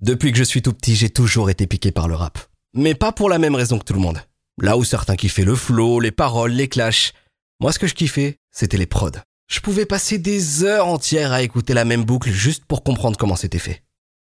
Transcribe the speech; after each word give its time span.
Depuis 0.00 0.30
que 0.30 0.38
je 0.38 0.44
suis 0.44 0.62
tout 0.62 0.72
petit, 0.72 0.94
j'ai 0.94 1.10
toujours 1.10 1.50
été 1.50 1.66
piqué 1.66 1.90
par 1.90 2.06
le 2.06 2.14
rap. 2.14 2.38
Mais 2.72 2.94
pas 2.94 3.10
pour 3.10 3.28
la 3.28 3.40
même 3.40 3.56
raison 3.56 3.80
que 3.80 3.84
tout 3.84 3.94
le 3.94 3.98
monde. 3.98 4.20
Là 4.62 4.76
où 4.76 4.84
certains 4.84 5.16
kiffaient 5.16 5.44
le 5.44 5.56
flow, 5.56 5.98
les 5.98 6.12
paroles, 6.12 6.52
les 6.52 6.68
clashs, 6.68 7.14
moi 7.58 7.72
ce 7.72 7.80
que 7.80 7.88
je 7.88 7.94
kiffais, 7.94 8.38
c'était 8.52 8.76
les 8.76 8.86
prods. 8.86 9.10
Je 9.50 9.58
pouvais 9.58 9.86
passer 9.86 10.18
des 10.18 10.62
heures 10.62 10.86
entières 10.86 11.32
à 11.32 11.42
écouter 11.42 11.74
la 11.74 11.84
même 11.84 12.04
boucle 12.04 12.30
juste 12.30 12.64
pour 12.64 12.84
comprendre 12.84 13.16
comment 13.18 13.34
c'était 13.34 13.58
fait. 13.58 13.82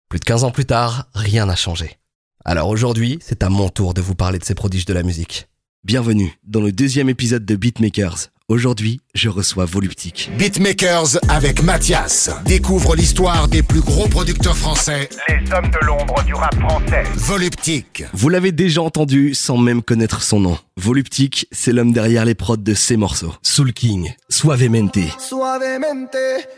Plus 0.09 0.19
de 0.19 0.25
15 0.25 0.43
ans 0.43 0.51
plus 0.51 0.65
tard, 0.65 1.07
rien 1.13 1.45
n'a 1.45 1.55
changé. 1.55 1.99
Alors 2.43 2.67
aujourd'hui, 2.67 3.19
c'est 3.21 3.41
à 3.41 3.47
mon 3.47 3.69
tour 3.69 3.93
de 3.93 4.01
vous 4.01 4.15
parler 4.15 4.39
de 4.39 4.43
ces 4.43 4.55
prodiges 4.55 4.85
de 4.85 4.93
la 4.93 5.03
musique. 5.03 5.47
Bienvenue 5.85 6.37
dans 6.43 6.59
le 6.59 6.73
deuxième 6.73 7.07
épisode 7.07 7.45
de 7.45 7.55
Beatmakers. 7.55 8.27
Aujourd'hui, 8.51 8.99
je 9.13 9.29
reçois 9.29 9.63
Voluptique. 9.63 10.29
Beatmakers 10.37 11.17
avec 11.29 11.63
Mathias. 11.63 12.29
Découvre 12.43 12.97
l'histoire 12.97 13.47
des 13.47 13.63
plus 13.63 13.79
gros 13.79 14.09
producteurs 14.09 14.57
français. 14.57 15.07
Les 15.29 15.53
hommes 15.53 15.71
de 15.71 15.85
l'ombre 15.85 16.21
du 16.25 16.33
rap 16.33 16.53
français. 16.55 17.05
Voluptique. 17.15 18.03
Vous 18.11 18.27
l'avez 18.27 18.51
déjà 18.51 18.81
entendu 18.81 19.33
sans 19.35 19.57
même 19.57 19.81
connaître 19.81 20.21
son 20.21 20.41
nom. 20.41 20.57
Voluptique, 20.75 21.47
c'est 21.53 21.71
l'homme 21.71 21.93
derrière 21.93 22.25
les 22.25 22.35
prods 22.35 22.57
de 22.57 22.73
ces 22.73 22.97
morceaux. 22.97 23.33
Soul 23.41 23.71
King, 23.71 24.13
Suavemente, 24.27 24.99
Suavemente, 25.17 26.17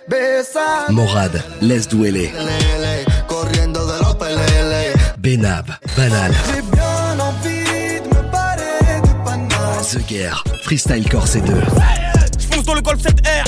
besa. 0.09 0.88
Morad, 0.89 1.44
Les 1.62 1.81
Duele. 1.81 2.31
Benab, 5.20 5.67
Banal, 5.95 6.34
The 9.84 10.00
Guerre, 10.08 10.44
Freestyle 10.64 11.08
Corse 11.10 11.36
2, 11.38 11.54
J'fonce 12.40 12.64
dans 12.66 12.73
le 12.73 12.82
Golf 12.82 13.02
7R, 13.02 13.44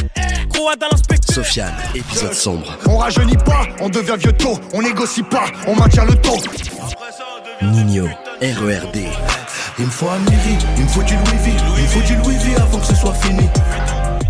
Croate 0.51 0.83
à 0.83 0.87
l'inspecteur. 0.91 1.33
Sofiane, 1.35 1.73
épisode 1.95 2.33
sombre, 2.33 2.77
On 2.87 2.97
rajeunit 2.97 3.37
pas, 3.37 3.63
on 3.79 3.89
devient 3.89 4.15
vieux 4.19 4.33
tôt. 4.33 4.59
On 4.73 4.81
négocie 4.81 5.23
pas, 5.23 5.45
on 5.67 5.75
maintient 5.75 6.05
le 6.05 6.15
taux. 6.15 6.37
Nino, 7.61 8.05
RERD, 8.41 8.97
Il 9.79 9.85
me 9.85 9.89
faut 9.89 10.09
un 10.09 10.19
miri, 10.19 10.57
il 10.77 10.83
me 10.83 10.89
faut 10.89 11.03
du 11.03 11.13
Louis 11.13 11.37
V. 11.45 11.51
Il 11.77 11.83
me 11.83 11.87
faut 11.87 12.01
du 12.07 12.15
Louis 12.17 12.35
V 12.37 12.55
avant 12.61 12.79
que 12.79 12.85
ce 12.85 12.95
soit 12.95 13.13
fini. 13.15 13.47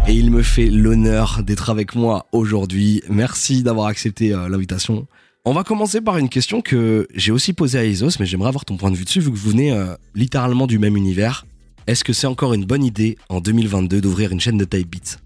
et 0.08 0.14
il 0.14 0.30
me 0.32 0.44
fait 0.44 0.68
l'honneur 0.68 1.42
d'être 1.44 1.70
avec 1.70 1.96
moi 1.96 2.28
aujourd'hui. 2.32 3.02
Merci 3.10 3.64
d'avoir 3.64 3.88
accepté 3.88 4.32
euh, 4.34 4.48
l'invitation. 4.48 5.08
On 5.44 5.54
va 5.54 5.64
commencer 5.64 6.02
par 6.02 6.18
une 6.18 6.30
question 6.30 6.62
que 6.62 7.08
j'ai 7.16 7.32
aussi 7.32 7.54
posée 7.54 7.80
à 7.80 7.84
Isos, 7.86 8.18
mais 8.20 8.26
j'aimerais 8.26 8.50
avoir 8.50 8.64
ton 8.66 8.78
point 8.78 8.92
de 8.92 8.96
vue 8.96 9.06
dessus, 9.06 9.20
vu 9.22 9.32
que 9.32 9.36
vous 9.38 9.50
venez 9.50 9.72
euh, 9.72 9.96
littéralement 10.14 10.68
du 10.68 10.78
même 10.80 10.96
univers. 10.98 11.46
Est-ce 11.88 12.04
que 12.04 12.14
c'est 12.14 12.26
encore 12.26 12.56
une 12.56 12.66
bonne 12.66 12.84
idée 12.84 13.16
en 13.30 13.40
2022 13.42 14.02
d'ouvrir 14.02 14.32
une 14.32 14.40
chaîne 14.40 14.58
de 14.58 14.66
type 14.66 14.90
beat 14.90 15.20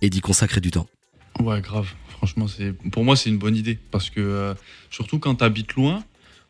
et 0.00 0.08
d'y 0.08 0.22
consacrer 0.22 0.62
du 0.62 0.70
temps? 0.70 0.86
Ouais, 1.40 1.60
grave. 1.60 1.92
Franchement, 2.08 2.48
c'est 2.48 2.72
pour 2.90 3.04
moi, 3.04 3.16
c'est 3.16 3.28
une 3.28 3.36
bonne 3.36 3.54
idée. 3.54 3.78
Parce 3.90 4.08
que, 4.08 4.20
euh, 4.20 4.54
surtout 4.90 5.18
quand 5.18 5.34
tu 5.36 5.44
habites 5.44 5.74
loin 5.74 6.02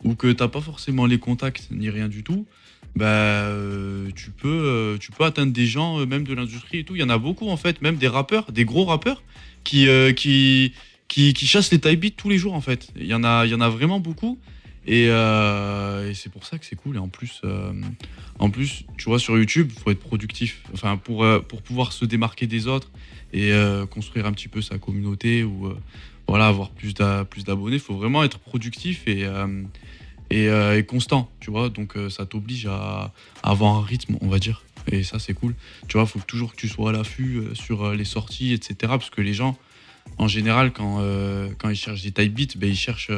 ou 0.04 0.14
que 0.14 0.30
t'as 0.30 0.46
pas 0.46 0.60
forcément 0.60 1.06
les 1.06 1.18
contacts 1.18 1.66
ni 1.72 1.90
rien 1.90 2.06
du 2.06 2.22
tout, 2.22 2.46
bah, 2.94 3.06
euh, 3.06 4.08
tu, 4.14 4.30
peux, 4.30 4.48
euh, 4.48 4.98
tu 4.98 5.10
peux 5.10 5.24
atteindre 5.24 5.52
des 5.52 5.66
gens, 5.66 6.06
même 6.06 6.22
de 6.22 6.34
l'industrie 6.34 6.78
et 6.78 6.84
tout. 6.84 6.94
Il 6.94 7.00
y 7.00 7.04
en 7.04 7.10
a 7.10 7.18
beaucoup, 7.18 7.48
en 7.48 7.56
fait, 7.56 7.82
même 7.82 7.96
des 7.96 8.08
rappeurs, 8.08 8.52
des 8.52 8.64
gros 8.64 8.84
rappeurs, 8.84 9.24
qui, 9.64 9.88
chassent 11.34 11.72
les 11.72 11.80
type 11.80 12.00
beats 12.00 12.10
tous 12.16 12.28
les 12.28 12.38
jours, 12.38 12.54
en 12.54 12.60
fait. 12.60 12.92
Il 12.94 13.06
y 13.06 13.14
en 13.14 13.24
a 13.24 13.68
vraiment 13.68 13.98
beaucoup. 13.98 14.38
Et, 14.86 15.08
euh, 15.08 16.10
et 16.10 16.14
c'est 16.14 16.30
pour 16.30 16.44
ça 16.44 16.58
que 16.58 16.64
c'est 16.66 16.76
cool. 16.76 16.96
Et 16.96 16.98
en 16.98 17.08
plus, 17.08 17.40
euh, 17.44 17.72
en 18.38 18.50
plus, 18.50 18.84
tu 18.96 19.08
vois, 19.08 19.18
sur 19.18 19.36
YouTube, 19.36 19.70
il 19.74 19.80
faut 19.80 19.90
être 19.90 20.00
productif. 20.00 20.62
Enfin, 20.72 20.96
pour, 20.96 21.24
euh, 21.24 21.40
pour 21.40 21.62
pouvoir 21.62 21.92
se 21.92 22.04
démarquer 22.04 22.46
des 22.46 22.66
autres 22.66 22.90
et 23.32 23.52
construire 23.90 24.24
un 24.24 24.32
petit 24.32 24.48
peu 24.48 24.62
sa 24.62 24.78
communauté 24.78 25.42
ou 25.44 25.74
voilà, 26.26 26.46
avoir 26.46 26.70
plus 26.70 26.94
d'a- 26.94 27.26
plus 27.26 27.44
d'abonnés, 27.44 27.76
il 27.76 27.82
faut 27.82 27.96
vraiment 27.96 28.24
être 28.24 28.38
productif 28.38 29.06
et, 29.08 29.26
et, 30.30 30.84
constant, 30.84 31.30
tu 31.40 31.50
vois. 31.50 31.68
Donc 31.68 31.96
ça 32.08 32.24
t'oblige 32.24 32.66
à, 32.66 33.12
avoir 33.42 33.74
un 33.74 33.82
rythme, 33.82 34.16
on 34.22 34.28
va 34.28 34.38
dire. 34.38 34.62
Et 34.90 35.02
ça, 35.02 35.18
c'est 35.18 35.34
cool. 35.34 35.54
Tu 35.88 35.98
vois, 35.98 36.04
il 36.04 36.08
faut 36.08 36.20
toujours 36.20 36.52
que 36.52 36.56
tu 36.56 36.68
sois 36.68 36.90
à 36.90 36.92
l'affût 36.92 37.42
sur 37.52 37.92
les 37.92 38.04
sorties, 38.04 38.54
etc. 38.54 38.74
Parce 38.82 39.10
que 39.10 39.20
les 39.20 39.34
gens, 39.34 39.58
en 40.16 40.28
général, 40.28 40.72
quand, 40.72 41.04
quand 41.58 41.68
ils 41.68 41.76
cherchent 41.76 42.04
des 42.04 42.12
type 42.12 42.32
beats, 42.32 42.56
ben, 42.56 42.70
ils 42.70 42.76
cherchent 42.76 43.10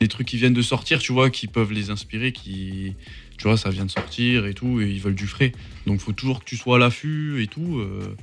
des 0.00 0.08
trucs 0.08 0.26
qui 0.26 0.36
viennent 0.36 0.54
de 0.54 0.62
sortir, 0.62 0.98
tu 0.98 1.12
vois, 1.12 1.30
qui 1.30 1.46
peuvent 1.46 1.72
les 1.72 1.90
inspirer, 1.90 2.32
qui, 2.32 2.94
tu 3.38 3.48
vois, 3.48 3.56
ça 3.56 3.70
vient 3.70 3.84
de 3.86 3.90
sortir 3.90 4.46
et 4.46 4.54
tout, 4.54 4.80
et 4.80 4.90
ils 4.90 5.00
veulent 5.00 5.14
du 5.14 5.26
frais. 5.26 5.52
Donc, 5.86 5.96
il 5.96 6.02
faut 6.02 6.12
toujours 6.12 6.40
que 6.40 6.44
tu 6.44 6.56
sois 6.56 6.76
à 6.76 6.78
l'affût 6.78 7.42
et 7.42 7.46
tout. 7.46 7.78
euh, 7.78 8.14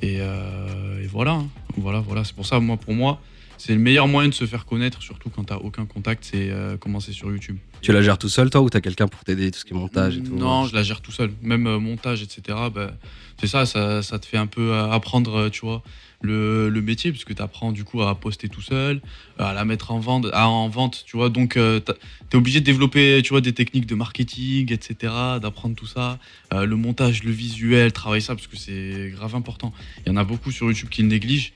et, 0.00 0.18
euh, 0.20 1.02
et 1.02 1.06
voilà, 1.06 1.32
hein. 1.32 1.48
voilà, 1.76 2.00
voilà. 2.00 2.24
C'est 2.24 2.34
pour 2.34 2.46
ça, 2.46 2.58
moi, 2.58 2.76
pour 2.76 2.94
moi, 2.94 3.20
c'est 3.58 3.74
le 3.74 3.78
meilleur 3.78 4.08
moyen 4.08 4.28
de 4.28 4.34
se 4.34 4.46
faire 4.46 4.64
connaître, 4.64 5.02
surtout 5.02 5.30
quand 5.30 5.44
t'as 5.44 5.58
aucun 5.58 5.84
contact, 5.84 6.24
c'est 6.24 6.50
euh, 6.50 6.76
commencer 6.76 7.12
sur 7.12 7.30
YouTube. 7.30 7.58
Tu 7.82 7.92
la 7.92 8.02
gères 8.02 8.18
tout 8.18 8.28
seul, 8.28 8.50
toi, 8.50 8.60
ou 8.60 8.70
t'as 8.70 8.80
quelqu'un 8.80 9.06
pour 9.06 9.22
t'aider, 9.22 9.50
tout 9.52 9.60
ce 9.60 9.64
qui 9.64 9.72
est 9.72 9.76
montage 9.76 10.16
et 10.16 10.22
tout? 10.22 10.34
Non, 10.34 10.66
je 10.66 10.74
la 10.74 10.82
gère 10.82 11.00
tout 11.00 11.12
seul. 11.12 11.32
Même 11.42 11.62
montage, 11.76 12.22
etc. 12.22 12.58
bah, 12.74 12.92
c'est 13.38 13.46
ça, 13.46 13.66
ça, 13.66 14.02
ça 14.02 14.18
te 14.18 14.26
fait 14.26 14.36
un 14.36 14.46
peu 14.46 14.74
apprendre, 14.74 15.48
tu 15.50 15.60
vois, 15.60 15.82
le, 16.22 16.70
métier, 16.82 17.10
puisque 17.10 17.34
tu 17.34 17.42
apprends 17.42 17.72
du 17.72 17.84
coup 17.84 18.02
à 18.02 18.14
poster 18.14 18.48
tout 18.48 18.62
seul, 18.62 19.00
à 19.38 19.52
la 19.52 19.64
mettre 19.64 19.90
en 19.90 19.98
vente, 19.98 20.26
à, 20.32 20.48
en 20.48 20.68
vente, 20.68 21.04
tu 21.06 21.16
vois. 21.16 21.28
Donc, 21.28 21.54
tu 21.54 21.58
es 21.58 22.36
obligé 22.36 22.60
de 22.60 22.64
développer, 22.64 23.20
tu 23.22 23.30
vois, 23.30 23.40
des 23.40 23.52
techniques 23.52 23.86
de 23.86 23.94
marketing, 23.94 24.72
etc., 24.72 25.12
d'apprendre 25.40 25.74
tout 25.74 25.86
ça. 25.86 26.18
Euh, 26.52 26.66
le 26.66 26.76
montage, 26.76 27.24
le 27.24 27.30
visuel, 27.30 27.92
travailler 27.92 28.20
ça, 28.20 28.34
parce 28.34 28.46
que 28.46 28.56
c'est 28.56 29.10
grave 29.14 29.34
important. 29.34 29.72
Il 30.04 30.10
y 30.10 30.12
en 30.12 30.16
a 30.16 30.24
beaucoup 30.24 30.50
sur 30.50 30.66
YouTube 30.66 30.88
qui 30.88 31.02
le 31.02 31.08
négligent, 31.08 31.52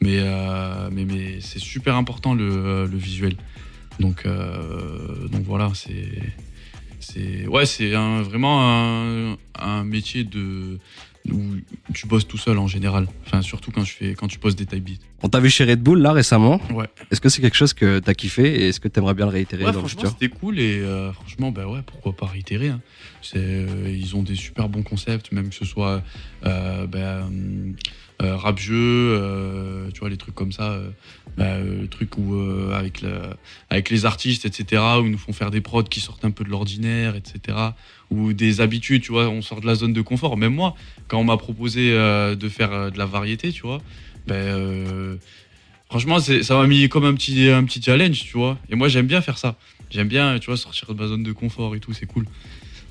mais, 0.00 0.18
euh, 0.18 0.88
mais, 0.90 1.04
mais 1.04 1.40
c'est 1.40 1.58
super 1.58 1.96
important 1.96 2.34
le, 2.34 2.86
visuel. 2.92 3.36
Donc, 4.00 4.26
euh, 4.26 5.28
donc 5.28 5.42
voilà, 5.42 5.72
c'est 5.74 7.46
ouais 7.46 7.66
c'est 7.66 7.92
vraiment 7.92 9.36
un 9.58 9.84
métier 9.84 10.24
de 10.24 10.78
où 11.32 11.92
tu 11.92 12.06
bosses 12.06 12.26
tout 12.26 12.38
seul 12.38 12.58
en 12.58 12.66
général 12.66 13.06
enfin 13.26 13.42
surtout 13.42 13.70
quand 13.70 13.82
tu 13.82 13.92
fais 13.92 14.14
quand 14.14 14.28
tu 14.28 14.38
poses 14.38 14.56
des 14.56 14.66
type 14.66 14.84
beats 14.84 15.04
On 15.22 15.28
t'a 15.28 15.40
vu 15.40 15.50
chez 15.50 15.64
Red 15.64 15.82
Bull, 15.82 16.00
là, 16.00 16.12
récemment. 16.12 16.60
ouais, 16.72 16.86
Est-ce 17.10 17.20
que 17.20 17.28
c'est 17.28 17.40
quelque 17.40 17.56
chose 17.56 17.72
que 17.72 17.98
t'as 17.98 18.14
kiffé 18.14 18.44
et 18.62 18.68
est-ce 18.68 18.80
que 18.80 18.88
t'aimerais 18.88 19.14
bien 19.14 19.26
le 19.26 19.32
réitérer 19.32 19.64
ouais 19.64 19.72
dans 19.72 19.82
le 19.82 19.88
futur 19.88 20.08
c'était 20.10 20.28
cool 20.28 20.58
et 20.58 20.78
euh, 20.78 21.12
franchement 21.12 21.50
bah 21.52 21.66
ouais 21.66 21.80
pourquoi 21.84 22.14
pas 22.14 22.26
réitérer 22.26 22.68
hein. 22.68 22.80
euh, 23.34 23.66
ils 23.88 24.14
ont 24.16 24.22
des 24.22 24.34
super 24.36 24.68
bons 24.68 24.82
concepts 24.82 25.32
même 25.32 25.48
que 25.48 25.54
ce 25.54 25.64
soit 25.64 26.02
euh, 26.44 26.86
bah, 26.86 27.28
euh, 28.22 28.36
rap 28.36 28.58
jeu 28.58 28.74
euh, 28.76 29.90
tu 29.92 30.00
vois 30.00 30.08
les 30.08 30.16
trucs 30.16 30.34
comme 30.34 30.52
ça 30.52 30.72
euh, 30.72 30.88
bah, 31.36 31.58
le 31.58 31.86
truc 31.86 32.16
où 32.16 32.34
avec 32.72 33.02
la- 33.02 33.36
avec 33.68 33.90
les 33.90 34.06
artistes 34.06 34.46
etc 34.46 34.82
où 35.00 35.04
ils 35.04 35.10
nous 35.10 35.18
font 35.18 35.34
faire 35.34 35.50
des 35.50 35.60
prods 35.60 35.82
qui 35.82 36.00
sortent 36.00 36.24
un 36.24 36.30
peu 36.30 36.42
de 36.44 36.48
l'ordinaire 36.48 37.14
etc 37.14 37.58
ou 38.10 38.32
des 38.32 38.60
habitudes 38.62 39.02
tu 39.02 39.12
vois 39.12 39.28
on 39.28 39.42
sort 39.42 39.60
de 39.60 39.66
la 39.66 39.74
zone 39.74 39.92
de 39.92 40.00
confort. 40.00 40.36
Même 40.38 40.54
moi 40.54 40.74
quand 41.08 41.18
on 41.18 41.24
m'a 41.24 41.36
proposé 41.36 41.90
de 41.92 42.48
faire 42.48 42.90
de 42.90 42.96
la 42.98 43.04
variété 43.06 43.52
tu 43.52 43.62
vois 43.62 43.82
ben 44.26 45.18
franchement 45.90 46.18
ça 46.20 46.56
m'a 46.56 46.66
mis 46.66 46.88
comme 46.88 47.04
un 47.04 47.14
petit 47.14 47.48
un 47.50 47.64
petit 47.64 47.82
challenge 47.82 48.18
tu 48.24 48.36
vois. 48.38 48.58
Et 48.70 48.74
moi 48.76 48.88
j'aime 48.88 49.06
bien 49.06 49.20
faire 49.20 49.38
ça. 49.38 49.56
J'aime 49.90 50.08
bien 50.08 50.38
tu 50.38 50.46
vois 50.46 50.56
sortir 50.56 50.94
de 50.94 51.00
ma 51.00 51.06
zone 51.06 51.22
de 51.22 51.32
confort 51.32 51.76
et 51.76 51.80
tout 51.80 51.92
c'est 51.92 52.06
cool 52.06 52.24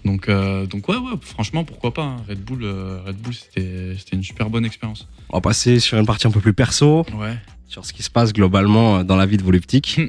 donc 0.05 0.29
euh, 0.29 0.65
donc 0.65 0.87
ouais 0.87 0.95
ouais 0.95 1.13
franchement 1.19 1.63
pourquoi 1.63 1.93
pas 1.93 2.03
hein. 2.03 2.17
Red 2.29 2.39
Bull 2.39 2.63
euh, 2.63 2.99
Red 3.05 3.17
Bull 3.17 3.33
c'était 3.33 3.95
c'était 3.97 4.15
une 4.15 4.23
super 4.23 4.49
bonne 4.49 4.65
expérience 4.65 5.07
On 5.29 5.37
va 5.37 5.41
passer 5.41 5.79
sur 5.79 5.97
une 5.97 6.05
partie 6.05 6.27
un 6.27 6.31
peu 6.31 6.39
plus 6.39 6.53
perso, 6.53 7.05
ouais 7.17 7.37
sur 7.67 7.85
ce 7.85 7.93
qui 7.93 8.03
se 8.03 8.09
passe 8.09 8.33
globalement 8.33 8.99
euh, 8.99 9.03
dans 9.03 9.15
la 9.15 9.25
vie 9.25 9.37
de 9.37 9.43
Voluptique. 9.43 9.99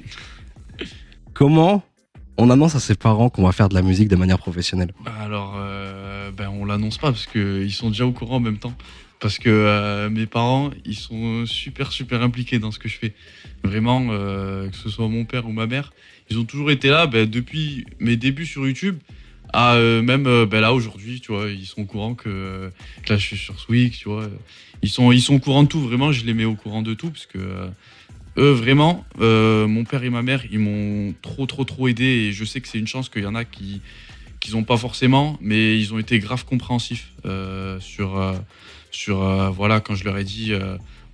Comment 1.35 1.83
on 2.37 2.51
annonce 2.51 2.75
à 2.75 2.81
ses 2.81 2.95
parents 2.95 3.31
qu'on 3.31 3.45
va 3.45 3.53
faire 3.53 3.69
de 3.69 3.75
la 3.75 3.83
musique 3.83 4.09
de 4.09 4.17
manière 4.17 4.39
professionnelle? 4.39 4.93
Alors, 5.21 5.55
euh, 5.57 6.31
ben, 6.31 6.49
on 6.49 6.65
l'annonce 6.65 6.99
pas 6.99 7.11
parce 7.11 7.27
qu'ils 7.27 7.73
sont 7.73 7.89
déjà 7.89 8.07
au 8.07 8.13
courant 8.13 8.37
en 8.37 8.41
même 8.41 8.59
temps. 8.59 8.75
Parce 9.19 9.39
que 9.39 9.49
euh, 9.49 10.11
mes 10.11 10.27
parents, 10.27 10.71
ils 10.85 10.97
sont 10.97 11.47
super, 11.47 11.91
super 11.91 12.21
impliqués 12.23 12.59
dans 12.59 12.71
ce 12.71 12.79
que 12.79 12.89
je 12.89 12.99
fais. 12.99 13.15
Vraiment, 13.65 14.09
euh, 14.11 14.69
que 14.69 14.77
ce 14.77 14.91
soit 14.91 15.09
mon 15.09 15.25
père 15.25 15.47
ou 15.47 15.53
ma 15.53 15.67
mère, 15.67 15.93
ils 16.31 16.39
ont 16.39 16.45
toujours 16.45 16.71
été 16.71 16.89
là 16.89 17.07
ben, 17.07 17.29
depuis 17.29 17.87
mes 17.99 18.17
débuts 18.17 18.47
sur 18.47 18.67
YouTube 18.67 18.99
à 19.57 19.77
euh, 19.77 20.03
même 20.03 20.27
euh, 20.27 20.45
ben, 20.45 20.61
là 20.61 20.75
aujourd'hui, 20.75 21.21
tu 21.21 21.33
vois. 21.33 21.49
Ils 21.49 21.65
sont 21.65 21.81
au 21.81 21.85
courant 21.87 22.15
que, 22.15 22.71
là 23.09 23.17
je 23.17 23.27
suis 23.27 23.39
sur 23.39 23.59
Swig, 23.59 23.93
tu 23.93 24.11
vois. 24.11 24.29
Ils 24.83 24.91
sont, 24.91 25.13
ils 25.13 25.23
sont 25.23 25.35
au 25.35 25.39
courant 25.39 25.63
de 25.63 25.69
tout, 25.69 25.81
vraiment, 25.81 26.13
je 26.13 26.27
les 26.27 26.35
mets 26.35 26.45
au 26.45 26.55
courant 26.55 26.83
de 26.83 26.95
tout 26.95 27.11
parce 27.11 27.27
que. 27.27 27.39
euh, 27.39 27.69
eux, 28.39 28.51
vraiment, 28.51 29.07
mon 29.19 29.85
père 29.85 30.05
et 30.05 30.11
ma 30.11 30.21
mère, 30.21 30.43
ils 30.53 30.59
m'ont 30.59 31.15
trop, 31.23 31.47
trop, 31.47 31.65
trop 31.65 31.89
aidé 31.89 32.05
et 32.05 32.33
je 32.33 32.45
sais 32.45 32.61
que 32.61 32.69
c'est 32.69 32.79
une 32.79 32.87
chance 32.87 33.09
qu'il 33.09 33.23
y 33.23 33.27
en 33.27 33.35
a 33.35 33.47
qui, 33.47 33.81
qu'ils 34.41 34.57
n'ont 34.57 34.63
pas 34.63 34.77
forcément, 34.77 35.39
mais 35.41 35.81
ils 35.81 35.95
ont 35.95 35.99
été 35.99 36.19
grave 36.19 36.45
compréhensifs 36.45 37.15
sur, 37.81 38.35
sur 38.91 39.53
voilà, 39.53 39.81
quand 39.81 39.95
je 39.95 40.05
leur 40.05 40.19
ai 40.19 40.25
dit 40.25 40.53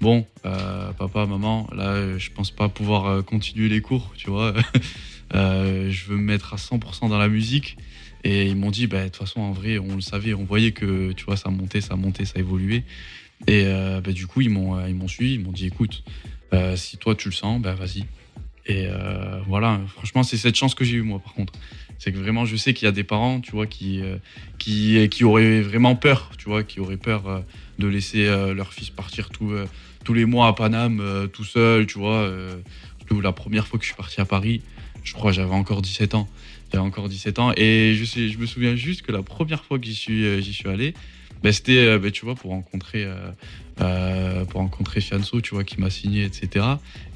bon, 0.01 0.27
papa, 0.43 1.27
maman, 1.27 1.69
là, 1.73 2.19
je 2.19 2.31
pense 2.31 2.51
pas 2.51 2.69
pouvoir 2.69 3.25
continuer 3.25 3.69
les 3.69 3.81
cours, 3.81 4.13
tu 4.17 4.29
vois. 4.29 4.53
Je 5.33 6.05
veux 6.09 6.17
me 6.17 6.25
mettre 6.25 6.55
à 6.55 6.57
100% 6.57 7.09
dans 7.09 7.19
la 7.19 7.29
musique. 7.29 7.77
Et 8.25 8.47
ils 8.47 8.57
m'ont 8.57 8.71
dit, 8.71 8.87
bah, 8.87 9.05
de 9.05 9.09
toute 9.09 9.17
façon, 9.17 9.41
en 9.41 9.53
vrai, 9.53 9.79
on 9.79 9.97
le 9.97 10.01
savait, 10.01 10.35
on 10.35 10.45
voyait 10.45 10.73
que, 10.73 11.13
tu 11.13 11.25
vois, 11.25 11.37
ça 11.37 11.51
montait, 11.51 11.81
ça 11.81 11.97
montait, 11.97 12.25
ça 12.25 12.39
évoluait. 12.39 12.85
Et 13.47 13.65
euh, 13.67 14.01
bah, 14.01 14.13
du 14.13 14.27
coup, 14.27 14.41
ils 14.41 14.51
m'ont, 14.51 14.77
euh, 14.77 14.89
ils 14.89 14.95
m'ont 14.95 15.09
suivi, 15.09 15.35
ils 15.35 15.41
m'ont 15.41 15.53
dit, 15.53 15.67
écoute, 15.67 16.05
euh, 16.53 16.77
si 16.77 16.97
toi 16.97 17.15
tu 17.15 17.29
le 17.29 17.35
sens, 17.35 17.61
bah, 17.61 17.75
vas-y. 17.75 18.05
Et 18.67 18.87
voilà, 19.49 19.81
franchement, 19.89 20.23
c'est 20.23 20.37
cette 20.37 20.55
chance 20.55 20.77
que 20.77 20.85
j'ai 20.85 20.99
eue, 20.99 21.03
moi, 21.03 21.19
par 21.19 21.35
contre. 21.35 21.53
C'est 21.99 22.13
que 22.13 22.19
vraiment, 22.19 22.45
je 22.45 22.55
sais 22.55 22.75
qu'il 22.75 22.87
y 22.87 22.89
a 22.89 22.93
des 22.93 23.03
parents, 23.03 23.41
tu 23.41 23.51
vois, 23.51 23.67
qui, 23.67 24.01
qui, 24.59 25.09
qui 25.09 25.25
auraient 25.25 25.61
vraiment 25.63 25.97
peur, 25.97 26.31
tu 26.39 26.45
vois, 26.45 26.63
qui 26.63 26.79
auraient 26.79 26.97
peur 26.97 27.43
de 27.81 27.87
laisser 27.89 28.27
leur 28.27 28.73
fils 28.73 28.89
partir 28.89 29.31
tout, 29.31 29.53
tous 30.05 30.15
les 30.15 30.27
mois 30.27 30.47
à 30.47 30.53
Paname, 30.53 31.29
tout 31.33 31.45
seul, 31.45 31.87
tu 31.87 31.99
vois. 31.99 32.31
la 33.21 33.33
première 33.33 33.67
fois 33.67 33.81
que 33.81 33.85
je 33.85 33.89
suis 33.89 33.97
parti 33.97 34.21
à 34.21 34.25
Paris, 34.25 34.63
je 35.03 35.13
crois 35.13 35.33
j'avais 35.33 35.55
encore 35.55 35.83
17 35.83 36.15
ans. 36.15 36.29
J'avais 36.73 36.85
encore 36.85 37.09
17 37.09 37.39
ans. 37.39 37.53
Et 37.57 37.95
je, 37.95 38.05
sais, 38.05 38.29
je 38.29 38.39
me 38.39 38.47
souviens 38.47 38.75
juste 38.77 39.03
que 39.03 39.13
la 39.13 39.23
première 39.23 39.65
fois 39.65 39.79
que 39.79 39.85
j'y 39.85 39.95
suis, 39.95 40.25
euh, 40.25 40.41
j'y 40.41 40.55
suis 40.55 40.69
allé, 40.69 40.95
ben, 41.43 41.53
c'était, 41.53 41.79
euh, 41.79 41.99
ben, 41.99 42.11
tu 42.11 42.25
vois, 42.25 42.35
pour 42.35 42.53
rencontrer, 42.53 43.07
euh, 43.81 44.45
pour 44.47 44.61
rencontrer 44.61 45.01
Fianso, 45.03 45.41
tu 45.43 45.55
vois, 45.55 45.65
qui 45.65 45.79
m'a 45.81 45.91
signé, 45.91 46.25
etc. 46.25 46.65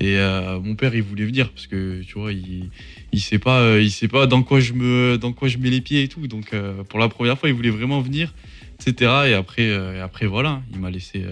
Et 0.01 0.19
mon 0.63 0.75
père, 0.75 0.95
il 0.95 1.03
voulait 1.03 1.25
venir 1.25 1.51
parce 1.51 1.67
que, 1.67 2.03
tu 2.03 2.19
vois, 2.19 2.33
il, 2.33 2.69
il 3.13 3.21
sait 3.21 3.39
pas, 3.39 3.79
il 3.79 3.91
sait 3.91 4.09
pas 4.09 4.27
dans 4.27 4.43
quoi 4.43 4.61
je 4.61 4.75
me, 4.75 5.19
mets 5.59 5.71
les 5.71 5.81
pieds 5.81 6.03
et 6.03 6.09
tout. 6.09 6.27
Donc, 6.27 6.55
pour 6.89 6.99
la 6.99 7.09
première 7.09 7.39
fois, 7.39 7.49
il 7.49 7.55
voulait 7.55 7.71
vraiment 7.71 8.01
venir, 8.01 8.35
etc. 8.81 9.13
Et 9.29 9.35
après, 9.35 9.69
et 9.69 10.01
après, 10.01 10.27
voilà, 10.27 10.61
il 10.73 10.81
m'a 10.81 10.91
laissé, 10.91 11.25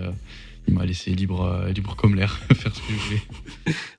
il 0.67 0.75
m'a 0.75 0.85
laissé 0.85 1.11
libre, 1.11 1.43
euh, 1.43 1.73
libre 1.73 1.95
comme 1.97 2.15
l'air, 2.15 2.33
faire 2.55 2.75
ce 2.75 2.81
que 2.81 2.93
je 2.93 2.99
voulais. 2.99 3.23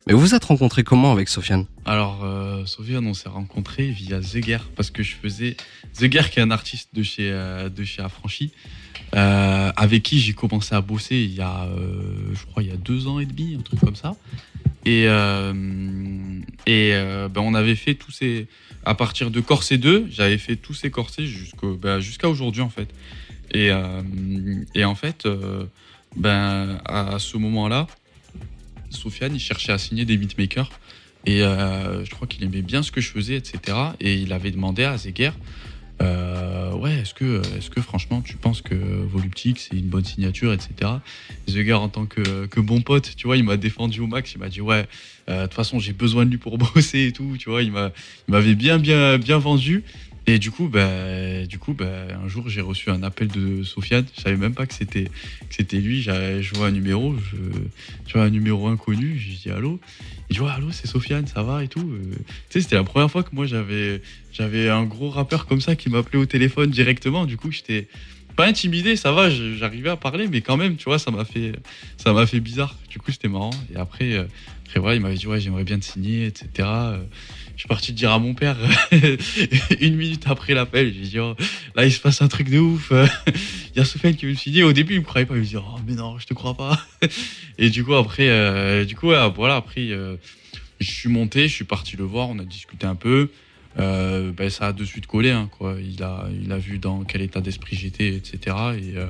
Mais 0.08 0.14
vous 0.14 0.20
vous 0.20 0.36
êtes 0.36 0.44
rencontrés 0.44 0.84
comment 0.84 1.12
avec 1.12 1.30
Sofiane? 1.30 1.66
Alors, 1.86 2.24
euh, 2.24 2.66
Sofiane, 2.66 3.06
on 3.08 3.14
s'est 3.14 3.30
rencontrés 3.30 3.88
via 3.88 4.22
Zeger 4.22 4.60
parce 4.76 4.92
que 4.92 5.04
je 5.04 5.16
faisais 5.16 5.58
Zeger, 5.94 6.30
qui 6.30 6.40
est 6.40 6.44
un 6.44 6.52
artiste 6.52 6.90
de 6.94 7.04
chez 7.04 7.32
euh, 7.32 7.70
de 7.70 7.84
chez 7.84 8.02
Affranchi, 8.02 8.52
euh, 9.16 9.72
avec 9.76 10.04
qui 10.04 10.20
j'ai 10.20 10.34
commencé 10.34 10.76
à 10.76 10.82
bosser 10.82 11.16
il 11.16 11.34
y 11.34 11.42
a, 11.42 11.68
je 12.34 12.46
crois, 12.46 12.64
il 12.64 12.70
y 12.70 12.72
a 12.72 12.78
deux 12.78 13.08
ans 13.08 13.20
et 13.20 13.26
demi, 13.26 13.56
un 13.56 13.62
truc 13.62 13.80
comme 13.80 13.96
ça. 13.96 14.16
Et 14.86 15.06
et 16.68 16.92
ben, 16.94 17.42
on 17.42 17.54
avait 17.54 17.76
fait 17.76 17.96
tous 17.96 18.12
ces 18.12 18.48
à 18.84 18.94
partir 18.94 19.32
de 19.32 19.40
Corsé 19.40 19.80
2, 19.80 20.08
j'avais 20.12 20.38
fait 20.38 20.56
tous 20.56 20.76
ces 20.76 20.92
corsets 20.92 21.26
ben, 21.82 22.00
jusqu'à 22.00 22.30
aujourd'hui 22.30 22.62
en 22.62 22.70
fait. 22.70 22.90
Et 23.52 23.72
et 24.76 24.86
en 24.86 24.96
fait, 24.96 25.28
ben 26.16 26.80
à 26.86 27.20
ce 27.20 27.38
moment-là, 27.38 27.88
Sofiane, 28.90 29.36
il 29.36 29.40
cherchait 29.40 29.72
à 29.72 29.78
signer 29.78 30.06
des 30.06 30.18
beatmakers. 30.18 30.72
Et 31.26 31.42
euh, 31.42 32.06
je 32.06 32.12
crois 32.12 32.28
qu'il 32.28 32.44
aimait 32.44 32.62
bien 32.62 32.84
ce 32.84 32.92
que 32.92 33.02
je 33.02 33.10
faisais, 33.10 33.36
etc. 33.36 33.78
Et 34.00 34.16
il 34.16 34.32
avait 34.32 34.52
demandé 34.52 34.84
à 34.84 34.96
Zeger, 34.98 35.32
euh, 36.02 36.74
ouais, 36.74 36.94
est-ce 37.00 37.14
que, 37.14 37.42
est 37.58 37.70
que 37.70 37.82
franchement 37.82 38.22
tu 38.22 38.36
penses 38.36 38.62
que 38.62 38.76
Voluptique 38.76 39.60
c'est 39.60 39.78
une 39.78 39.88
bonne 39.88 40.04
signature, 40.04 40.54
etc. 40.54 40.92
Zeger 41.48 41.74
en 41.74 41.90
tant 41.90 42.06
que, 42.06 42.46
que 42.46 42.60
bon 42.60 42.82
pote, 42.82 43.14
tu 43.16 43.28
vois, 43.28 43.38
il 43.38 43.44
m'a 43.44 43.58
défendu 43.58 44.02
au 44.02 44.08
max. 44.08 44.34
Il 44.34 44.40
m'a 44.40 44.50
dit 44.50 44.62
ouais, 44.62 44.86
euh, 45.30 45.42
de 45.42 45.46
toute 45.48 45.56
façon 45.56 45.80
j'ai 45.80 45.94
besoin 45.94 46.26
de 46.26 46.32
lui 46.32 46.38
pour 46.38 46.58
bosser 46.76 47.08
et 47.08 47.12
tout, 47.12 47.38
tu 47.40 47.50
vois. 47.50 47.64
Il 47.64 47.74
m'avait 48.28 48.56
bien, 48.56 48.78
bien, 48.78 49.18
bien 49.18 49.38
vendu. 49.38 49.84
Et 50.28 50.40
du 50.40 50.50
coup, 50.50 50.68
bah, 50.68 51.46
du 51.46 51.60
coup, 51.60 51.74
bah, 51.74 52.08
un 52.24 52.28
jour 52.28 52.50
j'ai 52.50 52.62
reçu 52.62 52.90
un 52.90 53.04
appel 53.04 53.28
de 53.28 53.62
Sofiane. 53.64 54.06
Je 54.16 54.22
savais 54.22 54.38
même 54.38 54.56
pas 54.56 54.66
que 54.66 54.74
c'était, 54.74 55.06
que 55.06 55.12
c'était 55.56 55.78
lui. 55.80 56.02
Je 56.02 56.56
vois 56.56 56.68
un 56.68 56.72
numéro, 56.72 57.16
je, 57.16 57.38
je 58.08 58.14
vois 58.14 58.24
un 58.24 58.30
numéro 58.32 58.68
inconnu. 58.68 59.18
Je 59.20 59.36
dis 59.44 59.50
allô? 59.52 59.80
Il 60.30 60.36
dit 60.36 60.42
ouais, 60.42 60.50
allô, 60.50 60.72
c'est 60.72 60.88
Sofiane, 60.88 61.28
ça 61.28 61.44
va 61.44 61.64
et 61.64 61.68
tout. 61.68 61.88
Euh, 61.92 62.16
tu 62.50 62.54
sais, 62.54 62.62
c'était 62.62 62.76
la 62.76 62.84
première 62.84 63.12
fois 63.12 63.22
que 63.22 63.30
moi 63.34 63.46
j'avais, 63.46 64.02
j'avais 64.32 64.70
un 64.70 64.84
gros 64.84 65.10
rappeur 65.12 65.46
comme 65.46 65.62
ça 65.62 65.76
qui 65.76 65.90
m'appelait 65.90 66.18
au 66.18 66.26
téléphone 66.26 66.72
directement. 66.72 67.26
Du 67.28 67.38
coup, 67.38 67.52
j'étais 67.52 67.88
pas 68.36 68.48
intimidé, 68.48 68.96
ça 68.96 69.12
va, 69.12 69.30
je- 69.30 69.54
j'arrivais 69.54 69.90
à 69.92 69.96
parler, 69.98 70.28
mais 70.28 70.42
quand 70.42 70.58
même, 70.58 70.76
tu 70.78 70.86
vois, 70.86 70.98
ça 70.98 71.12
m'a 71.12 71.24
fait, 71.26 71.54
ça 71.98 72.12
m'a 72.12 72.26
fait 72.26 72.40
bizarre. 72.40 72.76
Du 72.90 72.98
coup, 72.98 73.12
c'était 73.12 73.28
marrant. 73.30 73.52
Et 73.72 73.78
après, 73.78 74.14
euh, 74.14 74.26
après 74.66 74.80
voilà, 74.80 74.96
il 74.96 75.02
m'avait 75.02 75.16
dit 75.16 75.28
ouais, 75.28 75.40
j'aimerais 75.40 75.64
bien 75.64 75.78
te 75.78 75.86
signer, 75.86 76.26
etc. 76.26 76.68
Euh, 77.56 77.58
Je 77.58 77.60
suis 77.60 77.68
parti 77.68 77.94
dire 77.94 78.12
à 78.12 78.20
mon 78.20 78.34
père 78.34 78.58
une 79.82 79.96
minute 79.96 80.24
après 80.28 80.54
l'appel. 80.54 80.94
J'ai 80.94 81.10
dit 81.10 81.20
oh, 81.20 81.36
là, 81.76 81.86
il 81.86 81.92
se 81.92 82.00
passe 82.00 82.22
un 82.22 82.28
truc 82.28 82.50
de 82.50 82.60
ouf. 82.60 82.92
Il 83.76 83.78
y 83.78 83.80
a 83.80 83.86
Sofiane 83.86 84.16
qui 84.16 84.26
veut 84.26 84.32
me 84.32 84.38
signer. 84.38 84.64
Au 84.64 84.74
début, 84.74 84.94
il 84.94 85.00
me 85.00 85.06
croyait 85.06 85.26
pas. 85.26 85.36
Il 85.36 85.42
me 85.42 85.46
dit 85.46 85.58
oh 85.58 85.80
mais 85.88 85.96
non, 85.96 86.18
je 86.20 86.26
te 86.26 86.34
crois 86.34 86.56
pas. 86.56 86.80
Et 87.58 87.70
du 87.70 87.84
coup, 87.84 87.94
après, 87.94 88.30
euh, 88.30 88.86
du 88.86 88.96
coup, 88.96 89.08
voilà, 89.36 89.56
après, 89.56 89.90
euh, 89.92 90.16
je 90.80 90.90
suis 90.90 91.10
monté, 91.10 91.48
je 91.48 91.54
suis 91.54 91.66
parti 91.66 91.98
le 91.98 92.04
voir, 92.04 92.30
on 92.30 92.40
a 92.40 92.46
discuté 92.46 92.86
un 92.86 92.96
peu. 92.96 93.30
Euh, 93.78 94.32
ben, 94.32 94.50
ça 94.50 94.68
a 94.68 94.74
de 94.74 94.86
suite 94.86 95.06
collé, 95.06 95.32
hein, 95.32 95.50
quoi. 95.58 95.76
Il 95.82 96.02
a, 96.04 96.30
il 96.42 96.52
a 96.52 96.58
vu 96.58 96.80
dans 96.80 97.04
quel 97.04 97.22
état 97.22 97.42
d'esprit 97.42 97.76
j'étais, 97.76 98.16
etc. 98.16 98.38
Et, 98.78 98.98
euh, 98.98 99.08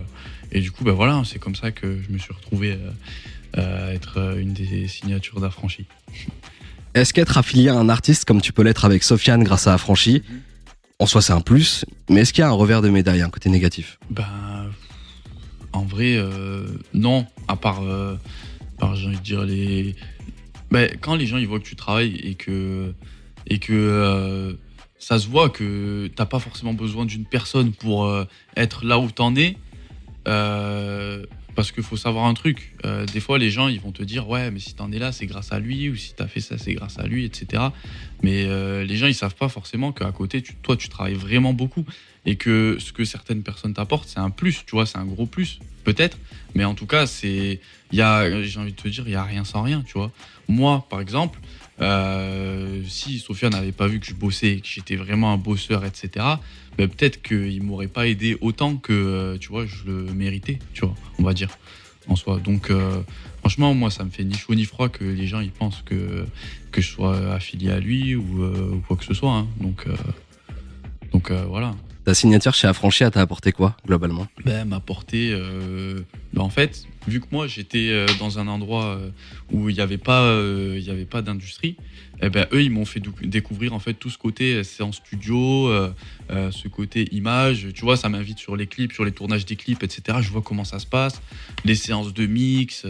et 0.52 0.60
du 0.60 0.72
coup, 0.72 0.84
ben 0.84 0.94
voilà, 0.94 1.22
c'est 1.26 1.38
comme 1.38 1.56
ça 1.56 1.72
que 1.72 2.02
je 2.02 2.12
me 2.12 2.18
suis 2.18 2.34
retrouvé 2.34 2.72
euh, 2.72 2.92
euh, 3.58 3.94
être 3.94 4.18
euh, 4.18 4.40
une 4.40 4.54
des 4.54 4.88
signatures 4.88 5.40
d'affranchi. 5.40 5.86
Est-ce 6.96 7.14
qu'être 7.14 7.38
affilié 7.38 7.68
à 7.68 7.76
un 7.76 7.90
artiste 7.90 8.24
comme 8.24 8.40
tu 8.42 8.54
peux 8.54 8.64
l'être 8.64 8.86
avec 8.86 9.04
Sofiane 9.04 9.44
grâce 9.44 9.68
à 9.68 9.74
Affranchi, 9.74 10.24
en 10.98 11.06
soi 11.06 11.22
c'est 11.22 11.34
un 11.34 11.42
plus, 11.42 11.86
mais 12.10 12.22
est-ce 12.22 12.32
qu'il 12.32 12.42
y 12.42 12.46
a 12.46 12.48
un 12.48 12.54
revers 12.54 12.82
de 12.82 12.90
médaille, 12.90 13.22
un 13.22 13.30
côté 13.30 13.50
négatif? 13.50 14.00
Ben, 14.10 14.72
en 15.74 15.84
vrai, 15.84 16.16
euh, 16.16 16.66
non. 16.94 17.28
À 17.50 17.58
part, 17.58 17.84
euh, 17.84 18.16
par, 18.80 18.96
j'ai 18.96 19.08
envie 19.08 19.18
de 19.18 19.22
dire, 19.22 19.44
les. 19.44 19.96
Ben, 20.72 20.90
quand 21.02 21.16
les 21.16 21.28
gens 21.28 21.38
ils 21.38 21.48
voient 21.48 21.60
que 21.60 21.66
tu 21.66 21.76
travailles 21.76 22.16
et 22.24 22.36
que, 22.36 22.94
et 23.46 23.60
que 23.60 23.74
euh, 23.74 24.54
ça 24.98 25.20
se 25.20 25.28
voit 25.28 25.50
que 25.50 26.08
t'as 26.16 26.26
pas 26.26 26.40
forcément 26.40 26.74
besoin 26.74 27.06
d'une 27.06 27.26
personne 27.26 27.74
pour 27.74 28.10
être 28.56 28.86
là 28.86 29.00
où 29.00 29.12
t'en 29.12 29.36
es. 29.36 29.58
euh, 30.28 31.26
parce 31.56 31.72
qu'il 31.72 31.84
faut 31.84 31.98
savoir 31.98 32.26
un 32.26 32.34
truc. 32.34 32.74
euh, 32.86 33.06
des 33.06 33.20
fois, 33.20 33.38
les 33.38 33.50
gens 33.50 33.68
ils 33.68 33.80
vont 33.80 33.92
te 33.92 34.04
dire 34.04 34.28
ouais, 34.28 34.52
mais 34.52 34.60
si 34.60 34.76
t'en 34.76 34.92
es 34.92 35.00
là, 35.00 35.12
c'est 35.12 35.26
grâce 35.26 35.52
à 35.52 35.60
lui, 35.60 35.90
ou 35.90 35.96
si 35.96 36.14
t'as 36.14 36.28
fait 36.28 36.42
ça, 36.42 36.58
c'est 36.58 36.74
grâce 36.74 37.00
à 37.00 37.08
lui, 37.08 37.26
etc. 37.26 37.64
Mais 38.22 38.46
euh, 38.46 38.84
les 38.84 38.98
gens 38.98 39.08
ils 39.08 39.16
savent 39.16 39.36
pas 39.36 39.50
forcément 39.50 39.92
qu'à 39.92 40.12
côté, 40.12 40.44
toi, 40.62 40.76
tu 40.78 40.90
travailles 40.90 41.16
vraiment 41.16 41.54
beaucoup 41.54 41.86
et 42.26 42.36
que 42.36 42.78
ce 42.80 42.92
que 42.92 43.06
certaines 43.06 43.44
personnes 43.44 43.74
t'apportent, 43.74 44.10
c'est 44.10 44.20
un 44.20 44.32
plus, 44.32 44.64
tu 44.66 44.72
vois, 44.72 44.86
c'est 44.86 44.98
un 44.98 45.06
gros 45.06 45.26
plus, 45.26 45.60
peut-être, 45.84 46.18
mais 46.56 46.66
en 46.66 46.74
tout 46.74 46.88
cas, 46.88 47.06
c'est, 47.06 47.60
j'ai 47.92 48.02
envie 48.04 48.72
de 48.72 48.76
te 48.76 48.88
dire, 48.88 49.04
il 49.06 49.14
y 49.14 49.16
a 49.16 49.24
rien 49.24 49.44
sans 49.44 49.62
rien, 49.62 49.84
tu 49.86 49.94
vois. 49.94 50.12
Moi, 50.48 50.86
par 50.90 51.02
exemple, 51.02 51.40
euh, 51.82 52.82
si 52.88 53.20
Sophia 53.20 53.50
n'avait 53.50 53.72
pas 53.72 53.88
vu 53.88 54.00
que 54.00 54.06
je 54.06 54.14
bossais, 54.14 54.58
que 54.58 54.68
j'étais 54.68 54.96
vraiment 54.96 55.32
un 55.34 55.38
bosseur, 55.38 55.86
etc., 55.86 56.26
ben, 56.78 56.88
peut-être 56.88 57.22
qu'il 57.22 57.62
m'aurait 57.64 57.88
pas 57.88 58.08
aidé 58.08 58.38
autant 58.42 58.78
que, 58.78 58.94
euh, 58.94 59.38
tu 59.38 59.50
vois, 59.50 59.66
je 59.66 59.86
le 59.86 60.14
méritais, 60.14 60.60
tu 60.74 60.82
vois, 60.82 60.96
on 61.20 61.24
va 61.24 61.34
dire, 61.34 61.50
en 62.08 62.16
soi. 62.16 62.40
Donc, 62.40 62.70
euh, 62.70 63.02
franchement, 63.40 63.74
moi, 63.74 63.90
ça 63.90 64.04
me 64.04 64.10
fait 64.10 64.24
ni 64.24 64.36
chaud 64.36 64.56
ni 64.56 64.66
froid 64.66 64.90
que 64.90 65.04
les 65.04 65.28
gens 65.28 65.40
ils 65.40 65.52
pensent 65.52 65.82
que, 65.84 66.26
je 66.76 66.82
sois 66.82 67.34
affilié 67.34 67.72
à 67.72 67.80
lui 67.80 68.16
ou, 68.16 68.44
euh, 68.44 68.78
quoi 68.88 68.98
que 68.98 69.06
ce 69.06 69.14
soit. 69.14 69.32
hein. 69.32 69.48
Donc, 69.62 69.86
donc 71.14 71.32
voilà. 71.32 71.74
Ta 72.06 72.14
signature 72.14 72.54
chez 72.54 72.68
Affranchi, 72.68 73.04
elle 73.04 73.12
apporté 73.16 73.52
quoi, 73.52 73.76
globalement? 73.84 74.28
Ben, 74.46 74.64
m'apporter. 74.66 75.32
Euh, 75.32 76.02
ben, 76.34 76.44
en 76.44 76.52
fait, 76.52 76.84
vu 77.08 77.20
que 77.20 77.26
moi 77.32 77.48
j'étais 77.48 77.90
euh, 77.90 78.06
dans 78.20 78.38
un 78.38 78.48
endroit 78.48 78.86
euh, 78.86 79.10
où 79.52 79.70
il 79.70 79.76
n'y 79.76 79.82
avait 79.82 79.98
pas, 79.98 80.32
y 80.32 80.92
avait 80.92 81.06
pas 81.06 81.24
d'industrie, 81.24 81.78
eh 82.22 82.30
ben 82.30 82.46
eux 82.54 82.62
ils 82.62 82.70
m'ont 82.70 82.86
fait 82.86 83.02
découvrir 83.24 83.74
en 83.74 83.80
fait 83.80 83.96
tout 83.96 84.12
ce 84.12 84.20
côté 84.20 84.64
séance 84.64 84.98
studio, 84.98 85.72
ce 86.30 86.68
côté 86.68 87.08
image. 87.12 87.70
Tu 87.74 87.82
vois, 87.82 87.98
ça 87.98 88.08
m'invite 88.08 88.38
sur 88.38 88.56
les 88.56 88.68
clips, 88.68 88.94
sur 88.94 89.04
les 89.04 89.12
tournages 89.12 89.46
des 89.46 89.56
clips, 89.56 89.82
etc. 89.82 90.20
Je 90.22 90.30
vois 90.30 90.44
comment 90.44 90.64
ça 90.64 90.78
se 90.78 90.86
passe, 90.86 91.24
les 91.66 91.76
séances 91.76 92.14
de 92.14 92.28
mix. 92.28 92.86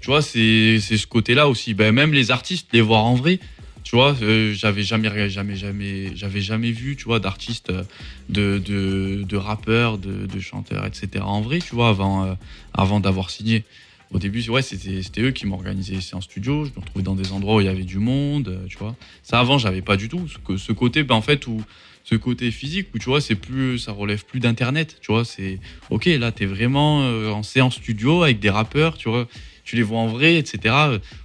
tu 0.00 0.06
vois, 0.06 0.22
c'est 0.22 0.80
ce 0.80 1.06
côté-là 1.06 1.48
aussi. 1.48 1.72
Ben 1.72 1.94
même 1.94 2.12
les 2.12 2.32
artistes, 2.32 2.66
les 2.72 2.80
voir 2.80 3.04
en 3.04 3.14
vrai. 3.14 3.38
Tu 3.82 3.96
vois, 3.96 4.14
euh, 4.22 4.52
j'avais 4.54 4.82
jamais, 4.82 5.08
jamais, 5.28 5.56
jamais, 5.56 6.12
j'avais 6.14 6.40
jamais 6.40 6.70
vu, 6.70 6.96
tu 6.96 7.04
vois, 7.04 7.18
d'artistes, 7.18 7.70
euh, 7.70 7.82
de, 8.28 8.58
de, 8.58 9.24
de 9.24 9.36
rappeurs, 9.36 9.98
de, 9.98 10.40
chanteurs, 10.40 10.86
etc. 10.86 11.24
En 11.24 11.40
vrai, 11.40 11.58
tu 11.58 11.74
vois, 11.74 11.88
avant, 11.88 12.24
euh, 12.24 12.34
avant 12.74 13.00
d'avoir 13.00 13.30
signé. 13.30 13.64
Au 14.12 14.18
début, 14.18 14.46
ouais, 14.48 14.62
c'était 14.62 15.20
eux 15.20 15.30
qui 15.30 15.46
m'organisaient 15.46 15.94
les 15.94 16.00
séances 16.00 16.24
studio. 16.24 16.64
Je 16.64 16.70
me 16.70 16.80
retrouvais 16.80 17.04
dans 17.04 17.14
des 17.14 17.32
endroits 17.32 17.56
où 17.56 17.60
il 17.60 17.66
y 17.66 17.68
avait 17.68 17.84
du 17.84 17.98
monde, 17.98 18.58
tu 18.68 18.76
vois. 18.76 18.96
Ça, 19.22 19.38
avant, 19.38 19.56
j'avais 19.56 19.82
pas 19.82 19.96
du 19.96 20.08
tout. 20.08 20.26
Ce, 20.28 20.56
ce 20.56 20.72
côté, 20.72 21.04
ben, 21.04 21.14
en 21.14 21.22
fait, 21.22 21.46
où 21.46 21.62
ce 22.02 22.16
côté 22.16 22.50
physique, 22.50 22.88
où 22.92 22.98
tu 22.98 23.04
vois, 23.04 23.20
c'est 23.20 23.36
plus, 23.36 23.78
ça 23.78 23.92
relève 23.92 24.24
plus 24.24 24.40
d'internet, 24.40 24.96
tu 25.00 25.12
vois. 25.12 25.24
C'est 25.24 25.60
ok, 25.90 26.06
là, 26.06 26.32
t'es 26.32 26.46
vraiment 26.46 26.98
en 27.00 27.44
séance 27.44 27.76
studio 27.76 28.24
avec 28.24 28.40
des 28.40 28.50
rappeurs, 28.50 28.98
tu 28.98 29.08
vois. 29.08 29.28
Tu 29.70 29.76
les 29.76 29.82
vois 29.82 30.00
en 30.00 30.08
vrai, 30.08 30.34
etc. 30.34 30.74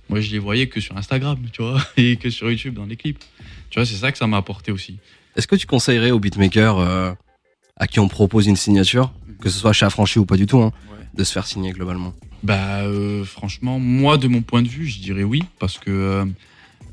Moi, 0.08 0.22
je 0.22 0.30
les 0.30 0.38
voyais 0.38 0.68
que 0.68 0.80
sur 0.80 0.96
Instagram, 0.96 1.40
tu 1.52 1.64
vois, 1.64 1.82
et 1.98 2.16
que 2.16 2.30
sur 2.30 2.48
YouTube 2.48 2.76
dans 2.76 2.86
les 2.86 2.96
clips. 2.96 3.18
Tu 3.72 3.80
vois, 3.80 3.88
c'est 3.88 3.96
ça 3.96 4.12
que 4.12 4.20
ça 4.20 4.28
m'a 4.28 4.38
apporté 4.38 4.72
aussi. 4.72 4.98
Est-ce 5.36 5.48
que 5.48 5.56
tu 5.56 5.66
conseillerais 5.66 6.12
aux 6.12 6.20
beatmakers 6.20 6.78
euh, 6.78 7.12
à 7.76 7.88
qui 7.88 8.00
on 8.00 8.08
propose 8.08 8.46
une 8.46 8.56
signature, 8.56 9.12
que 9.42 9.50
ce 9.50 9.58
soit 9.58 9.74
chez 9.74 9.88
Affranchi 9.88 10.20
ou 10.20 10.28
pas 10.28 10.38
du 10.38 10.46
tout, 10.46 10.62
hein, 10.62 10.72
de 11.16 11.24
se 11.24 11.34
faire 11.34 11.48
signer 11.48 11.72
globalement? 11.72 12.14
Bah 12.44 12.84
euh, 12.84 13.24
franchement, 13.24 13.80
moi 13.80 14.20
de 14.20 14.28
mon 14.28 14.44
point 14.44 14.62
de 14.62 14.68
vue, 14.68 14.86
je 14.86 15.00
dirais 15.00 15.24
oui 15.24 15.42
parce 15.58 15.80
que 15.80 15.90
euh, 15.90 16.26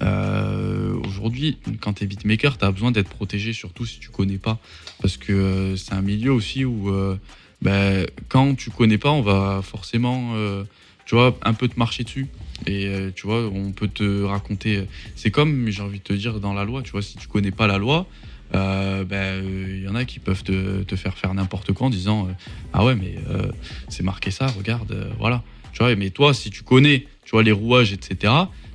euh, 0.02 0.94
aujourd'hui, 1.06 1.59
quand 1.82 1.92
t'es 1.92 2.06
beatmaker, 2.06 2.56
t'as 2.56 2.71
besoin 2.71 2.92
d'être 2.92 3.11
protégé, 3.11 3.52
surtout 3.52 3.85
si 3.85 3.99
tu 3.99 4.09
connais 4.09 4.38
pas, 4.38 4.59
parce 5.02 5.18
que 5.18 5.35
euh, 5.35 5.76
c'est 5.76 5.92
un 5.92 6.00
milieu 6.00 6.32
aussi 6.32 6.64
où 6.64 6.88
euh, 6.88 7.18
bah, 7.61 8.06
quand 8.30 8.54
tu 8.54 8.71
connais 8.71 8.97
pas, 8.97 9.11
on 9.11 9.21
va 9.21 9.61
forcément, 9.62 10.32
euh, 10.35 10.64
tu 11.12 11.16
vois, 11.16 11.37
un 11.42 11.52
peu 11.52 11.69
te 11.69 11.78
marcher 11.78 12.04
dessus. 12.04 12.26
Et 12.66 12.87
euh, 12.87 13.11
tu 13.14 13.26
vois, 13.26 13.47
on 13.47 13.73
peut 13.73 13.88
te 13.88 14.23
raconter. 14.23 14.87
C'est 15.14 15.31
comme, 15.31 15.69
j'ai 15.69 15.83
envie 15.83 15.99
de 15.99 16.02
te 16.02 16.14
dire, 16.14 16.40
dans 16.40 16.54
la 16.54 16.64
loi, 16.64 16.81
tu 16.81 16.92
vois, 16.92 17.02
si 17.02 17.19
tu 17.19 17.28
connais 17.28 17.50
pas 17.50 17.66
la 17.66 17.76
loi, 17.76 18.07
euh, 18.54 19.04
ben, 19.04 19.45
il 19.45 19.83
y 19.83 19.88
en 19.88 19.95
a 19.95 20.07
qui 20.07 20.21
peuvent 20.21 20.42
te, 20.42 20.85
te 20.85 20.97
faire 20.97 21.19
faire 21.19 21.35
n'importe 21.35 21.75
quoi 21.75 21.88
en 21.88 21.90
disant 21.90 22.28
euh, 22.28 22.33
Ah 22.73 22.83
ouais, 22.83 22.95
mais 22.95 23.16
euh, 23.28 23.52
c'est 23.90 24.02
marqué 24.02 24.31
ça, 24.31 24.47
regarde, 24.47 24.92
euh, 24.92 25.11
voilà. 25.19 25.42
Tu 25.75 25.83
vois, 25.83 25.95
mais 25.97 26.09
toi, 26.09 26.33
si 26.33 26.49
tu 26.49 26.62
connais, 26.62 27.07
tu 27.26 27.33
vois, 27.33 27.42
les 27.42 27.52
rouages, 27.52 27.92
etc., 27.92 28.33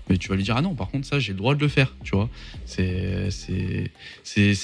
mais 0.07 0.19
tu 0.19 0.29
vas 0.29 0.35
lui 0.35 0.43
dire 0.43 0.57
Ah 0.57 0.61
non, 0.61 0.75
par 0.75 0.89
contre, 0.89 1.07
ça, 1.07 1.17
j'ai 1.17 1.31
le 1.31 1.39
droit 1.39 1.55
de 1.55 1.61
le 1.61 1.69
faire, 1.69 1.95
tu 2.03 2.15
vois. 2.15 2.29
C'est 2.67 3.29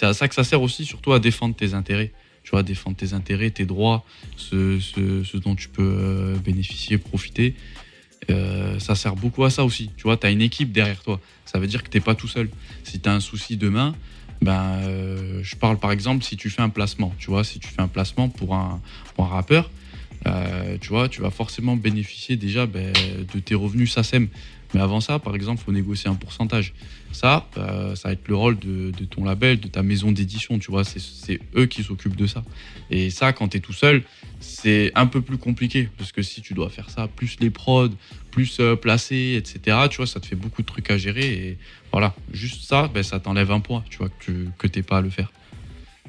à 0.04 0.14
ça 0.14 0.28
que 0.28 0.36
ça 0.36 0.44
sert 0.44 0.62
aussi, 0.62 0.86
surtout 0.86 1.12
à 1.12 1.20
défendre 1.20 1.56
tes 1.56 1.74
intérêts. 1.74 2.12
Tu 2.44 2.52
vois, 2.52 2.64
défendre 2.64 2.96
tes 2.98 3.14
intérêts, 3.14 3.50
tes 3.52 3.66
droits, 3.66 4.06
ce, 4.36 5.38
dont 5.38 5.56
tu 5.56 5.70
peux 5.70 5.82
euh, 5.82 6.36
bénéficier, 6.36 6.98
profiter. 6.98 7.56
Euh, 8.30 8.80
ça 8.80 8.96
sert 8.96 9.16
beaucoup 9.16 9.44
à 9.44 9.50
ça 9.50 9.64
aussi. 9.64 9.92
Tu 9.98 10.04
vois, 10.04 10.18
tu 10.18 10.28
as 10.28 10.32
une 10.32 10.42
équipe 10.42 10.72
derrière 10.72 11.02
toi. 11.02 11.20
Ça 11.46 11.60
veut 11.60 11.68
dire 11.68 11.84
que 11.84 11.90
tu 11.90 12.02
pas 12.02 12.16
tout 12.16 12.28
seul. 12.28 12.50
Si 12.84 13.00
tu 13.00 13.10
as 13.10 13.14
un 13.14 13.20
souci 13.20 13.58
demain, 13.58 13.96
ben, 14.42 14.80
euh, 14.84 15.40
je 15.42 15.56
parle 15.56 15.78
par 15.78 15.92
exemple 15.92 16.24
si 16.24 16.36
tu 16.36 16.50
fais 16.50 16.62
un 16.62 16.70
placement. 16.70 17.14
Tu 17.18 17.28
vois, 17.28 17.44
si 17.44 17.60
tu 17.60 17.68
fais 17.70 17.82
un 17.82 17.88
placement 17.88 18.30
pour 18.30 18.56
un, 18.56 18.82
rappeur, 19.18 19.72
tu 20.82 20.90
vois, 20.90 21.08
tu 21.08 21.22
vas 21.22 21.32
forcément 21.32 21.76
bénéficier 21.78 22.36
déjà 22.36 22.66
ben, 22.66 22.94
de 23.34 23.40
tes 23.40 23.56
revenus 23.56 23.94
SACEM. 23.94 24.28
Mais 24.74 24.82
avant 24.82 25.00
ça, 25.02 25.20
par 25.20 25.36
exemple, 25.36 25.62
faut 25.64 25.72
négocier 25.72 26.10
un 26.10 26.16
pourcentage. 26.16 26.74
Ça, 27.12 27.48
euh, 27.58 27.96
ça 27.96 28.08
va 28.10 28.14
être 28.14 28.28
le 28.28 28.36
rôle 28.36 28.58
de, 28.58 28.90
de 28.92 29.06
ton 29.06 29.24
label, 29.24 29.60
de 29.60 29.68
ta 29.68 29.84
maison 29.84 30.12
d'édition. 30.12 30.58
Tu 30.58 30.72
vois, 30.72 30.84
c'est- 30.84 31.40
eux 31.56 31.68
qui 31.68 31.84
s'occupent 31.84 32.16
de 32.16 32.26
ça. 32.26 32.44
Et 32.90 33.12
ça, 33.12 33.34
quand 33.34 33.50
tu 33.50 33.58
es 33.58 33.60
tout 33.60 33.74
seul, 33.74 34.02
c'est 34.40 34.92
un 34.96 35.06
peu 35.06 35.22
plus 35.22 35.38
compliqué. 35.38 35.90
Parce 35.98 36.12
que 36.12 36.24
si 36.24 36.42
tu 36.42 36.54
dois 36.56 36.70
faire 36.70 36.90
ça, 36.90 37.08
plus 37.08 37.38
les 37.40 37.52
prods, 37.52 37.90
plus 38.32 38.60
euh, 38.60 38.76
placer, 38.76 39.36
etc., 39.38 39.78
tu 39.92 39.98
vois, 39.98 40.08
ça 40.08 40.20
te 40.20 40.26
fait 40.26 40.36
beaucoup 40.36 40.64
de 40.64 40.68
trucs 40.68 40.90
à 40.90 40.98
gérer. 40.98 41.34
Et 41.50 41.58
voilà, 41.92 42.16
juste 42.32 42.64
ça, 42.64 42.90
ben, 42.92 43.04
ça 43.04 43.20
t'enlève 43.20 43.52
un 43.52 43.60
point, 43.60 43.84
tu 43.92 44.00
vois, 44.00 44.10
que, 44.10 44.48
que 44.58 44.66
t'es 44.66 44.82
pas 44.82 44.98
à 44.98 45.02
le 45.02 45.12
faire. 45.12 45.32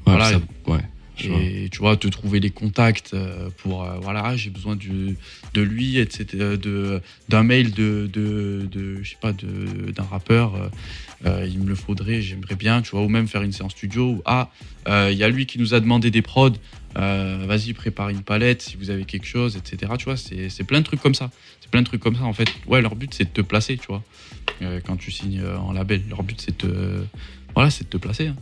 Ouais, 0.06 0.12
Voilà, 0.14 0.30
ça- 0.30 0.40
ouais. 0.68 0.80
Je 1.16 1.28
vois. 1.28 1.40
et 1.40 1.68
tu 1.70 1.78
vois, 1.78 1.96
te 1.96 2.08
trouver 2.08 2.40
les 2.40 2.50
contacts 2.50 3.14
euh, 3.14 3.48
pour, 3.58 3.84
euh, 3.84 3.98
voilà, 4.00 4.36
j'ai 4.36 4.50
besoin 4.50 4.76
du, 4.76 5.16
de 5.54 5.62
lui, 5.62 5.98
etc., 5.98 6.56
de, 6.60 7.00
d'un 7.28 7.42
mail 7.42 7.72
de, 7.72 8.08
de, 8.12 8.66
de, 8.70 9.02
je 9.02 9.10
sais 9.10 9.16
pas, 9.20 9.32
de, 9.32 9.90
d'un 9.92 10.02
rappeur, 10.04 10.70
euh, 11.24 11.46
il 11.48 11.58
me 11.60 11.68
le 11.68 11.74
faudrait, 11.74 12.20
j'aimerais 12.20 12.56
bien, 12.56 12.82
tu 12.82 12.90
vois, 12.90 13.02
ou 13.02 13.08
même 13.08 13.28
faire 13.28 13.42
une 13.42 13.52
séance 13.52 13.72
studio, 13.72 14.10
ou 14.10 14.22
ah, 14.24 14.50
euh, 14.88 15.08
il 15.12 15.16
y 15.18 15.24
a 15.24 15.28
lui 15.28 15.46
qui 15.46 15.58
nous 15.58 15.72
a 15.74 15.80
demandé 15.80 16.10
des 16.10 16.22
prods, 16.22 16.52
vas-y, 16.94 17.72
prépare 17.72 18.08
une 18.10 18.22
palette 18.22 18.62
si 18.62 18.76
vous 18.76 18.90
avez 18.90 19.04
quelque 19.04 19.26
chose, 19.26 19.56
etc., 19.56 19.92
tu 19.98 20.04
vois, 20.04 20.16
c'est, 20.16 20.48
c'est 20.48 20.64
plein 20.64 20.80
de 20.80 20.84
trucs 20.84 21.00
comme 21.00 21.14
ça. 21.14 21.30
C'est 21.60 21.70
plein 21.70 21.80
de 21.82 21.86
trucs 21.86 22.00
comme 22.00 22.14
ça, 22.14 22.24
en 22.24 22.32
fait. 22.32 22.48
Ouais, 22.66 22.80
leur 22.82 22.94
but, 22.94 23.12
c'est 23.14 23.24
de 23.24 23.30
te 23.30 23.40
placer, 23.40 23.78
tu 23.78 23.86
vois, 23.88 24.02
quand 24.86 24.96
tu 24.96 25.10
signes 25.10 25.42
en 25.44 25.72
label. 25.72 26.02
Leur 26.08 26.22
but, 26.22 26.40
c'est 26.40 26.52
de 26.62 26.68
te, 26.68 27.02
voilà, 27.54 27.70
c'est 27.70 27.84
de 27.84 27.88
te 27.88 27.96
placer. 27.96 28.28
hein. 28.28 28.36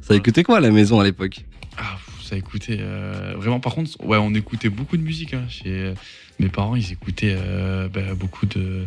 Ça 0.00 0.14
écoutait 0.14 0.42
quoi 0.42 0.58
à 0.58 0.60
la 0.60 0.70
maison 0.70 1.00
à 1.00 1.04
l'époque? 1.04 1.44
Ah, 1.78 1.98
ça 2.22 2.36
écoutait 2.36 2.78
euh, 2.80 3.34
vraiment. 3.36 3.60
Par 3.60 3.74
contre, 3.74 3.90
ouais, 4.04 4.18
on 4.18 4.34
écoutait 4.34 4.68
beaucoup 4.68 4.96
de 4.96 5.02
musique. 5.02 5.34
hein. 5.34 5.44
Chez 5.48 5.62
euh, 5.68 5.94
mes 6.38 6.48
parents, 6.48 6.76
ils 6.76 6.92
écoutaient 6.92 7.34
euh, 7.36 7.88
bah, 7.88 8.14
beaucoup 8.14 8.46
de, 8.46 8.86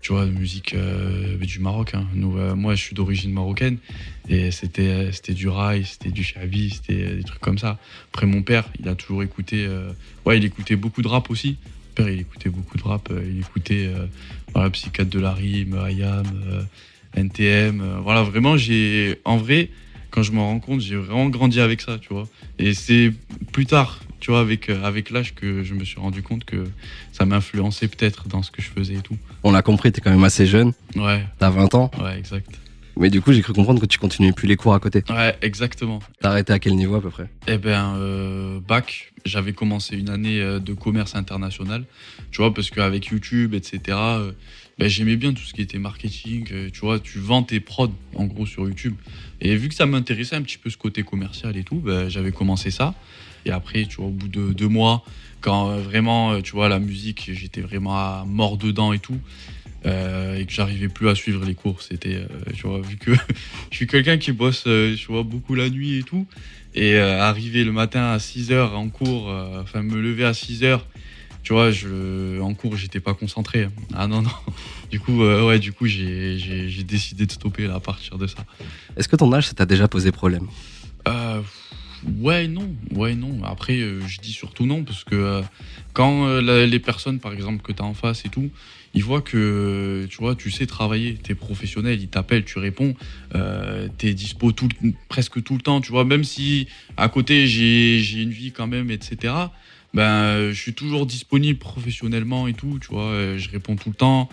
tu 0.00 0.12
vois, 0.12 0.24
de 0.24 0.30
musique 0.30 0.74
du 0.74 1.58
Maroc. 1.60 1.94
hein. 1.94 2.06
Moi, 2.14 2.74
je 2.74 2.80
suis 2.82 2.94
d'origine 2.94 3.32
marocaine 3.32 3.78
et 4.28 4.50
c'était, 4.50 5.12
c'était 5.12 5.34
du 5.34 5.48
rail, 5.48 5.84
c'était 5.84 6.10
du 6.10 6.24
chabi, 6.24 6.70
c'était 6.70 7.16
des 7.16 7.24
trucs 7.24 7.40
comme 7.40 7.58
ça. 7.58 7.78
Après, 8.12 8.26
mon 8.26 8.42
père, 8.42 8.68
il 8.80 8.88
a 8.88 8.94
toujours 8.94 9.22
écouté, 9.22 9.68
ouais, 10.24 10.38
il 10.38 10.44
écoutait 10.44 10.76
beaucoup 10.76 11.02
de 11.02 11.08
rap 11.08 11.30
aussi. 11.30 11.58
Mon 11.98 12.04
père, 12.04 12.08
il 12.08 12.20
écoutait 12.20 12.48
beaucoup 12.48 12.78
de 12.78 12.82
rap. 12.82 13.10
il 13.12 13.40
écoutait, 13.40 13.90
voilà, 14.54 14.70
Psychiatre 14.70 15.10
de 15.10 15.20
la 15.20 15.32
rime, 15.34 15.78
IAM, 15.90 16.24
NTM. 17.14 18.00
voilà, 18.02 18.22
vraiment, 18.22 18.56
j'ai, 18.56 19.20
en 19.24 19.36
vrai 19.36 19.68
quand 20.14 20.22
je 20.22 20.30
m'en 20.30 20.46
rends 20.46 20.60
compte, 20.60 20.80
j'ai 20.80 20.94
vraiment 20.94 21.28
grandi 21.28 21.58
avec 21.60 21.80
ça, 21.80 21.98
tu 21.98 22.10
vois. 22.14 22.28
Et 22.60 22.72
c'est 22.72 23.12
plus 23.50 23.66
tard, 23.66 23.98
tu 24.20 24.30
vois, 24.30 24.38
avec, 24.40 24.70
euh, 24.70 24.80
avec 24.84 25.10
l'âge 25.10 25.34
que 25.34 25.64
je 25.64 25.74
me 25.74 25.84
suis 25.84 25.98
rendu 25.98 26.22
compte 26.22 26.44
que 26.44 26.62
ça 27.10 27.24
m'influençait 27.26 27.88
peut-être 27.88 28.28
dans 28.28 28.40
ce 28.44 28.52
que 28.52 28.62
je 28.62 28.68
faisais 28.68 28.94
et 28.94 29.00
tout. 29.02 29.16
On 29.42 29.50
l'a 29.50 29.62
compris, 29.62 29.90
t'es 29.90 30.00
quand 30.00 30.12
même 30.12 30.22
assez 30.22 30.46
jeune, 30.46 30.72
Ouais, 30.94 31.24
t'as 31.40 31.50
20 31.50 31.74
ans, 31.74 31.90
ouais, 32.00 32.16
exact. 32.16 32.48
mais 32.96 33.10
du 33.10 33.20
coup 33.20 33.32
j'ai 33.32 33.42
cru 33.42 33.52
comprendre 33.52 33.80
que 33.80 33.86
tu 33.86 33.98
continuais 33.98 34.30
plus 34.30 34.46
les 34.46 34.54
cours 34.54 34.72
à 34.72 34.78
côté. 34.78 35.02
Ouais, 35.10 35.36
exactement. 35.42 35.98
T'as 36.20 36.30
arrêté 36.30 36.52
à 36.52 36.60
quel 36.60 36.76
niveau 36.76 36.94
à 36.94 37.02
peu 37.02 37.10
près? 37.10 37.26
Eh 37.48 37.58
ben, 37.58 37.96
euh, 37.96 38.60
bac, 38.60 39.12
j'avais 39.24 39.52
commencé 39.52 39.96
une 39.96 40.10
année 40.10 40.40
euh, 40.40 40.60
de 40.60 40.74
commerce 40.74 41.16
international, 41.16 41.82
tu 42.30 42.38
vois, 42.40 42.54
parce 42.54 42.70
qu'avec 42.70 43.06
YouTube, 43.06 43.52
etc., 43.52 43.80
euh, 43.98 44.30
ben, 44.78 44.88
j'aimais 44.88 45.16
bien 45.16 45.32
tout 45.32 45.42
ce 45.42 45.54
qui 45.54 45.62
était 45.62 45.78
marketing, 45.78 46.48
euh, 46.52 46.68
tu 46.72 46.80
vois, 46.80 46.98
tu 46.98 47.18
vends 47.18 47.42
tes 47.42 47.60
prods, 47.60 47.94
en 48.14 48.24
gros, 48.24 48.46
sur 48.46 48.66
YouTube. 48.66 48.94
Et 49.40 49.54
vu 49.56 49.68
que 49.68 49.74
ça 49.74 49.86
m'intéressait 49.86 50.34
un 50.34 50.42
petit 50.42 50.58
peu 50.58 50.68
ce 50.68 50.76
côté 50.76 51.02
commercial 51.04 51.56
et 51.56 51.62
tout, 51.62 51.76
ben, 51.76 52.08
j'avais 52.08 52.32
commencé 52.32 52.70
ça. 52.70 52.94
Et 53.46 53.50
après, 53.50 53.84
tu 53.84 53.96
vois, 53.96 54.06
au 54.06 54.10
bout 54.10 54.28
de 54.28 54.52
deux 54.52 54.68
mois, 54.68 55.04
quand 55.40 55.70
euh, 55.70 55.80
vraiment, 55.80 56.32
euh, 56.32 56.40
tu 56.40 56.52
vois, 56.52 56.68
la 56.68 56.80
musique, 56.80 57.30
j'étais 57.32 57.60
vraiment 57.60 58.26
mort 58.26 58.56
dedans 58.56 58.92
et 58.92 58.98
tout, 58.98 59.18
et 59.84 60.46
que 60.46 60.52
j'arrivais 60.52 60.88
plus 60.88 61.10
à 61.10 61.14
suivre 61.14 61.44
les 61.44 61.54
cours, 61.54 61.82
c'était, 61.82 62.26
tu 62.54 62.66
vois, 62.66 62.80
vu 62.80 62.96
que 62.96 63.10
je 63.70 63.76
suis 63.76 63.86
quelqu'un 63.86 64.16
qui 64.16 64.32
bosse, 64.32 64.62
tu 64.62 65.06
vois, 65.08 65.24
beaucoup 65.24 65.54
la 65.54 65.68
nuit 65.68 65.98
et 65.98 66.02
tout, 66.02 66.26
et 66.74 66.96
arriver 66.96 67.64
le 67.64 67.72
matin 67.72 68.10
à 68.12 68.18
6 68.18 68.50
heures 68.50 68.78
en 68.78 68.88
cours, 68.88 69.28
enfin 69.60 69.82
me 69.82 70.00
lever 70.00 70.24
à 70.24 70.32
6 70.32 70.64
heures, 70.64 70.86
tu 71.44 71.52
vois, 71.52 71.70
je, 71.70 72.40
en 72.40 72.54
cours, 72.54 72.76
j'étais 72.76 73.00
pas 73.00 73.12
concentré. 73.14 73.68
Ah 73.94 74.06
non, 74.08 74.22
non. 74.22 74.30
Du 74.90 74.98
coup, 74.98 75.22
euh, 75.22 75.46
ouais, 75.46 75.58
du 75.58 75.72
coup, 75.72 75.86
j'ai, 75.86 76.38
décidé 76.86 77.26
de 77.26 77.32
stopper 77.32 77.66
là, 77.66 77.74
à 77.74 77.80
partir 77.80 78.16
de 78.16 78.26
ça. 78.26 78.38
Est-ce 78.96 79.08
que 79.08 79.16
ton 79.16 79.32
âge 79.32 79.48
ça 79.48 79.54
t'a 79.54 79.66
déjà 79.66 79.86
posé 79.86 80.10
problème? 80.10 80.46
Euh, 81.06 81.42
ouais, 82.20 82.48
non. 82.48 82.74
Ouais, 82.94 83.14
non. 83.14 83.42
Après, 83.44 83.78
euh, 83.78 84.00
je 84.06 84.20
dis 84.20 84.32
surtout 84.32 84.64
non, 84.64 84.84
parce 84.84 85.04
que 85.04 85.14
euh, 85.14 85.42
quand 85.92 86.26
la- 86.40 86.66
les 86.66 86.78
personnes, 86.78 87.20
par 87.20 87.32
exemple, 87.34 87.62
que 87.62 87.72
tu 87.72 87.82
as 87.82 87.84
en 87.84 87.94
face 87.94 88.24
et 88.24 88.30
tout, 88.30 88.50
ils 88.94 89.02
voient 89.02 89.22
que 89.22 90.06
tu 90.08 90.16
vois, 90.18 90.36
tu 90.36 90.50
sais 90.50 90.66
travailler, 90.66 91.18
tu 91.22 91.32
es 91.32 91.34
professionnel, 91.34 92.00
ils 92.00 92.08
t'appellent, 92.08 92.44
tu 92.44 92.58
réponds, 92.58 92.94
euh, 93.34 93.88
tu 93.98 94.08
es 94.08 94.14
dispo 94.14 94.52
tout, 94.52 94.68
presque 95.08 95.42
tout 95.42 95.54
le 95.54 95.60
temps, 95.60 95.80
tu 95.80 95.90
vois, 95.90 96.04
même 96.04 96.24
si 96.24 96.68
à 96.96 97.08
côté 97.08 97.46
j'ai 97.48 98.22
une 98.22 98.30
vie 98.30 98.52
quand 98.52 98.68
même, 98.68 98.90
etc. 98.90 99.34
Ben, 99.94 100.02
euh, 100.02 100.52
je 100.52 100.60
suis 100.60 100.74
toujours 100.74 101.06
disponible 101.06 101.58
professionnellement 101.58 102.48
et 102.48 102.52
tout, 102.52 102.78
tu 102.80 102.88
vois, 102.88 103.04
euh, 103.04 103.38
je 103.38 103.48
réponds 103.48 103.76
tout 103.76 103.90
le 103.90 103.94
temps. 103.94 104.28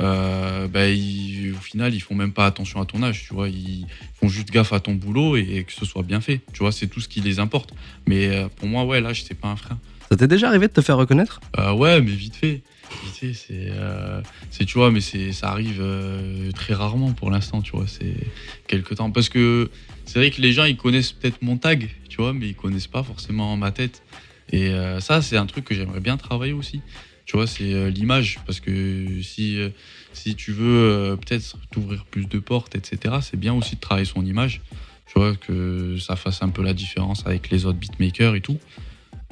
Euh, 0.00 0.66
ben, 0.66 0.88
ils- 0.96 1.52
au 1.52 1.60
final, 1.60 1.94
ils 1.94 2.00
font 2.00 2.14
même 2.14 2.32
pas 2.32 2.46
attention 2.46 2.80
à 2.80 2.86
ton 2.86 3.02
âge, 3.02 3.24
tu 3.26 3.34
vois, 3.34 3.48
ils 3.48 3.84
font 4.18 4.28
juste 4.28 4.50
gaffe 4.50 4.72
à 4.72 4.80
ton 4.80 4.94
boulot 4.94 5.36
et, 5.36 5.64
que 5.64 5.72
ce 5.72 5.84
soit 5.84 6.02
bien 6.02 6.20
fait, 6.20 6.40
tu 6.52 6.60
vois, 6.60 6.72
c'est 6.72 6.86
tout 6.86 7.00
ce 7.00 7.08
qui 7.08 7.20
les 7.20 7.38
importe. 7.38 7.74
Mais 8.06 8.28
euh, 8.28 8.48
pour 8.48 8.66
moi, 8.66 8.84
ouais, 8.84 9.00
l'âge, 9.00 9.24
c'est 9.24 9.34
pas 9.34 9.48
un 9.48 9.56
frein. 9.56 9.78
Ça 10.10 10.16
t'est 10.16 10.28
déjà 10.28 10.48
arrivé 10.48 10.68
de 10.68 10.72
te 10.72 10.80
faire 10.80 10.96
reconnaître? 10.96 11.40
Euh, 11.58 11.72
ouais, 11.72 12.00
mais 12.00 12.12
vite 12.12 12.36
fait. 12.36 12.62
Vite 13.04 13.16
fait, 13.16 13.32
c'est, 14.50 14.64
tu 14.64 14.78
vois, 14.78 14.90
mais 14.90 15.00
c'est, 15.00 15.32
ça 15.32 15.50
arrive 15.50 15.84
très 16.54 16.74
rarement 16.74 17.12
pour 17.12 17.30
l'instant, 17.30 17.60
tu 17.60 17.72
vois, 17.72 17.86
c'est 17.86 18.14
quelque 18.66 18.94
temps. 18.94 19.10
Parce 19.10 19.28
que 19.28 19.70
c'est 20.06 20.18
vrai 20.18 20.30
que 20.30 20.40
les 20.40 20.52
gens, 20.52 20.64
ils 20.64 20.76
connaissent 20.76 21.12
peut-être 21.12 21.42
mon 21.42 21.58
tag, 21.58 21.90
tu 22.08 22.16
vois, 22.22 22.32
mais 22.32 22.48
ils 22.48 22.54
connaissent 22.54 22.86
pas 22.86 23.02
forcément 23.02 23.56
ma 23.56 23.70
tête. 23.70 24.02
Et 24.50 24.68
euh, 24.68 25.00
ça, 25.00 25.20
c'est 25.22 25.36
un 25.36 25.46
truc 25.46 25.64
que 25.64 25.74
j'aimerais 25.74 26.00
bien 26.00 26.16
travailler 26.16 26.52
aussi. 26.52 26.80
Tu 27.26 27.36
vois, 27.36 27.46
c'est 27.46 27.72
euh, 27.74 27.90
l'image. 27.90 28.38
Parce 28.46 28.60
que 28.60 29.20
si, 29.22 29.58
euh, 29.60 29.68
si 30.12 30.34
tu 30.34 30.52
veux 30.52 31.16
peut-être 31.20 31.56
t'ouvrir 31.70 32.04
plus 32.06 32.26
de 32.26 32.38
portes, 32.38 32.74
etc., 32.74 33.16
c'est 33.20 33.38
bien 33.38 33.52
aussi 33.54 33.76
de 33.76 33.80
travailler 33.80 34.06
son 34.06 34.24
image. 34.24 34.62
Tu 35.06 35.18
vois, 35.18 35.34
que 35.36 35.96
ça 35.98 36.16
fasse 36.16 36.42
un 36.42 36.48
peu 36.50 36.62
la 36.62 36.74
différence 36.74 37.26
avec 37.26 37.50
les 37.50 37.66
autres 37.66 37.78
beatmakers 37.78 38.34
et 38.34 38.40
tout. 38.40 38.58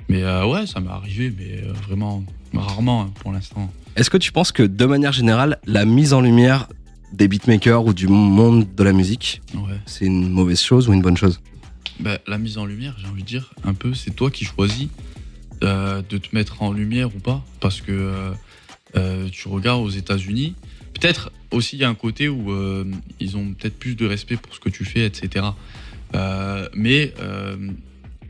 Mais 0.08 0.22
ouais, 0.24 0.66
ça 0.66 0.80
m'est 0.80 0.90
arrivé, 0.90 1.32
mais 1.36 1.62
vraiment 1.86 2.24
rarement 2.54 3.02
hein, 3.02 3.10
pour 3.20 3.32
l'instant. 3.32 3.70
Est-ce 3.96 4.08
que 4.08 4.16
tu 4.18 4.30
penses 4.32 4.52
que 4.52 4.62
de 4.62 4.84
manière 4.84 5.12
générale, 5.12 5.58
la 5.66 5.84
mise 5.84 6.12
en 6.12 6.20
lumière 6.20 6.68
des 7.12 7.28
beatmakers 7.28 7.84
ou 7.84 7.92
du 7.92 8.08
monde 8.08 8.66
de 8.74 8.82
la 8.84 8.92
musique, 8.92 9.40
Ouais. 9.54 9.74
c'est 9.86 10.04
une 10.04 10.28
mauvaise 10.30 10.60
chose 10.60 10.88
ou 10.88 10.92
une 10.92 11.02
bonne 11.02 11.16
chose? 11.16 11.40
Bah, 12.00 12.18
la 12.26 12.38
mise 12.38 12.58
en 12.58 12.66
lumière, 12.66 12.94
j'ai 12.98 13.06
envie 13.06 13.22
de 13.22 13.28
dire, 13.28 13.52
un 13.64 13.74
peu, 13.74 13.94
c'est 13.94 14.10
toi 14.14 14.30
qui 14.30 14.44
choisis 14.44 14.88
euh, 15.62 16.02
de 16.08 16.18
te 16.18 16.34
mettre 16.34 16.62
en 16.62 16.72
lumière 16.72 17.14
ou 17.14 17.18
pas. 17.18 17.44
Parce 17.60 17.80
que 17.80 17.92
euh, 17.92 18.30
euh, 18.96 19.28
tu 19.30 19.48
regardes 19.48 19.82
aux 19.82 19.90
États-Unis, 19.90 20.54
peut-être 20.92 21.32
aussi 21.50 21.76
il 21.76 21.80
y 21.80 21.84
a 21.84 21.88
un 21.88 21.94
côté 21.94 22.28
où 22.28 22.52
ils 23.20 23.36
ont 23.36 23.54
peut-être 23.54 23.78
plus 23.78 23.94
de 23.94 24.06
respect 24.06 24.36
pour 24.36 24.54
ce 24.54 24.60
que 24.60 24.68
tu 24.68 24.84
fais, 24.84 25.06
etc. 25.06 25.46
Mais 26.74 27.14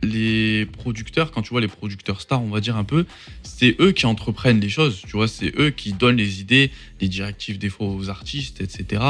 les 0.03 0.67
producteurs, 0.67 1.31
quand 1.31 1.43
tu 1.43 1.51
vois 1.51 1.61
les 1.61 1.69
producteurs 1.69 2.21
stars, 2.21 2.43
on 2.43 2.51
va 2.51 2.61
dire 2.61 2.77
un 2.77 2.85
peu, 2.85 3.07
c'est 3.43 3.77
eux 3.81 3.93
qui 3.93 4.07
entreprennent 4.07 4.61
les 4.61 4.69
choses, 4.69 5.03
tu 5.07 5.13
vois, 5.13 5.29
c'est 5.29 5.53
eux 5.59 5.71
qui 5.71 5.93
donnent 5.93 6.17
les 6.17 6.41
idées, 6.41 6.71
les 7.01 7.09
directives 7.09 7.59
des 7.59 7.69
fois 7.69 7.89
aux 7.89 8.09
artistes, 8.09 8.61
etc. 8.61 9.03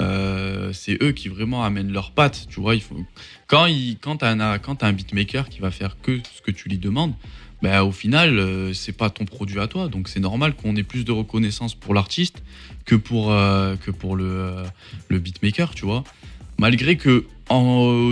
Euh, 0.00 0.72
c'est 0.72 1.02
eux 1.02 1.12
qui 1.12 1.28
vraiment 1.28 1.64
amènent 1.64 1.92
leurs 1.92 2.12
pattes, 2.12 2.46
tu 2.48 2.60
vois. 2.60 2.74
Quand 3.46 3.66
quand 4.00 4.16
t'as 4.16 4.86
un 4.86 4.92
beatmaker 4.92 5.48
qui 5.48 5.60
va 5.60 5.70
faire 5.70 5.96
que 6.00 6.20
ce 6.34 6.42
que 6.42 6.50
tu 6.50 6.68
lui 6.68 6.78
demandes, 6.78 7.14
ben, 7.64 7.80
au 7.80 7.92
final, 7.92 8.38
euh, 8.38 8.74
c'est 8.74 8.92
pas 8.92 9.08
ton 9.08 9.24
produit 9.24 9.58
à 9.58 9.66
toi. 9.66 9.88
Donc 9.88 10.08
c'est 10.08 10.20
normal 10.20 10.54
qu'on 10.54 10.76
ait 10.76 10.82
plus 10.82 11.06
de 11.06 11.12
reconnaissance 11.12 11.74
pour 11.74 11.94
l'artiste 11.94 12.42
que 12.84 12.94
pour, 12.94 13.32
euh, 13.32 13.74
euh, 14.04 14.64
le 15.08 15.18
beatmaker, 15.18 15.74
tu 15.74 15.86
vois. 15.86 16.04
Malgré 16.58 16.98
que, 16.98 17.24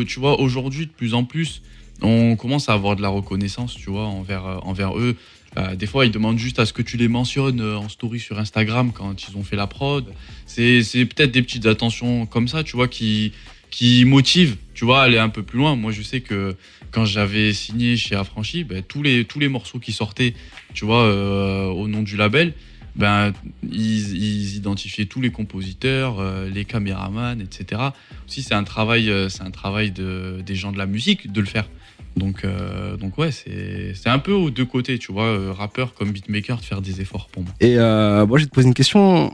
tu 0.06 0.20
vois, 0.20 0.40
aujourd'hui, 0.40 0.86
de 0.86 0.90
plus 0.90 1.12
en 1.12 1.24
plus, 1.24 1.60
on 2.02 2.36
commence 2.36 2.68
à 2.68 2.74
avoir 2.74 2.96
de 2.96 3.02
la 3.02 3.08
reconnaissance, 3.08 3.74
tu 3.74 3.90
vois, 3.90 4.04
envers, 4.04 4.46
euh, 4.46 4.58
envers 4.62 4.98
eux. 4.98 5.16
Euh, 5.58 5.76
des 5.76 5.86
fois, 5.86 6.06
ils 6.06 6.12
demandent 6.12 6.38
juste 6.38 6.58
à 6.58 6.66
ce 6.66 6.72
que 6.72 6.82
tu 6.82 6.96
les 6.96 7.08
mentionnes 7.08 7.60
euh, 7.60 7.76
en 7.76 7.88
story 7.88 8.20
sur 8.20 8.38
Instagram 8.38 8.90
quand 8.92 9.28
ils 9.28 9.36
ont 9.36 9.42
fait 9.42 9.56
la 9.56 9.66
prod. 9.66 10.06
C'est 10.46 10.82
peut-être 11.04 11.30
des 11.30 11.42
petites 11.42 11.66
attentions 11.66 12.26
comme 12.26 12.48
ça, 12.48 12.64
tu 12.64 12.76
vois, 12.76 12.88
qui, 12.88 13.32
qui 13.70 14.04
motivent, 14.04 14.56
tu 14.74 14.84
vois, 14.84 15.02
à 15.02 15.04
aller 15.04 15.18
un 15.18 15.28
peu 15.28 15.42
plus 15.42 15.58
loin. 15.58 15.76
Moi, 15.76 15.92
je 15.92 16.02
sais 16.02 16.20
que 16.20 16.56
quand 16.90 17.04
j'avais 17.04 17.52
signé 17.52 17.96
chez 17.96 18.14
Affranchi, 18.14 18.64
ben, 18.64 18.82
tous, 18.82 19.02
les, 19.02 19.24
tous 19.24 19.38
les 19.38 19.48
morceaux 19.48 19.78
qui 19.78 19.92
sortaient, 19.92 20.34
tu 20.72 20.86
vois, 20.86 21.02
euh, 21.02 21.66
au 21.66 21.86
nom 21.86 22.02
du 22.02 22.16
label, 22.16 22.54
ben, 22.96 23.32
ils, 23.62 24.16
ils 24.16 24.56
identifiaient 24.56 25.06
tous 25.06 25.20
les 25.20 25.30
compositeurs, 25.30 26.22
les 26.46 26.64
caméramans, 26.64 27.40
etc. 27.40 27.80
Aussi, 28.26 28.42
c'est 28.42 28.54
un 28.54 28.64
travail, 28.64 29.10
c'est 29.30 29.42
un 29.42 29.50
travail 29.50 29.90
de, 29.90 30.42
des 30.44 30.54
gens 30.54 30.72
de 30.72 30.78
la 30.78 30.86
musique 30.86 31.30
de 31.32 31.40
le 31.40 31.46
faire. 31.46 31.68
Donc, 32.16 32.44
euh, 32.44 32.96
donc 32.96 33.16
ouais, 33.18 33.30
c'est 33.32 34.08
un 34.08 34.18
peu 34.18 34.32
aux 34.32 34.50
deux 34.50 34.64
côtés, 34.64 34.98
tu 34.98 35.12
vois, 35.12 35.24
euh, 35.24 35.52
rappeur 35.52 35.94
comme 35.94 36.10
beatmaker, 36.10 36.58
de 36.58 36.64
faire 36.64 36.82
des 36.82 37.00
efforts 37.00 37.28
pour 37.28 37.42
moi. 37.42 37.52
Et 37.60 37.78
euh, 37.78 38.26
moi, 38.26 38.38
je 38.38 38.44
vais 38.44 38.50
te 38.50 38.54
poser 38.54 38.68
une 38.68 38.74
question 38.74 39.32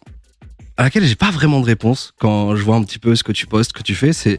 à 0.76 0.85
laquelle 0.85 1.04
j'ai 1.04 1.16
pas 1.16 1.30
vraiment 1.30 1.61
de 1.61 1.66
réponse 1.66 2.14
quand 2.18 2.54
je 2.54 2.62
vois 2.62 2.76
un 2.76 2.85
petit 2.85 2.99
peu 2.99 3.16
ce 3.16 3.25
que 3.25 3.32
tu 3.32 3.47
postes, 3.47 3.70
ce 3.70 3.75
que 3.75 3.82
tu 3.82 3.94
fais. 3.94 4.12
C'est 4.12 4.38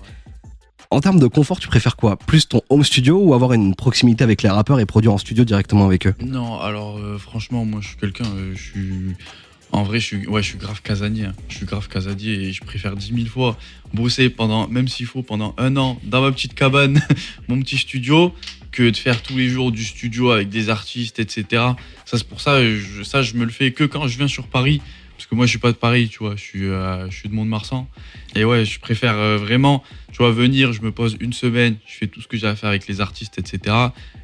en 0.91 1.01
termes 1.01 1.19
de 1.19 1.27
confort, 1.27 1.59
tu 1.59 1.67
préfères 1.67 1.95
quoi? 1.95 2.17
Plus 2.17 2.47
ton 2.47 2.61
home 2.69 2.83
studio 2.83 3.19
ou 3.19 3.33
avoir 3.33 3.53
une 3.53 3.75
proximité 3.75 4.23
avec 4.23 4.41
les 4.41 4.49
rappeurs 4.49 4.79
et 4.79 4.85
produire 4.85 5.13
en 5.13 5.17
studio 5.17 5.43
directement 5.43 5.85
avec 5.85 6.07
eux? 6.07 6.15
Non, 6.21 6.59
alors 6.59 6.97
euh, 6.97 7.17
franchement, 7.17 7.65
moi 7.65 7.81
je 7.81 7.89
suis 7.89 7.97
quelqu'un, 7.97 8.25
je 8.53 8.61
suis. 8.61 9.15
En 9.71 9.83
vrai, 9.83 9.99
je 9.99 10.05
suis, 10.05 10.57
grave 10.57 10.81
casanier. 10.81 11.25
hein. 11.25 11.33
Je 11.47 11.57
suis 11.57 11.65
grave 11.65 11.87
casanier 11.87 12.31
et 12.31 12.53
je 12.53 12.63
préfère 12.63 12.95
10 12.95 13.13
000 13.13 13.27
fois 13.27 13.57
bosser 13.93 14.29
pendant, 14.29 14.67
même 14.67 14.87
s'il 14.87 15.05
faut, 15.05 15.21
pendant 15.21 15.53
un 15.57 15.77
an 15.77 15.99
dans 16.03 16.21
ma 16.21 16.31
petite 16.31 16.55
cabane, 16.55 17.01
mon 17.47 17.59
petit 17.61 17.77
studio, 17.77 18.33
que 18.71 18.89
de 18.89 18.97
faire 18.97 19.21
tous 19.21 19.37
les 19.37 19.47
jours 19.47 19.71
du 19.71 19.83
studio 19.83 20.31
avec 20.31 20.49
des 20.49 20.69
artistes, 20.69 21.19
etc. 21.19 21.45
Ça, 22.05 22.17
c'est 22.17 22.27
pour 22.27 22.41
ça, 22.41 22.63
je, 22.63 23.03
ça, 23.03 23.21
je 23.21 23.35
me 23.35 23.45
le 23.45 23.51
fais 23.51 23.71
que 23.71 23.83
quand 23.83 24.07
je 24.07 24.17
viens 24.17 24.27
sur 24.27 24.47
Paris. 24.47 24.81
Parce 25.19 25.27
que 25.27 25.35
moi, 25.35 25.47
je 25.47 25.49
suis 25.49 25.59
pas 25.59 25.73
de 25.73 25.77
Paris, 25.77 26.07
tu 26.07 26.19
vois, 26.19 26.37
je 26.37 26.41
suis, 26.41 26.63
euh, 26.63 27.09
je 27.09 27.13
suis 27.17 27.27
de 27.27 27.33
Mont-de-Marsan. 27.33 27.89
Et 28.37 28.45
ouais, 28.45 28.63
je 28.63 28.79
préfère 28.79 29.17
euh, 29.17 29.35
vraiment, 29.35 29.83
tu 30.13 30.19
vois, 30.19 30.31
venir, 30.31 30.71
je 30.71 30.81
me 30.81 30.93
pose 30.93 31.17
une 31.19 31.33
semaine, 31.33 31.75
je 31.85 31.97
fais 31.97 32.07
tout 32.07 32.21
ce 32.21 32.27
que 32.29 32.37
j'ai 32.37 32.47
à 32.47 32.55
faire 32.55 32.69
avec 32.69 32.87
les 32.87 33.01
artistes, 33.01 33.37
etc. 33.37 33.75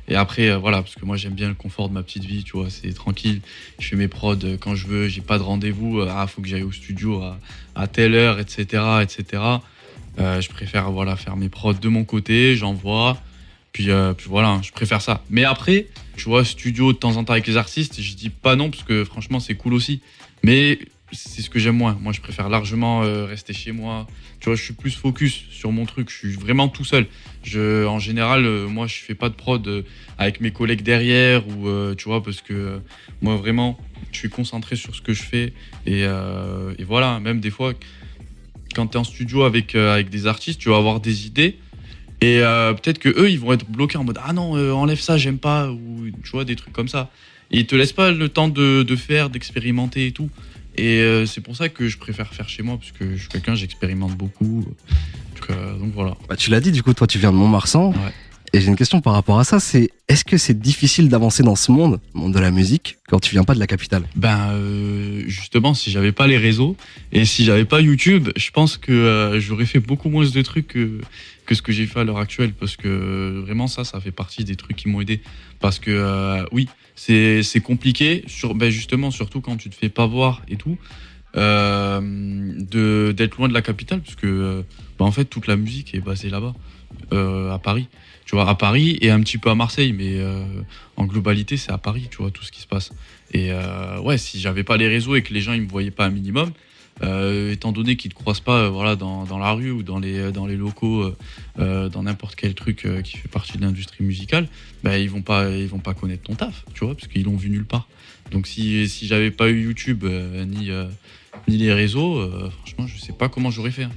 Et 0.07 0.15
après, 0.15 0.49
euh, 0.49 0.57
voilà, 0.57 0.81
parce 0.81 0.95
que 0.95 1.03
moi, 1.03 1.17
j'aime 1.17 1.33
bien 1.33 1.49
le 1.49 1.53
confort 1.53 1.89
de 1.89 1.93
ma 1.93 2.01
petite 2.01 2.23
vie, 2.23 2.45
tu 2.45 2.53
vois, 2.53 2.69
c'est 2.69 2.93
tranquille. 2.93 3.41
Je 3.77 3.89
fais 3.89 3.97
mes 3.97 4.07
prods 4.07 4.37
quand 4.61 4.75
je 4.75 4.87
veux, 4.87 5.09
j'ai 5.09 5.19
pas 5.19 5.37
de 5.37 5.43
rendez-vous, 5.43 5.99
ah, 5.99 6.25
faut 6.27 6.41
que 6.41 6.47
j'aille 6.47 6.63
au 6.63 6.71
studio 6.71 7.21
à, 7.75 7.87
telle 7.87 8.15
heure, 8.15 8.39
etc., 8.39 8.81
etc. 9.01 9.43
Je 10.17 10.47
préfère, 10.47 10.91
voilà, 10.91 11.17
faire 11.17 11.35
mes 11.35 11.49
prods 11.49 11.73
de 11.73 11.89
mon 11.89 12.05
côté, 12.05 12.55
j'envoie. 12.55 13.17
Puis, 13.73 13.89
puis 14.17 14.27
voilà, 14.29 14.61
je 14.63 14.71
préfère 14.71 15.01
ça. 15.01 15.21
Mais 15.29 15.43
après, 15.43 15.87
tu 16.15 16.29
vois, 16.29 16.45
studio 16.45 16.93
de 16.93 16.97
temps 16.97 17.17
en 17.17 17.25
temps 17.25 17.33
avec 17.33 17.47
les 17.47 17.57
artistes, 17.57 18.01
je 18.01 18.15
dis 18.15 18.29
pas 18.29 18.55
non, 18.55 18.69
parce 18.69 18.83
que 18.83 19.03
franchement, 19.03 19.41
c'est 19.41 19.55
cool 19.55 19.73
aussi. 19.73 19.99
Mais 20.43 20.79
c'est 21.11 21.41
ce 21.41 21.49
que 21.49 21.59
j'aime 21.59 21.77
moins. 21.77 21.97
Moi, 22.01 22.13
je 22.13 22.21
préfère 22.21 22.49
largement 22.49 23.03
euh, 23.03 23.25
rester 23.25 23.53
chez 23.53 23.71
moi. 23.71 24.07
Tu 24.39 24.45
vois, 24.45 24.55
je 24.55 24.63
suis 24.63 24.73
plus 24.73 24.91
focus 24.91 25.45
sur 25.49 25.71
mon 25.71 25.85
truc. 25.85 26.09
Je 26.09 26.15
suis 26.15 26.33
vraiment 26.33 26.67
tout 26.67 26.83
seul. 26.83 27.07
Je, 27.43 27.85
en 27.85 27.99
général, 27.99 28.45
euh, 28.45 28.67
moi, 28.67 28.87
je 28.87 28.95
fais 28.95 29.15
pas 29.15 29.29
de 29.29 29.35
prod 29.35 29.65
euh, 29.67 29.83
avec 30.17 30.41
mes 30.41 30.51
collègues 30.51 30.81
derrière 30.81 31.47
ou 31.47 31.67
tu 31.95 32.05
vois, 32.05 32.23
parce 32.23 32.41
que 32.41 32.79
moi, 33.21 33.35
vraiment, 33.35 33.77
je 34.11 34.19
suis 34.19 34.29
concentré 34.29 34.75
sur 34.75 34.95
ce 34.95 35.01
que 35.01 35.13
je 35.13 35.23
fais. 35.23 35.53
Et, 35.85 36.05
voilà, 36.85 37.19
même 37.19 37.39
des 37.39 37.49
fois, 37.49 37.73
quand 38.73 38.87
tu 38.87 38.93
es 38.93 38.99
en 38.99 39.03
studio 39.03 39.43
avec, 39.43 39.75
avec 39.75 40.09
des 40.09 40.27
artistes, 40.27 40.59
tu 40.59 40.69
vas 40.69 40.77
avoir 40.77 40.99
des 40.99 41.27
idées. 41.27 41.57
Et 42.21 42.37
peut-être 42.37 42.99
que 42.99 43.09
eux, 43.09 43.29
ils 43.29 43.39
vont 43.39 43.51
être 43.51 43.69
bloqués 43.69 43.97
en 43.97 44.05
mode 44.05 44.19
Ah 44.23 44.31
non, 44.31 44.53
enlève 44.73 44.99
ça, 44.99 45.17
j'aime 45.17 45.37
pas, 45.37 45.69
ou 45.69 46.05
tu 46.23 46.31
vois, 46.31 46.45
des 46.45 46.55
trucs 46.55 46.73
comme 46.73 46.87
ça. 46.87 47.11
Ils 47.59 47.65
te 47.67 47.75
laissent 47.75 47.93
pas 47.93 48.11
le 48.11 48.29
temps 48.29 48.49
de, 48.49 48.83
de 48.83 48.95
faire, 48.95 49.29
d'expérimenter 49.29 50.07
et 50.07 50.11
tout. 50.11 50.29
Et 50.77 50.99
euh, 50.99 51.25
c'est 51.25 51.41
pour 51.41 51.55
ça 51.55 51.69
que 51.69 51.87
je 51.87 51.97
préfère 51.97 52.33
faire 52.33 52.49
chez 52.49 52.63
moi, 52.63 52.77
parce 52.77 52.91
que 52.91 53.15
je 53.15 53.21
suis 53.21 53.29
quelqu'un, 53.29 53.55
j'expérimente 53.55 54.15
beaucoup. 54.17 54.65
Donc, 54.65 55.49
euh, 55.49 55.77
donc 55.77 55.93
voilà. 55.93 56.15
bah, 56.27 56.35
Tu 56.35 56.49
l'as 56.49 56.59
dit, 56.59 56.71
du 56.71 56.83
coup, 56.83 56.93
toi, 56.93 57.07
tu 57.07 57.17
viens 57.17 57.31
de 57.31 57.37
Montmarsan. 57.37 57.91
Ouais. 57.91 58.11
Et 58.53 58.61
j'ai 58.61 58.67
une 58.67 58.75
question 58.77 59.01
par 59.01 59.13
rapport 59.13 59.37
à 59.37 59.43
ça, 59.43 59.59
c'est 59.59 59.89
est-ce 60.07 60.23
que 60.23 60.37
c'est 60.37 60.57
difficile 60.57 61.09
d'avancer 61.09 61.43
dans 61.43 61.57
ce 61.57 61.73
monde, 61.73 61.99
le 62.13 62.19
monde 62.21 62.33
de 62.33 62.39
la 62.39 62.51
musique, 62.51 62.97
quand 63.09 63.19
tu 63.19 63.31
viens 63.31 63.43
pas 63.43 63.53
de 63.53 63.59
la 63.59 63.67
capitale? 63.67 64.03
Ben 64.15 64.51
euh, 64.51 65.23
justement, 65.27 65.73
si 65.73 65.91
j'avais 65.91 66.13
pas 66.13 66.25
les 66.25 66.37
réseaux 66.37 66.77
et 67.11 67.25
si 67.25 67.43
j'avais 67.43 67.65
pas 67.65 67.81
YouTube, 67.81 68.29
je 68.37 68.51
pense 68.51 68.77
que 68.77 68.93
euh, 68.93 69.41
j'aurais 69.41 69.65
fait 69.65 69.81
beaucoup 69.81 70.07
moins 70.07 70.25
de 70.25 70.41
trucs 70.41 70.67
que, 70.67 71.01
que 71.45 71.55
ce 71.55 71.61
que 71.61 71.71
j'ai 71.71 71.85
fait 71.85 71.99
à 71.99 72.03
l'heure 72.03 72.17
actuelle 72.17 72.53
parce 72.53 72.75
que 72.75 73.41
vraiment 73.45 73.67
ça, 73.67 73.83
ça 73.83 73.99
fait 73.99 74.11
partie 74.11 74.43
des 74.43 74.55
trucs 74.55 74.75
qui 74.75 74.89
m'ont 74.89 75.01
aidé. 75.01 75.21
Parce 75.59 75.79
que 75.79 75.91
euh, 75.91 76.45
oui, 76.51 76.67
c'est 76.95 77.43
c'est 77.43 77.61
compliqué, 77.61 78.23
sur, 78.27 78.55
ben 78.55 78.69
justement, 78.69 79.11
surtout 79.11 79.41
quand 79.41 79.57
tu 79.57 79.69
te 79.69 79.75
fais 79.75 79.89
pas 79.89 80.05
voir 80.05 80.41
et 80.47 80.57
tout, 80.57 80.77
euh, 81.35 82.01
de 82.01 83.13
d'être 83.15 83.37
loin 83.37 83.47
de 83.47 83.53
la 83.53 83.61
capitale 83.61 84.01
parce 84.01 84.15
que 84.15 84.27
euh, 84.27 84.61
ben, 84.97 85.05
en 85.05 85.11
fait 85.11 85.25
toute 85.25 85.47
la 85.47 85.55
musique 85.55 85.93
est 85.93 85.99
basée 85.99 86.29
là-bas, 86.29 86.53
euh, 87.13 87.51
à 87.51 87.59
Paris. 87.59 87.87
Tu 88.25 88.35
vois, 88.35 88.49
à 88.49 88.55
Paris 88.55 88.97
et 89.01 89.11
un 89.11 89.19
petit 89.19 89.37
peu 89.37 89.51
à 89.51 89.55
Marseille, 89.55 89.93
mais 89.93 90.15
euh, 90.15 90.43
en 90.97 91.05
globalité, 91.05 91.57
c'est 91.57 91.71
à 91.71 91.77
Paris, 91.77 92.07
tu 92.09 92.17
vois, 92.17 92.31
tout 92.31 92.43
ce 92.43 92.51
qui 92.51 92.59
se 92.59 92.65
passe. 92.65 92.91
Et 93.31 93.51
euh, 93.51 93.99
ouais, 93.99 94.17
si 94.17 94.39
j'avais 94.39 94.63
pas 94.63 94.77
les 94.77 94.87
réseaux 94.87 95.15
et 95.15 95.21
que 95.21 95.31
les 95.31 95.41
gens 95.41 95.53
ils 95.53 95.61
me 95.61 95.67
voyaient 95.67 95.91
pas 95.91 96.05
un 96.05 96.09
minimum, 96.09 96.51
euh, 97.03 97.51
étant 97.51 97.71
donné 97.71 97.97
qu'ils 97.97 98.11
te 98.11 98.15
croisent 98.15 98.39
pas 98.39 98.59
euh, 98.63 98.69
voilà, 98.69 98.95
dans, 98.95 99.25
dans 99.25 99.37
la 99.37 99.51
rue 99.51 99.71
ou 99.71 99.83
dans 99.83 99.99
les, 99.99 100.31
dans 100.31 100.45
les 100.47 100.55
locaux, 100.55 101.01
euh, 101.03 101.17
euh, 101.59 101.89
dans 101.89 102.03
n'importe 102.03 102.35
quel 102.35 102.53
truc 102.55 102.85
euh, 102.85 103.01
qui 103.01 103.17
fait 103.17 103.27
partie 103.27 103.57
de 103.57 103.61
l'industrie 103.63 104.03
musicale, 104.03 104.47
bah, 104.83 104.97
ils 104.97 105.09
vont 105.09 105.21
pas 105.21 105.49
vont 105.67 105.79
pas 105.79 105.93
connaître 105.93 106.23
ton 106.23 106.35
taf, 106.35 106.63
tu 106.73 106.85
vois, 106.85 106.95
parce 106.95 107.07
qu'ils 107.07 107.23
l'ont 107.25 107.35
vu 107.35 107.49
nulle 107.49 107.65
part. 107.65 107.87
Donc 108.31 108.47
si, 108.47 108.87
si 108.87 109.07
j'avais 109.07 109.31
pas 109.31 109.49
eu 109.49 109.63
YouTube 109.65 110.03
euh, 110.05 110.45
ni, 110.45 110.71
euh, 110.71 110.85
ni 111.47 111.57
les 111.57 111.73
réseaux, 111.73 112.17
euh, 112.17 112.49
franchement, 112.49 112.87
je 112.87 112.97
sais 112.99 113.13
pas 113.13 113.29
comment 113.29 113.51
j'aurais 113.51 113.71
fait. 113.71 113.83
hein. 113.83 113.91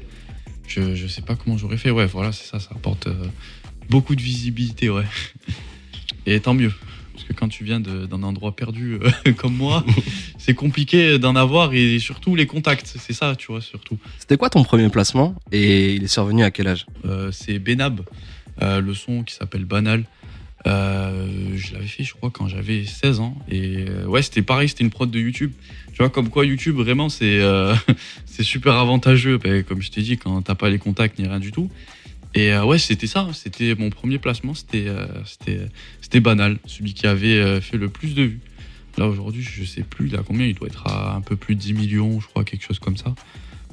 Je, 0.66 0.94
je 0.94 1.06
sais 1.06 1.22
pas 1.22 1.34
comment 1.34 1.56
j'aurais 1.56 1.78
fait. 1.78 1.90
Ouais, 1.90 2.04
voilà, 2.06 2.32
c'est 2.32 2.44
ça, 2.46 2.60
ça 2.60 2.70
apporte 2.74 3.06
euh, 3.06 3.14
beaucoup 3.88 4.14
de 4.16 4.20
visibilité, 4.20 4.90
ouais. 4.90 5.04
Et 6.26 6.40
tant 6.40 6.52
mieux. 6.52 6.72
Que 7.28 7.34
quand 7.34 7.48
tu 7.48 7.62
viens 7.62 7.78
d'un 7.78 8.22
endroit 8.22 8.56
perdu 8.56 8.94
euh, 8.94 9.32
comme 9.36 9.54
moi, 9.54 9.84
c'est 10.38 10.54
compliqué 10.54 11.18
d'en 11.18 11.36
avoir 11.36 11.74
et 11.74 11.98
surtout 11.98 12.34
les 12.34 12.46
contacts. 12.46 12.96
C'est 12.98 13.12
ça, 13.12 13.36
tu 13.36 13.48
vois, 13.48 13.60
surtout. 13.60 13.98
C'était 14.18 14.38
quoi 14.38 14.48
ton 14.48 14.64
premier 14.64 14.88
placement 14.88 15.34
et 15.52 15.94
il 15.94 16.04
est 16.04 16.08
survenu 16.08 16.42
à 16.42 16.50
quel 16.50 16.68
âge 16.68 16.86
Euh, 17.04 17.30
c'est 17.30 17.58
Benab, 17.58 18.00
euh, 18.62 18.80
le 18.80 18.94
son 18.94 19.24
qui 19.24 19.34
s'appelle 19.34 19.66
Banal. 19.66 20.04
Je 20.64 21.72
l'avais 21.74 21.86
fait, 21.86 22.04
je 22.04 22.14
crois, 22.14 22.30
quand 22.30 22.48
j'avais 22.48 22.84
16 22.84 23.20
ans. 23.20 23.36
Et 23.50 23.84
ouais, 24.06 24.22
c'était 24.22 24.42
pareil, 24.42 24.68
c'était 24.68 24.84
une 24.84 24.90
prod 24.90 25.10
de 25.10 25.18
YouTube. 25.18 25.52
Tu 25.92 25.98
vois, 25.98 26.08
comme 26.08 26.30
quoi 26.30 26.46
YouTube, 26.46 26.76
vraiment, 26.76 27.08
c'est 27.08 27.40
c'est 28.26 28.42
super 28.42 28.74
avantageux. 28.74 29.38
Ben, 29.38 29.62
comme 29.64 29.82
je 29.82 29.90
t'ai 29.90 30.02
dit, 30.02 30.16
quand 30.16 30.40
t'as 30.42 30.54
pas 30.54 30.70
les 30.70 30.78
contacts 30.78 31.18
ni 31.18 31.26
rien 31.26 31.40
du 31.40 31.52
tout. 31.52 31.70
Et 32.34 32.52
euh, 32.52 32.64
ouais, 32.64 32.78
c'était 32.78 33.06
ça. 33.06 33.28
C'était 33.32 33.74
mon 33.74 33.90
premier 33.90 34.18
placement. 34.18 34.54
C'était 34.54 34.88
euh, 34.88 35.06
c'était 35.24 35.60
c'était 36.00 36.20
Banal, 36.20 36.58
celui 36.66 36.94
qui 36.94 37.06
avait 37.06 37.38
euh, 37.38 37.60
fait 37.60 37.76
le 37.76 37.88
plus 37.88 38.14
de 38.14 38.22
vues. 38.22 38.40
Là, 38.98 39.06
aujourd'hui, 39.06 39.42
je 39.42 39.64
sais 39.64 39.82
plus, 39.82 40.08
il 40.08 40.16
a 40.16 40.22
combien 40.22 40.46
Il 40.46 40.54
doit 40.54 40.66
être 40.66 40.86
à 40.88 41.14
un 41.14 41.20
peu 41.20 41.36
plus 41.36 41.54
de 41.54 41.60
10 41.60 41.72
millions, 41.74 42.20
je 42.20 42.26
crois, 42.26 42.42
quelque 42.42 42.64
chose 42.64 42.80
comme 42.80 42.96
ça. 42.96 43.14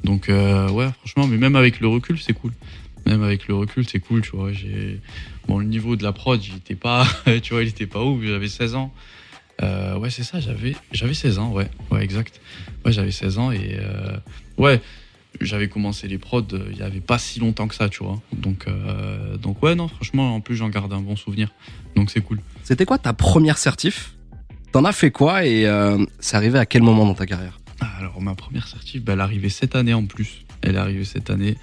Donc, 0.03 0.29
euh, 0.29 0.69
ouais, 0.69 0.87
franchement, 0.99 1.25
mais 1.25 1.37
même 1.37 1.55
avec 1.55 1.79
le 1.79 1.87
recul, 1.87 2.19
c'est 2.19 2.33
cool. 2.33 2.51
Même 3.07 3.23
avec 3.23 3.47
le 3.47 3.55
recul, 3.55 3.87
c'est 3.87 3.99
cool, 3.99 4.21
tu 4.21 4.35
vois. 4.35 4.51
J'ai... 4.51 4.99
Bon, 5.47 5.57
le 5.57 5.65
niveau 5.65 5.95
de 5.95 6.03
la 6.03 6.11
prod, 6.11 6.43
il 6.43 6.57
était 6.57 6.75
pas, 6.75 7.07
tu 7.41 7.53
vois, 7.53 7.63
il 7.63 7.69
était 7.69 7.87
pas 7.87 8.03
ouf, 8.03 8.23
j'avais 8.23 8.47
16 8.47 8.75
ans. 8.75 8.93
Euh, 9.63 9.97
ouais, 9.97 10.09
c'est 10.11 10.23
ça, 10.23 10.39
j'avais, 10.39 10.75
j'avais 10.91 11.13
16 11.13 11.39
ans, 11.39 11.51
ouais, 11.51 11.69
ouais, 11.89 12.03
exact. 12.03 12.39
Ouais, 12.85 12.91
j'avais 12.91 13.11
16 13.11 13.37
ans 13.39 13.51
et 13.51 13.77
euh, 13.79 14.17
ouais, 14.57 14.81
j'avais 15.41 15.67
commencé 15.67 16.07
les 16.07 16.17
prods 16.17 16.43
euh, 16.53 16.67
il 16.71 16.77
y 16.77 16.81
avait 16.81 17.01
pas 17.01 17.17
si 17.17 17.39
longtemps 17.39 17.67
que 17.67 17.75
ça, 17.75 17.89
tu 17.89 18.03
vois. 18.03 18.21
Donc, 18.33 18.65
euh, 18.67 19.37
donc 19.37 19.61
ouais, 19.63 19.75
non, 19.75 19.87
franchement, 19.87 20.35
en 20.35 20.41
plus, 20.41 20.55
j'en 20.55 20.69
garde 20.69 20.91
un 20.93 21.01
bon 21.01 21.15
souvenir. 21.15 21.49
Donc, 21.95 22.11
c'est 22.11 22.21
cool. 22.21 22.39
C'était 22.63 22.85
quoi 22.85 22.97
ta 22.97 23.13
première 23.13 23.57
certif? 23.57 24.15
T'en 24.71 24.85
as 24.85 24.91
fait 24.91 25.11
quoi 25.11 25.45
et 25.45 25.65
euh, 25.65 26.03
c'est 26.19 26.35
arrivé 26.35 26.59
à 26.59 26.65
quel 26.65 26.83
moment 26.83 27.05
dans 27.05 27.13
ta 27.13 27.25
carrière? 27.25 27.59
Alors, 27.97 28.21
ma 28.21 28.35
première 28.35 28.67
certif, 28.67 29.03
bah, 29.03 29.13
elle 29.13 29.19
est 29.19 29.23
arrivée 29.23 29.49
cette 29.49 29.75
année 29.75 29.93
en 29.93 30.05
plus. 30.05 30.45
Elle 30.61 30.75
est 30.75 30.79
arrivée 30.79 31.05
cette 31.05 31.29
année. 31.29 31.57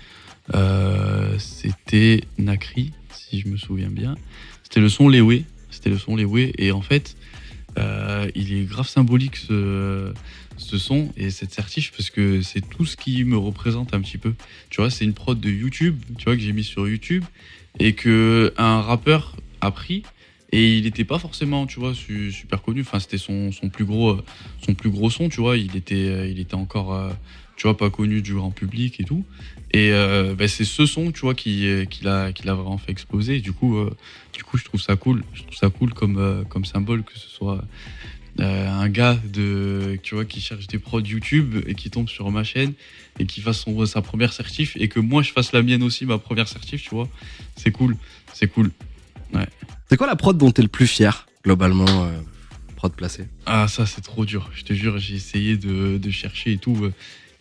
Euh, 0.55 1.39
c'était 1.39 2.23
Nakri, 2.39 2.93
si 3.13 3.41
je 3.41 3.49
me 3.49 3.57
souviens 3.57 3.91
bien. 3.91 4.17
C'était 4.63 4.81
le 4.81 4.89
son 4.89 5.09
Lewe. 5.09 5.45
C'était 5.71 5.91
le 5.91 5.99
son 5.99 6.17
Lewe. 6.17 6.53
Et 6.59 6.73
en 6.73 6.83
fait, 6.83 7.17
il 8.35 8.53
est 8.55 8.65
grave 8.65 8.89
symbolique 8.89 9.37
ce, 9.37 10.13
ce 10.63 10.79
son 10.79 11.13
et 11.17 11.31
cette 11.31 11.53
certif 11.53 11.93
parce 11.97 12.11
que 12.11 12.43
c'est 12.43 12.63
tout 12.69 12.87
ce 12.87 12.97
qui 12.97 13.25
me 13.25 13.37
représente 13.37 13.95
un 13.95 14.01
petit 14.01 14.19
peu. 14.19 14.35
Tu 14.71 14.81
vois, 14.81 14.91
c'est 14.91 15.05
une 15.05 15.15
prod 15.15 15.39
de 15.39 15.51
YouTube, 15.51 16.01
tu 16.19 16.25
vois, 16.25 16.37
que 16.37 16.43
j'ai 16.43 16.53
mis 16.53 16.65
sur 16.65 16.89
YouTube 16.89 17.25
et 17.79 17.95
que 17.95 18.53
un 18.59 18.81
rappeur 18.81 19.37
a 19.61 19.71
pris 19.71 20.03
Et 20.53 20.77
il 20.79 20.87
était 20.87 21.05
pas 21.05 21.19
forcément, 21.19 21.67
tu 21.67 21.81
vois, 21.81 21.95
su- 21.95 22.31
super 22.33 22.61
connu. 22.63 22.83
Enfin, 22.83 23.01
c'était 23.01 23.19
son, 23.19 23.53
son 23.53 23.71
plus 23.71 23.85
gros, 23.87 24.19
son 24.65 24.75
plus 24.75 24.91
gros 24.91 25.09
son, 25.11 25.29
tu 25.31 25.41
vois. 25.41 25.57
Il 25.57 25.77
était, 25.77 26.31
il 26.31 26.39
était 26.39 26.55
encore, 26.57 26.93
euh, 26.93 27.11
tu 27.57 27.63
vois, 27.67 27.77
pas 27.77 27.89
connu 27.91 28.21
du 28.23 28.35
grand 28.35 28.51
public 28.51 29.01
et 29.01 29.05
tout. 29.05 29.25
Et 29.73 29.93
euh, 29.93 30.35
bah, 30.35 30.49
c'est 30.49 30.65
ce 30.67 30.85
son, 30.85 31.11
tu 31.13 31.21
vois, 31.23 31.35
qui, 31.35 31.67
qui 31.89 32.05
l'a, 32.05 32.33
qui 32.35 32.45
l'a 32.47 32.55
vraiment 32.55 32.77
fait 32.79 32.93
exploser. 32.93 33.37
Et 33.37 33.41
du 33.41 33.53
coup, 33.53 33.79
euh, 33.79 33.97
du 34.35 34.45
coup, 34.45 34.59
je 34.59 34.65
trouve 34.65 34.81
ça 34.83 34.97
cool. 34.97 35.25
Je 35.33 35.43
trouve 35.43 35.57
ça 35.57 35.71
cool 35.71 35.95
comme, 35.95 36.45
comme 36.51 36.67
symbole 36.67 37.03
que 37.03 37.19
ce 37.19 37.29
soit 37.31 37.65
euh, 38.41 38.69
un 38.69 38.89
gars 38.89 39.19
de, 39.33 39.99
tu 40.03 40.15
vois, 40.15 40.25
qui 40.25 40.41
cherche 40.41 40.67
des 40.67 40.79
prods 40.79 41.01
YouTube 41.01 41.57
et 41.67 41.75
qui 41.75 41.91
tombe 41.91 42.09
sur 42.09 42.31
ma 42.31 42.45
chaîne 42.45 42.73
et 43.19 43.27
qui 43.27 43.41
fasse 43.41 43.61
son, 43.61 43.85
sa 43.87 44.01
première 44.03 44.33
certif 44.33 44.77
et 44.77 44.89
que 44.89 45.01
moi 45.01 45.23
je 45.23 45.33
fasse 45.33 45.53
la 45.53 45.63
mienne 45.63 45.83
aussi, 45.83 46.07
ma 46.07 46.19
première 46.19 46.49
certif, 46.49 46.83
tu 46.83 46.91
vois. 46.91 47.09
C'est 47.57 47.71
cool, 47.73 47.97
c'est 48.33 48.49
cool. 48.49 48.71
C'est 49.89 49.97
quoi 49.97 50.07
la 50.07 50.17
prod 50.17 50.37
dont 50.37 50.51
t'es 50.51 50.63
le 50.63 50.69
plus 50.69 50.87
fier, 50.87 51.27
globalement, 51.45 52.05
euh, 52.05 52.21
prod 52.77 52.93
placée? 52.95 53.27
Ah, 53.45 53.69
ça 53.69 53.85
c'est 53.85 54.01
trop 54.01 54.25
dur. 54.25 54.51
Je 54.55 54.63
te 54.63 54.73
jure, 54.73 54.99
j'ai 54.99 55.15
essayé 55.17 55.57
de, 55.57 55.99
de 55.99 56.11
chercher 56.11 56.53
et 56.53 56.59
tout. 56.59 56.77
euh, 56.83 56.93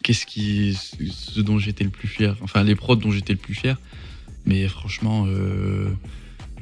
Qu'est-ce 0.03 0.25
qui, 0.25 0.73
ce 0.73 1.41
dont 1.41 1.59
j'étais 1.59 1.83
le 1.83 1.91
plus 1.91 2.07
fier. 2.07 2.35
Enfin, 2.41 2.63
les 2.63 2.75
prods 2.75 2.95
dont 2.95 3.11
j'étais 3.11 3.33
le 3.33 3.39
plus 3.39 3.53
fier. 3.53 3.79
Mais 4.45 4.67
franchement, 4.67 5.27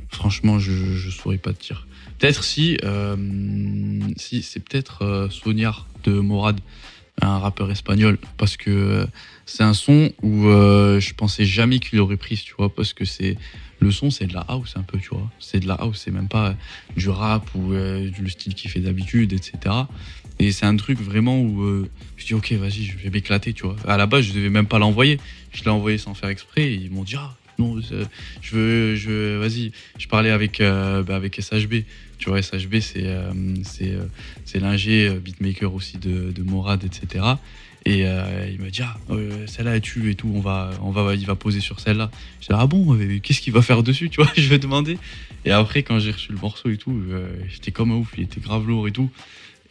franchement, 0.10 0.60
je, 0.60 0.74
je 0.74 1.10
saurais 1.10 1.38
pas 1.38 1.54
te 1.54 1.64
dire. 1.64 1.88
Peut-être 2.20 2.44
si, 2.44 2.78
euh, 2.84 3.16
si 4.18 4.44
c'est 4.44 4.60
peut-être 4.60 5.04
euh, 5.04 5.28
de 6.04 6.12
Morad, 6.20 6.60
un 7.22 7.40
rappeur 7.40 7.72
espagnol, 7.72 8.18
parce 8.38 8.58
que 8.58 8.70
euh, 8.70 9.06
c'est 9.46 9.64
un 9.64 9.74
son 9.74 10.12
où 10.22 10.48
euh, 10.48 11.00
je 11.00 11.14
pensais 11.14 11.46
jamais 11.46 11.80
qu'il 11.80 12.00
aurait 12.00 12.18
pris, 12.18 12.38
tu 12.38 12.54
vois, 12.58 12.74
parce 12.74 12.94
que 12.94 13.06
c'est 13.06 13.38
le 13.80 13.92
son, 13.92 14.10
c'est 14.12 14.28
de 14.28 14.34
la 14.34 14.42
house 14.42 14.74
un 14.76 14.84
peu, 14.84 14.98
tu 15.00 15.10
vois. 15.10 15.30
C'est 15.40 15.60
de 15.60 15.68
la 15.68 15.76
house, 15.76 16.02
c'est 16.04 16.12
même 16.12 16.28
pas 16.28 16.56
du 16.96 17.10
rap 17.10 17.50
ou 17.56 17.74
euh, 17.74 18.10
du 18.10 18.30
style 18.30 18.54
qu'il 18.54 18.70
fait 18.70 18.82
d'habitude, 18.82 19.34
etc. 19.34 19.76
Et 20.40 20.52
c'est 20.52 20.66
un 20.66 20.76
truc 20.76 21.00
vraiment 21.00 21.40
où 21.40 21.64
euh, 21.64 21.90
je 22.18 22.26
dis 22.26 22.34
ok, 22.34 22.52
vas-y, 22.54 22.84
je 22.86 22.98
vais 22.98 23.10
m'éclater, 23.10 23.54
tu 23.54 23.64
vois. 23.64 23.76
À 23.88 23.98
la 23.98 24.06
base, 24.06 24.26
je 24.26 24.34
devais 24.34 24.50
même 24.50 24.68
pas 24.68 24.80
l'envoyer. 24.80 25.20
Je 25.52 25.64
l'ai 25.64 25.70
envoyé 25.70 25.98
sans 25.98 26.14
faire 26.14 26.30
exprès. 26.30 26.64
Et 26.64 26.76
ils 26.76 26.92
m'ont 26.92 27.04
dit 27.04 27.16
ah 27.18 27.36
non, 27.58 27.78
euh, 27.92 28.06
je 28.42 28.56
veux, 28.56 28.96
je 28.96 29.38
vas-y. 29.38 29.72
Je 29.98 30.08
parlais 30.08 30.32
avec 30.32 30.62
euh, 30.62 31.04
bah, 31.04 31.18
avec 31.18 31.42
SHB. 31.42 31.84
Tu 32.20 32.30
vois, 32.30 32.42
SHB, 32.42 32.80
c'est 32.82 33.08
euh, 33.08 33.32
c'est 33.64 33.92
euh, 33.94 34.06
c'est 34.46 34.60
l'ingé 34.60 35.08
euh, 35.08 35.20
beatmaker 35.20 35.74
aussi 35.74 35.98
de, 35.98 36.32
de 36.32 36.44
Morad, 36.44 36.84
etc. 36.84 37.26
Et 37.86 38.06
euh, 38.06 38.48
il 38.52 38.62
m'a 38.62 38.70
dit 38.70 38.82
ah 38.84 38.98
euh, 39.10 39.48
celle-là 39.48 39.78
est 39.78 39.82
tu 39.82 40.12
et 40.12 40.16
tout, 40.16 40.30
on 40.34 40.42
va 40.42 40.72
on 40.82 40.92
va 40.92 41.16
il 41.16 41.26
va 41.26 41.36
poser 41.36 41.62
sur 41.62 41.80
celle-là. 41.80 42.12
Je 42.42 42.48
dis 42.48 42.54
ah 42.54 42.68
bon, 42.68 42.98
qu'est-ce 43.24 43.42
qu'il 43.42 43.54
va 43.54 43.62
faire 43.62 43.84
dessus, 43.84 44.10
tu 44.10 44.22
vois 44.22 44.32
Je 44.38 44.48
vais 44.50 44.60
demander. 44.60 44.98
Et 45.46 45.52
après 45.52 45.84
quand 45.84 45.98
j'ai 46.00 46.12
reçu 46.12 46.34
le 46.34 46.38
morceau 46.38 46.70
et 46.70 46.78
tout, 46.78 46.92
euh, 47.10 47.34
j'étais 47.48 47.72
comme 47.72 47.92
un 47.92 47.96
ouf, 47.96 48.14
il 48.18 48.24
était 48.24 48.42
grave 48.42 48.68
lourd 48.68 48.88
et 48.88 48.92
tout. 48.92 49.10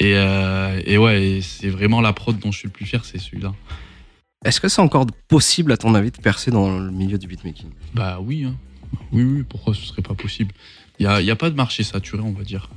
Et, 0.01 0.13
et 0.13 0.97
ouais, 0.97 1.41
c'est 1.43 1.69
vraiment 1.69 2.01
la 2.01 2.13
prod 2.13 2.39
dont 2.39 2.53
je 2.53 2.59
suis 2.59 2.69
le 2.69 2.73
plus 2.73 2.87
fier, 2.87 3.05
c'est 3.05 3.19
celui-là. 3.19 3.53
Est-ce 4.45 4.61
que 4.61 4.69
c'est 4.69 4.81
encore 4.81 5.07
possible, 5.27 5.73
à 5.73 5.77
ton 5.77 5.95
avis, 5.95 6.13
de 6.13 6.19
percer 6.19 6.53
dans 6.53 6.79
le 6.79 6.93
milieu 6.93 7.19
du 7.19 7.27
beatmaking? 7.27 7.71
Bah 7.95 8.21
oui, 8.23 8.45
hein. 8.45 8.55
oui, 9.11 9.25
oui, 9.25 9.43
pourquoi 9.43 9.75
ce 9.75 9.83
serait 9.83 10.03
pas 10.03 10.15
possible? 10.15 10.55
Il 10.99 11.07
n'y 11.07 11.31
a, 11.31 11.33
a 11.33 11.37
pas 11.37 11.51
de 11.51 11.55
marché 11.55 11.83
saturé, 11.83 12.23
on 12.23 12.33
va 12.33 12.45
dire. 12.45 12.71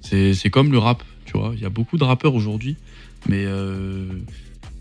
C'est 0.00 0.50
comme 0.50 0.72
le 0.72 0.78
rap, 0.78 1.02
tu 1.26 1.32
vois. 1.38 1.52
Il 1.54 1.60
y 1.60 1.66
a 1.66 1.70
beaucoup 1.70 1.98
de 1.98 2.04
rappeurs 2.04 2.34
aujourd'hui, 2.34 2.76
mais 3.28 3.44
euh, 3.46 4.06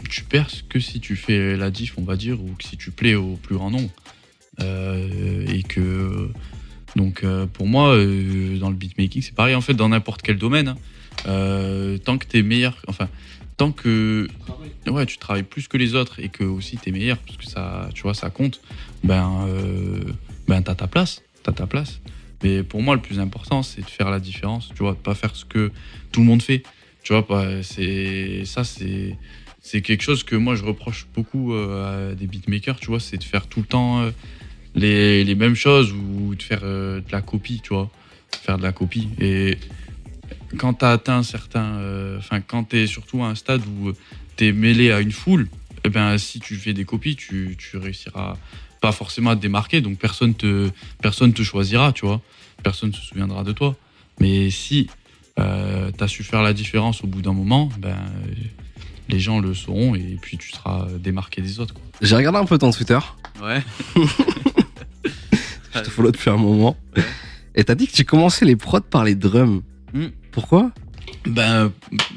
tu 0.10 0.24
perces 0.24 0.64
que 0.68 0.80
si 0.80 1.00
tu 1.00 1.16
fais 1.16 1.56
la 1.58 1.70
diff, 1.70 1.94
on 1.98 2.04
va 2.04 2.16
dire, 2.16 2.42
ou 2.42 2.54
que 2.58 2.64
si 2.64 2.78
tu 2.78 2.92
plais 2.92 3.16
au 3.16 3.36
plus 3.36 3.56
grand 3.56 3.72
nombre. 3.72 3.90
Euh, 4.62 5.46
et 5.48 5.64
que. 5.64 6.30
Donc 6.96 7.24
euh, 7.24 7.46
pour 7.46 7.68
moi, 7.68 7.96
dans 7.96 8.70
le 8.70 8.76
beatmaking, 8.76 9.22
c'est 9.22 9.36
pareil 9.36 9.54
en 9.54 9.62
fait, 9.62 9.74
dans 9.76 9.90
n'importe 9.90 10.22
quel 10.22 10.38
domaine. 10.38 10.70
hein. 11.26 11.98
Tant 12.04 12.18
que 12.18 12.26
t'es 12.26 12.42
meilleur, 12.42 12.82
enfin, 12.88 13.10
tant 13.58 13.72
que 13.72 14.28
ouais, 14.88 15.06
tu 15.06 15.18
travailles 15.18 15.44
plus 15.44 15.68
que 15.68 15.78
les 15.78 15.94
autres 15.94 16.20
et 16.20 16.30
que 16.30 16.44
aussi 16.44 16.78
t'es 16.78 16.92
meilleur, 16.92 17.18
parce 17.18 17.38
que 17.38 17.46
ça, 17.46 17.90
tu 17.94 18.04
vois, 18.04 18.14
ça 18.14 18.30
compte, 18.30 18.62
ben, 19.04 19.48
ben 20.48 20.62
t'as 20.62 20.76
ta 20.76 20.88
place, 20.88 21.22
t'as 21.44 21.52
ta 21.52 21.68
place. 21.68 22.00
Mais 22.44 22.64
pour 22.64 22.82
moi, 22.82 22.96
le 22.96 23.02
plus 23.02 23.20
important, 23.20 23.64
c'est 23.64 23.82
de 23.82 23.90
faire 23.90 24.10
la 24.10 24.20
différence, 24.20 24.70
tu 24.70 24.84
vois, 24.84 24.92
de 24.94 24.98
pas 24.98 25.16
faire 25.16 25.36
ce 25.36 25.46
que 25.46 25.72
tout 26.12 26.20
le 26.22 26.26
monde 26.28 26.42
fait. 26.42 26.64
Tu 27.04 27.14
vois, 27.14 27.26
c'est 27.64 28.44
ça, 28.46 28.64
c'est 28.64 29.16
c'est 29.62 29.82
quelque 29.82 30.02
chose 30.04 30.24
que 30.24 30.36
moi 30.36 30.56
je 30.56 30.64
reproche 30.64 31.08
beaucoup 31.14 31.54
euh, 31.54 32.12
à 32.12 32.16
des 32.16 32.28
beatmakers, 32.28 32.80
tu 32.80 32.88
vois, 32.88 33.00
c'est 33.00 33.18
de 33.18 33.24
faire 33.24 33.48
tout 33.48 33.60
le 33.62 33.66
temps 33.66 34.02
euh, 34.02 34.12
les, 34.76 35.24
les 35.26 35.36
mêmes 35.36 35.56
choses 35.56 35.92
ou 35.92 36.36
de 36.36 36.42
faire 36.42 36.62
euh, 36.64 37.02
de 37.02 37.12
la 37.12 37.22
copie, 37.22 37.60
tu 37.62 37.74
vois, 37.74 37.90
faire 38.42 38.58
de 38.58 38.64
la 38.64 38.72
copie. 38.72 39.10
Et 39.20 39.58
quand 40.58 40.76
tu 40.76 40.86
as 40.86 40.92
atteint 40.92 41.18
un 41.18 41.24
certain. 41.24 41.78
euh, 41.80 42.18
Enfin, 42.18 42.42
quand 42.42 42.66
tu 42.70 42.78
es 42.78 42.88
surtout 42.88 43.24
à 43.24 43.28
un 43.28 43.36
stade 43.36 43.62
où 43.66 43.92
tu 44.36 44.48
es 44.48 44.52
mêlé 44.52 44.92
à 44.92 45.00
une 45.02 45.12
foule, 45.12 45.48
eh 45.84 45.90
ben, 45.90 46.18
si 46.18 46.40
tu 46.40 46.56
fais 46.56 46.74
des 46.74 46.86
copies, 46.86 47.16
tu, 47.16 47.56
tu 47.58 47.78
réussiras 47.78 48.36
pas 48.88 48.94
forcément 48.94 49.32
à 49.32 49.36
te 49.36 49.42
démarquer, 49.42 49.82
donc 49.82 49.98
personne 49.98 50.34
te, 50.34 50.70
personne 51.02 51.34
te 51.34 51.44
choisira, 51.44 51.92
tu 51.92 52.06
vois. 52.06 52.22
Personne 52.64 52.94
se 52.94 53.02
souviendra 53.02 53.44
de 53.44 53.52
toi. 53.52 53.76
Mais 54.20 54.50
si 54.50 54.88
tu 55.36 55.42
as 55.42 56.08
su 56.08 56.24
faire 56.24 56.42
la 56.42 56.54
différence 56.54 57.04
au 57.04 57.08
bout 57.08 57.22
d'un 57.22 57.34
moment, 57.34 57.70
ben, 57.80 57.90
euh, 57.90 58.34
les 59.10 59.20
gens 59.20 59.40
le 59.40 59.54
sauront 59.54 59.94
et 59.94 60.18
puis 60.22 60.38
tu 60.38 60.52
seras 60.52 60.88
démarqué 61.00 61.42
des 61.42 61.60
autres. 61.60 61.74
Quoi. 61.74 61.84
J'ai 62.02 62.16
regardé 62.16 62.40
un 62.40 62.46
peu 62.46 62.58
ton 62.58 62.72
Twitter. 62.72 63.00
Ouais. 63.42 63.62
Je 65.76 65.82
te 65.82 65.90
follow 65.90 66.12
depuis 66.12 66.30
un 66.30 66.38
moment. 66.38 66.78
Et 67.56 67.64
t'as 67.64 67.76
dit 67.76 67.88
que 67.88 67.92
tu 67.92 68.06
commençais 68.06 68.46
les 68.46 68.56
prods 68.56 68.82
par 68.82 69.04
les 69.04 69.16
drums. 69.16 69.62
Hmm. 69.94 70.08
Pourquoi? 70.32 70.72
Ben, 71.26 71.72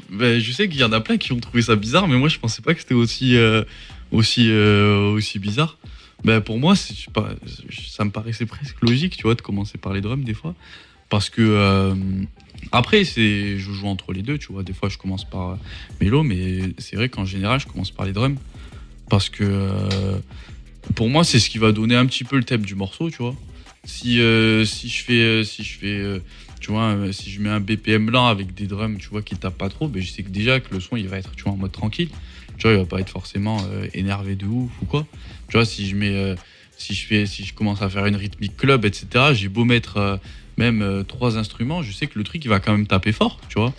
ben, 0.09 0.39
je 0.39 0.51
sais 0.51 0.69
qu'il 0.69 0.79
y 0.79 0.83
en 0.83 0.91
a 0.91 1.01
plein 1.01 1.17
qui 1.17 1.33
ont 1.33 1.39
trouvé 1.39 1.61
ça 1.61 1.75
bizarre, 1.75 2.07
mais 2.07 2.17
moi 2.17 2.29
je 2.29 2.39
pensais 2.39 2.61
pas 2.61 2.73
que 2.73 2.79
c'était 2.79 2.93
aussi, 2.93 3.35
euh, 3.35 3.63
aussi, 4.11 4.47
euh, 4.49 5.11
aussi 5.11 5.37
bizarre. 5.39 5.77
Ben, 6.23 6.41
pour 6.41 6.59
moi, 6.59 6.75
ça 6.75 8.05
me 8.05 8.11
paraissait 8.11 8.45
presque 8.45 8.81
logique, 8.81 9.17
tu 9.17 9.23
vois, 9.23 9.35
de 9.35 9.41
commencer 9.41 9.77
par 9.77 9.93
les 9.93 10.01
drums 10.01 10.23
des 10.23 10.33
fois. 10.33 10.53
Parce 11.09 11.29
que 11.29 11.41
euh, 11.41 11.95
après, 12.71 13.03
je 13.03 13.57
joue 13.57 13.87
entre 13.87 14.13
les 14.13 14.21
deux, 14.21 14.37
tu 14.37 14.51
vois. 14.51 14.63
Des 14.63 14.73
fois, 14.73 14.89
je 14.89 14.97
commence 14.97 15.25
par 15.25 15.57
mélo, 15.99 16.23
mais 16.23 16.73
c'est 16.77 16.95
vrai 16.95 17.09
qu'en 17.09 17.25
général, 17.25 17.59
je 17.59 17.67
commence 17.67 17.91
par 17.91 18.05
les 18.05 18.13
drums. 18.13 18.37
Parce 19.09 19.29
que 19.29 19.43
euh, 19.43 20.19
pour 20.95 21.09
moi, 21.09 21.23
c'est 21.23 21.39
ce 21.39 21.49
qui 21.49 21.57
va 21.57 21.71
donner 21.71 21.95
un 21.95 22.05
petit 22.05 22.23
peu 22.23 22.37
le 22.37 22.43
thème 22.43 22.61
du 22.61 22.75
morceau, 22.75 23.09
tu 23.09 23.17
vois. 23.17 23.35
Si, 23.83 24.21
euh, 24.21 24.63
si 24.63 24.89
je 24.89 25.03
fais, 25.03 25.43
si 25.43 25.63
je 25.63 25.77
fais 25.77 26.21
tu 26.61 26.71
vois, 26.71 26.95
si 27.11 27.31
je 27.31 27.41
mets 27.41 27.49
un 27.49 27.59
BPM 27.59 28.11
lent 28.11 28.27
avec 28.27 28.53
des 28.53 28.67
drums, 28.67 28.99
tu 28.99 29.09
vois, 29.09 29.23
qui 29.23 29.35
tapent 29.35 29.57
pas 29.57 29.69
trop, 29.69 29.87
ben 29.87 30.01
je 30.01 30.11
sais 30.11 30.21
que 30.21 30.29
déjà 30.29 30.59
que 30.59 30.73
le 30.73 30.79
son, 30.79 30.95
il 30.95 31.07
va 31.07 31.17
être, 31.17 31.35
tu 31.35 31.43
vois, 31.43 31.53
en 31.53 31.57
mode 31.57 31.71
tranquille. 31.71 32.09
Tu 32.61 32.67
vois, 32.67 32.75
il 32.75 32.79
va 32.79 32.85
pas 32.85 32.99
être 32.99 33.09
forcément 33.09 33.57
euh, 33.71 33.87
énervé 33.95 34.35
de 34.35 34.45
ouf 34.45 34.69
ou 34.83 34.85
quoi. 34.85 35.07
Tu 35.47 35.57
vois, 35.57 35.65
si 35.65 35.87
je 35.87 35.95
mets, 35.95 36.15
euh, 36.15 36.35
si 36.77 36.93
je 36.93 37.07
fais, 37.07 37.25
si 37.25 37.43
je 37.43 37.55
commence 37.55 37.81
à 37.81 37.89
faire 37.89 38.05
une 38.05 38.15
rythmique 38.15 38.55
club, 38.55 38.85
etc., 38.85 39.33
j'ai 39.33 39.47
beau 39.47 39.65
mettre 39.65 39.97
euh, 39.97 40.17
même 40.59 41.03
trois 41.07 41.39
instruments, 41.39 41.81
je 41.81 41.91
sais 41.91 42.05
que 42.05 42.19
le 42.19 42.23
truc, 42.23 42.45
il 42.45 42.49
va 42.49 42.59
quand 42.59 42.71
même 42.71 42.85
taper 42.85 43.13
fort, 43.13 43.39
tu 43.49 43.57
vois. 43.57 43.73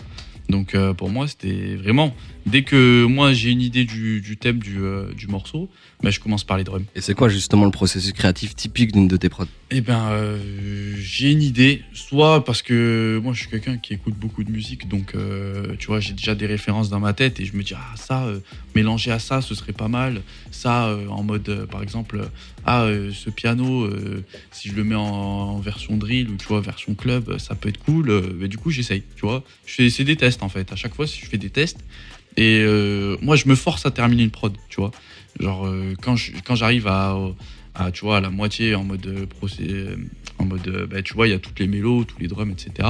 Donc 0.49 0.75
pour 0.97 1.09
moi, 1.09 1.29
c'était 1.29 1.75
vraiment, 1.75 2.13
dès 2.45 2.63
que 2.63 3.05
moi 3.05 3.33
j'ai 3.33 3.51
une 3.51 3.61
idée 3.61 3.85
du, 3.85 4.21
du 4.21 4.37
thème 4.37 4.59
du, 4.59 4.79
euh, 4.79 5.11
du 5.13 5.27
morceau, 5.27 5.69
ben, 6.01 6.09
je 6.09 6.19
commence 6.19 6.43
par 6.43 6.57
les 6.57 6.63
drums. 6.63 6.85
Et 6.95 7.01
c'est 7.01 7.13
quoi 7.13 7.29
justement 7.29 7.65
le 7.65 7.71
processus 7.71 8.11
créatif 8.11 8.55
typique 8.55 8.91
d'une 8.91 9.07
de 9.07 9.17
tes 9.17 9.29
prods? 9.29 9.45
Eh 9.71 9.81
ben, 9.81 10.09
euh, 10.11 10.93
j'ai 10.97 11.31
une 11.31 11.41
idée. 11.41 11.81
Soit 11.93 12.43
parce 12.43 12.61
que 12.61 13.19
moi, 13.23 13.33
je 13.33 13.39
suis 13.39 13.49
quelqu'un 13.49 13.77
qui 13.77 13.93
écoute 13.93 14.15
beaucoup 14.15 14.43
de 14.43 14.51
musique, 14.51 14.87
donc 14.87 15.15
euh, 15.15 15.75
tu 15.79 15.87
vois, 15.87 15.99
j'ai 15.99 16.13
déjà 16.13 16.35
des 16.35 16.45
références 16.45 16.89
dans 16.89 16.99
ma 16.99 17.13
tête 17.13 17.39
et 17.39 17.45
je 17.45 17.55
me 17.55 17.63
dis 17.63 17.73
ah 17.75 17.95
ça, 17.95 18.27
mélanger 18.75 19.11
à 19.11 19.19
ça, 19.19 19.41
ce 19.41 19.55
serait 19.55 19.73
pas 19.73 19.87
mal. 19.87 20.21
Ça, 20.51 20.95
en 21.09 21.23
mode, 21.23 21.67
par 21.71 21.81
exemple, 21.81 22.27
ah 22.65 22.87
ce 23.11 23.29
piano, 23.29 23.89
si 24.51 24.69
je 24.69 24.75
le 24.75 24.83
mets 24.83 24.95
en, 24.95 25.01
en 25.03 25.59
version 25.59 25.97
drill 25.97 26.29
ou 26.29 26.35
tu 26.35 26.47
vois 26.47 26.61
version 26.61 26.93
club, 26.93 27.37
ça 27.39 27.55
peut 27.55 27.69
être 27.69 27.79
cool. 27.79 28.35
mais 28.37 28.47
du 28.47 28.57
coup, 28.57 28.69
j'essaye. 28.69 29.03
Tu 29.15 29.25
vois, 29.25 29.43
c'est 29.65 30.03
des 30.03 30.15
tests 30.15 30.43
en 30.43 30.49
fait. 30.49 30.71
À 30.71 30.75
chaque 30.75 30.93
fois, 30.93 31.07
si 31.07 31.19
je 31.21 31.25
fais 31.25 31.37
des 31.37 31.49
tests 31.49 31.79
et 32.37 32.59
euh, 32.59 33.17
moi, 33.21 33.35
je 33.35 33.47
me 33.47 33.55
force 33.55 33.85
à 33.85 33.91
terminer 33.91 34.23
une 34.23 34.31
prod. 34.31 34.55
Tu 34.69 34.77
vois, 34.77 34.91
genre 35.39 35.67
euh, 35.67 35.93
quand 36.01 36.15
quand 36.43 36.55
j'arrive 36.55 36.87
à 36.87 37.15
tu 37.93 38.05
vois, 38.05 38.21
la 38.21 38.29
moitié 38.29 38.75
en 38.75 38.83
mode 38.83 39.05
euh, 39.07 39.25
euh, 39.61 39.95
en 40.37 40.45
mode, 40.45 40.87
bah, 40.89 41.01
tu 41.01 41.13
vois, 41.13 41.27
il 41.27 41.31
y 41.31 41.33
a 41.33 41.39
toutes 41.39 41.59
les 41.59 41.67
mélos, 41.67 42.03
tous 42.05 42.19
les 42.19 42.27
drums, 42.27 42.51
etc. 42.51 42.87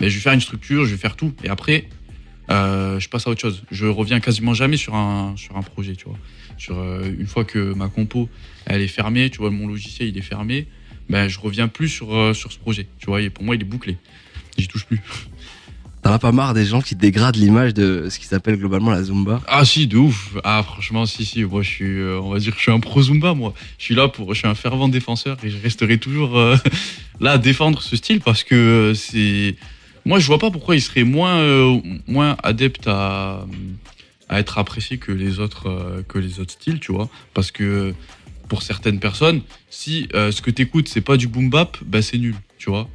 Mais 0.00 0.08
je 0.08 0.16
vais 0.16 0.20
faire 0.20 0.32
une 0.32 0.40
structure, 0.40 0.84
je 0.84 0.92
vais 0.92 0.96
faire 0.96 1.16
tout. 1.16 1.32
Et 1.42 1.48
après, 1.48 1.88
je 2.48 3.08
passe 3.08 3.26
à 3.26 3.30
autre 3.30 3.40
chose. 3.40 3.62
Je 3.70 3.86
reviens 3.86 4.20
quasiment 4.20 4.54
jamais 4.54 4.76
sur 4.76 4.94
un, 4.94 5.34
sur 5.36 5.56
un 5.56 5.62
projet, 5.62 5.94
tu 5.94 6.04
vois. 6.04 6.18
Sur, 6.58 6.76
une 7.02 7.26
fois 7.26 7.44
que 7.44 7.72
ma 7.74 7.88
compo, 7.88 8.28
elle 8.66 8.82
est 8.82 8.88
fermée, 8.88 9.30
tu 9.30 9.38
vois, 9.38 9.50
mon 9.50 9.66
logiciel, 9.66 10.08
il 10.08 10.18
est 10.18 10.22
fermé, 10.22 10.66
ben, 11.08 11.26
je 11.26 11.40
reviens 11.40 11.68
plus 11.68 11.88
sur, 11.88 12.36
sur 12.36 12.52
ce 12.52 12.58
projet. 12.58 12.86
Tu 12.98 13.06
vois, 13.06 13.22
et 13.22 13.30
pour 13.30 13.44
moi, 13.44 13.54
il 13.54 13.62
est 13.62 13.64
bouclé. 13.64 13.96
J'y 14.58 14.68
touche 14.68 14.86
plus. 14.86 15.00
T'en 16.02 16.12
as 16.12 16.18
pas 16.18 16.32
marre 16.32 16.54
des 16.54 16.64
gens 16.64 16.80
qui 16.80 16.94
dégradent 16.94 17.36
l'image 17.36 17.74
de 17.74 18.08
ce 18.08 18.18
qui 18.18 18.24
s'appelle 18.24 18.56
globalement 18.56 18.90
la 18.90 19.02
Zumba? 19.02 19.42
Ah 19.46 19.66
si, 19.66 19.86
de 19.86 19.98
ouf. 19.98 20.34
Ah 20.44 20.62
franchement, 20.62 21.04
si, 21.04 21.26
si. 21.26 21.44
Moi, 21.44 21.62
je 21.62 21.68
suis, 21.68 22.00
euh, 22.00 22.18
on 22.22 22.30
va 22.30 22.38
dire, 22.38 22.54
je 22.56 22.62
suis 22.62 22.72
un 22.72 22.80
pro 22.80 23.02
Zumba, 23.02 23.34
moi. 23.34 23.52
Je 23.76 23.84
suis 23.84 23.94
là 23.94 24.08
pour, 24.08 24.32
je 24.32 24.38
suis 24.38 24.48
un 24.48 24.54
fervent 24.54 24.88
défenseur 24.88 25.36
et 25.42 25.50
je 25.50 25.58
resterai 25.62 25.98
toujours, 25.98 26.38
euh, 26.38 26.56
là 27.20 27.32
à 27.32 27.38
défendre 27.38 27.82
ce 27.82 27.96
style 27.96 28.20
parce 28.20 28.44
que 28.44 28.54
euh, 28.54 28.94
c'est. 28.94 29.56
Moi, 30.06 30.18
je 30.20 30.26
vois 30.26 30.38
pas 30.38 30.50
pourquoi 30.50 30.74
il 30.74 30.80
serait 30.80 31.04
moins, 31.04 31.78
moins 32.06 32.34
adepte 32.42 32.88
à, 32.88 33.44
à 34.30 34.40
être 34.40 34.56
apprécié 34.56 34.96
que 34.96 35.12
les 35.12 35.40
autres, 35.40 36.02
que 36.08 36.18
les 36.18 36.40
autres 36.40 36.52
styles, 36.52 36.80
tu 36.80 36.90
vois. 36.90 37.10
Parce 37.34 37.50
que 37.50 37.92
pour 38.48 38.62
certaines 38.62 38.98
personnes, 38.98 39.42
si 39.68 40.08
ce 40.14 40.40
que 40.40 40.50
t'écoutes 40.50 40.88
c'est 40.88 41.02
pas 41.02 41.18
du 41.18 41.28
boom 41.28 41.50
bap, 41.50 41.76
bah 41.84 42.00
c'est 42.00 42.16
nul, 42.16 42.34
tu 42.56 42.70
vois. 42.70 42.88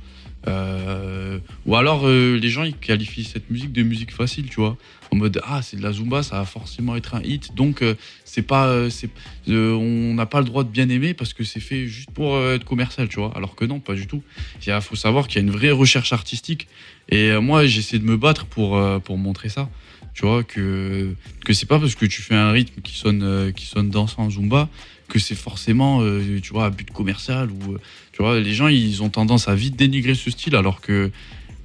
Euh, 0.48 1.40
ou 1.66 1.76
alors 1.76 2.08
euh, 2.08 2.38
les 2.38 2.50
gens 2.50 2.64
ils 2.64 2.76
qualifient 2.76 3.24
cette 3.24 3.50
musique 3.50 3.72
de 3.72 3.84
musique 3.84 4.12
facile, 4.12 4.48
tu 4.48 4.60
vois, 4.60 4.78
en 5.12 5.16
mode 5.16 5.42
ah 5.44 5.62
c'est 5.62 5.78
de 5.78 5.82
la 5.82 5.92
zumba, 5.92 6.24
ça 6.24 6.38
va 6.38 6.46
forcément 6.46 6.96
être 6.96 7.16
un 7.16 7.22
hit, 7.22 7.56
donc 7.56 7.82
euh, 7.82 7.96
c'est 8.26 8.44
pas, 8.44 8.90
c'est, 8.90 9.10
on 9.48 10.14
n'a 10.14 10.26
pas 10.26 10.40
le 10.40 10.46
droit 10.46 10.64
de 10.64 10.70
bien 10.70 10.90
aimer 10.90 11.14
parce 11.14 11.34
que 11.34 11.44
c'est 11.44 11.60
fait 11.60 11.88
juste 11.88 12.12
pour 12.12 12.38
être 12.38 12.66
commercial, 12.66 13.08
tu 13.08 13.20
vois. 13.20 13.32
Alors 13.36 13.56
que 13.56 13.66
non, 13.66 13.80
pas 13.80 13.94
du 13.94 14.08
tout. 14.08 14.22
Il 14.66 14.82
faut 14.82 14.96
savoir 14.96 15.28
qu'il 15.28 15.42
y 15.42 15.46
a 15.46 15.48
une 15.48 15.54
vraie 15.54 15.72
recherche 15.72 16.14
artistique 16.14 16.68
et 17.10 17.36
moi 17.38 17.66
j'essaie 17.66 18.00
de 18.00 18.06
me 18.06 18.18
battre 18.18 18.46
pour 18.46 18.80
pour 19.02 19.18
montrer 19.18 19.50
ça, 19.50 19.70
tu 20.14 20.26
vois 20.26 20.44
que 20.44 21.16
que 21.44 21.54
c'est 21.54 21.66
pas 21.66 21.80
parce 21.80 21.96
que 21.96 22.06
tu 22.06 22.22
fais 22.22 22.36
un 22.36 22.52
rythme 22.52 22.82
qui 22.82 22.96
sonne 22.96 23.54
qui 23.56 23.66
sonne 23.66 23.90
dansant 23.90 24.24
en 24.24 24.30
zumba 24.30 24.70
que 25.08 25.20
c'est 25.20 25.36
forcément 25.36 26.02
tu 26.42 26.52
vois 26.52 26.66
à 26.66 26.70
but 26.70 26.92
commercial 26.92 27.50
ou 27.52 27.78
les 28.20 28.54
gens 28.54 28.68
ont 29.02 29.10
tendance 29.10 29.48
à 29.48 29.56
vite 29.56 29.76
dénigrer 29.76 30.16
ce 30.16 30.30
style 30.30 30.56
alors 30.56 30.82
que 30.82 31.12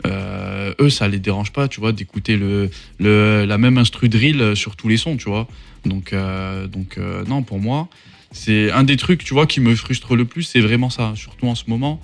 euh, 0.07 0.75
eux 0.81 0.91
ça 0.91 1.09
les 1.09 1.19
dérange 1.19 1.53
pas 1.53 1.69
tu 1.69 1.81
vois 1.81 1.93
d'écouter 1.93 2.39
la 2.99 3.59
même 3.59 3.79
instru 3.79 4.09
drill 4.09 4.57
sur 4.57 4.77
tous 4.77 4.89
les 4.89 4.97
sons 4.97 5.17
tu 5.17 5.29
vois. 5.29 5.47
Donc 5.85 6.13
euh, 6.13 6.67
euh, 6.99 7.25
non 7.27 7.43
pour 7.43 7.59
moi 7.59 7.89
c'est 8.33 8.71
un 8.71 8.85
des 8.85 8.97
trucs 8.97 9.25
qui 9.49 9.61
me 9.61 9.75
frustre 9.75 10.15
le 10.15 10.25
plus 10.25 10.45
c'est 10.45 10.61
vraiment 10.61 10.91
ça 10.91 11.13
surtout 11.17 11.47
en 11.47 11.55
ce 11.55 11.65
moment 11.69 12.01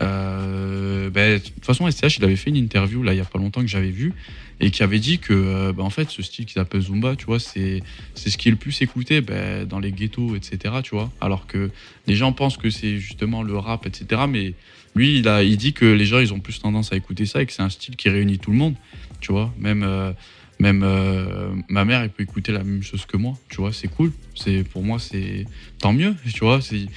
euh, 0.00 1.10
ben, 1.10 1.38
de 1.38 1.44
toute 1.44 1.64
façon 1.64 1.90
STH 1.90 2.18
il 2.18 2.24
avait 2.24 2.36
fait 2.36 2.50
une 2.50 2.56
interview 2.56 3.02
là 3.02 3.12
il 3.12 3.18
y 3.18 3.20
a 3.20 3.24
pas 3.24 3.38
longtemps 3.38 3.60
que 3.60 3.66
j'avais 3.66 3.90
vu 3.90 4.14
et 4.60 4.70
qui 4.70 4.82
avait 4.82 4.98
dit 4.98 5.18
que 5.18 5.32
euh, 5.32 5.72
ben, 5.72 5.84
en 5.84 5.90
fait 5.90 6.10
ce 6.10 6.22
style 6.22 6.46
qu'ils 6.46 6.60
appellent 6.60 6.82
Zumba 6.82 7.16
tu 7.16 7.26
vois 7.26 7.40
c'est 7.40 7.82
c'est 8.14 8.30
ce 8.30 8.38
qui 8.38 8.48
est 8.48 8.52
le 8.52 8.56
plus 8.56 8.80
écouté 8.82 9.20
ben, 9.20 9.66
dans 9.66 9.78
les 9.78 9.92
ghettos 9.92 10.36
etc 10.36 10.74
tu 10.82 10.94
vois. 10.94 11.10
Alors 11.20 11.46
que 11.46 11.70
les 12.06 12.14
gens 12.14 12.32
pensent 12.32 12.56
que 12.56 12.70
c'est 12.70 12.98
justement 12.98 13.42
le 13.42 13.56
rap 13.56 13.86
etc 13.86 14.22
mais 14.28 14.54
lui 14.94 15.18
il 15.18 15.28
a 15.28 15.42
il 15.42 15.56
dit 15.56 15.72
que 15.72 15.84
les 15.84 16.06
gens 16.06 16.18
ils 16.18 16.32
ont 16.32 16.40
plus 16.40 16.58
tendance 16.60 16.92
à 16.92 16.96
écouter 16.96 17.26
ça 17.26 17.42
et 17.42 17.46
que 17.46 17.52
c'est 17.52 17.62
un 17.62 17.70
style 17.70 17.96
qui 17.96 18.08
réunit 18.08 18.38
tout 18.38 18.50
le 18.50 18.56
monde 18.56 18.74
tu 19.20 19.32
vois. 19.32 19.52
Même 19.58 19.82
euh, 19.82 20.12
même 20.60 20.82
euh, 20.84 21.54
ma 21.68 21.84
mère 21.86 22.02
elle 22.02 22.10
peut 22.10 22.22
écouter 22.22 22.52
la 22.52 22.62
même 22.62 22.82
chose 22.82 23.06
que 23.06 23.16
moi. 23.16 23.36
Tu 23.48 23.56
vois 23.56 23.72
c'est 23.72 23.88
cool. 23.88 24.12
C'est 24.34 24.62
pour 24.62 24.84
moi 24.84 24.98
c'est 24.98 25.46
tant 25.78 25.92
mieux 25.92 26.14
tu 26.32 26.40
vois. 26.40 26.60
Si 26.60 26.88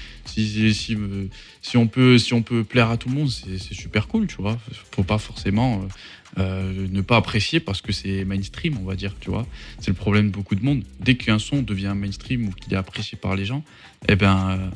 on 1.76 1.88
peut 1.88 2.18
si 2.18 2.34
on 2.34 2.42
peut 2.44 2.64
plaire 2.66 2.90
à 2.90 2.98
tout 2.98 3.10
le 3.10 3.16
monde 3.16 3.30
c'est 3.30 3.58
c'est 3.58 3.74
super 3.74 4.08
cool 4.08 4.28
tu 4.28 4.36
vois. 4.36 4.60
Faut 4.92 5.04
pas 5.04 5.18
forcément 5.18 5.82
euh, 5.82 6.40
euh, 6.40 6.88
ne 6.92 7.02
pas 7.02 7.16
apprécier 7.16 7.62
parce 7.62 7.82
que 7.82 7.94
c'est 7.94 8.26
mainstream 8.26 8.78
on 8.78 8.84
va 8.84 8.96
dire 8.96 9.16
tu 9.22 9.30
vois. 9.30 9.48
C'est 9.80 9.92
le 9.92 9.96
problème 9.96 10.28
de 10.28 10.32
beaucoup 10.32 10.56
de 10.56 10.64
monde. 10.64 10.84
Dès 11.00 11.16
qu'un 11.16 11.40
son 11.40 11.62
devient 11.62 11.94
mainstream 11.96 12.48
ou 12.48 12.52
qu'il 12.52 12.74
est 12.74 12.78
apprécié 12.78 13.18
par 13.18 13.36
les 13.36 13.46
gens 13.46 13.64
eh 14.10 14.18
ben 14.18 14.50
euh, 14.60 14.70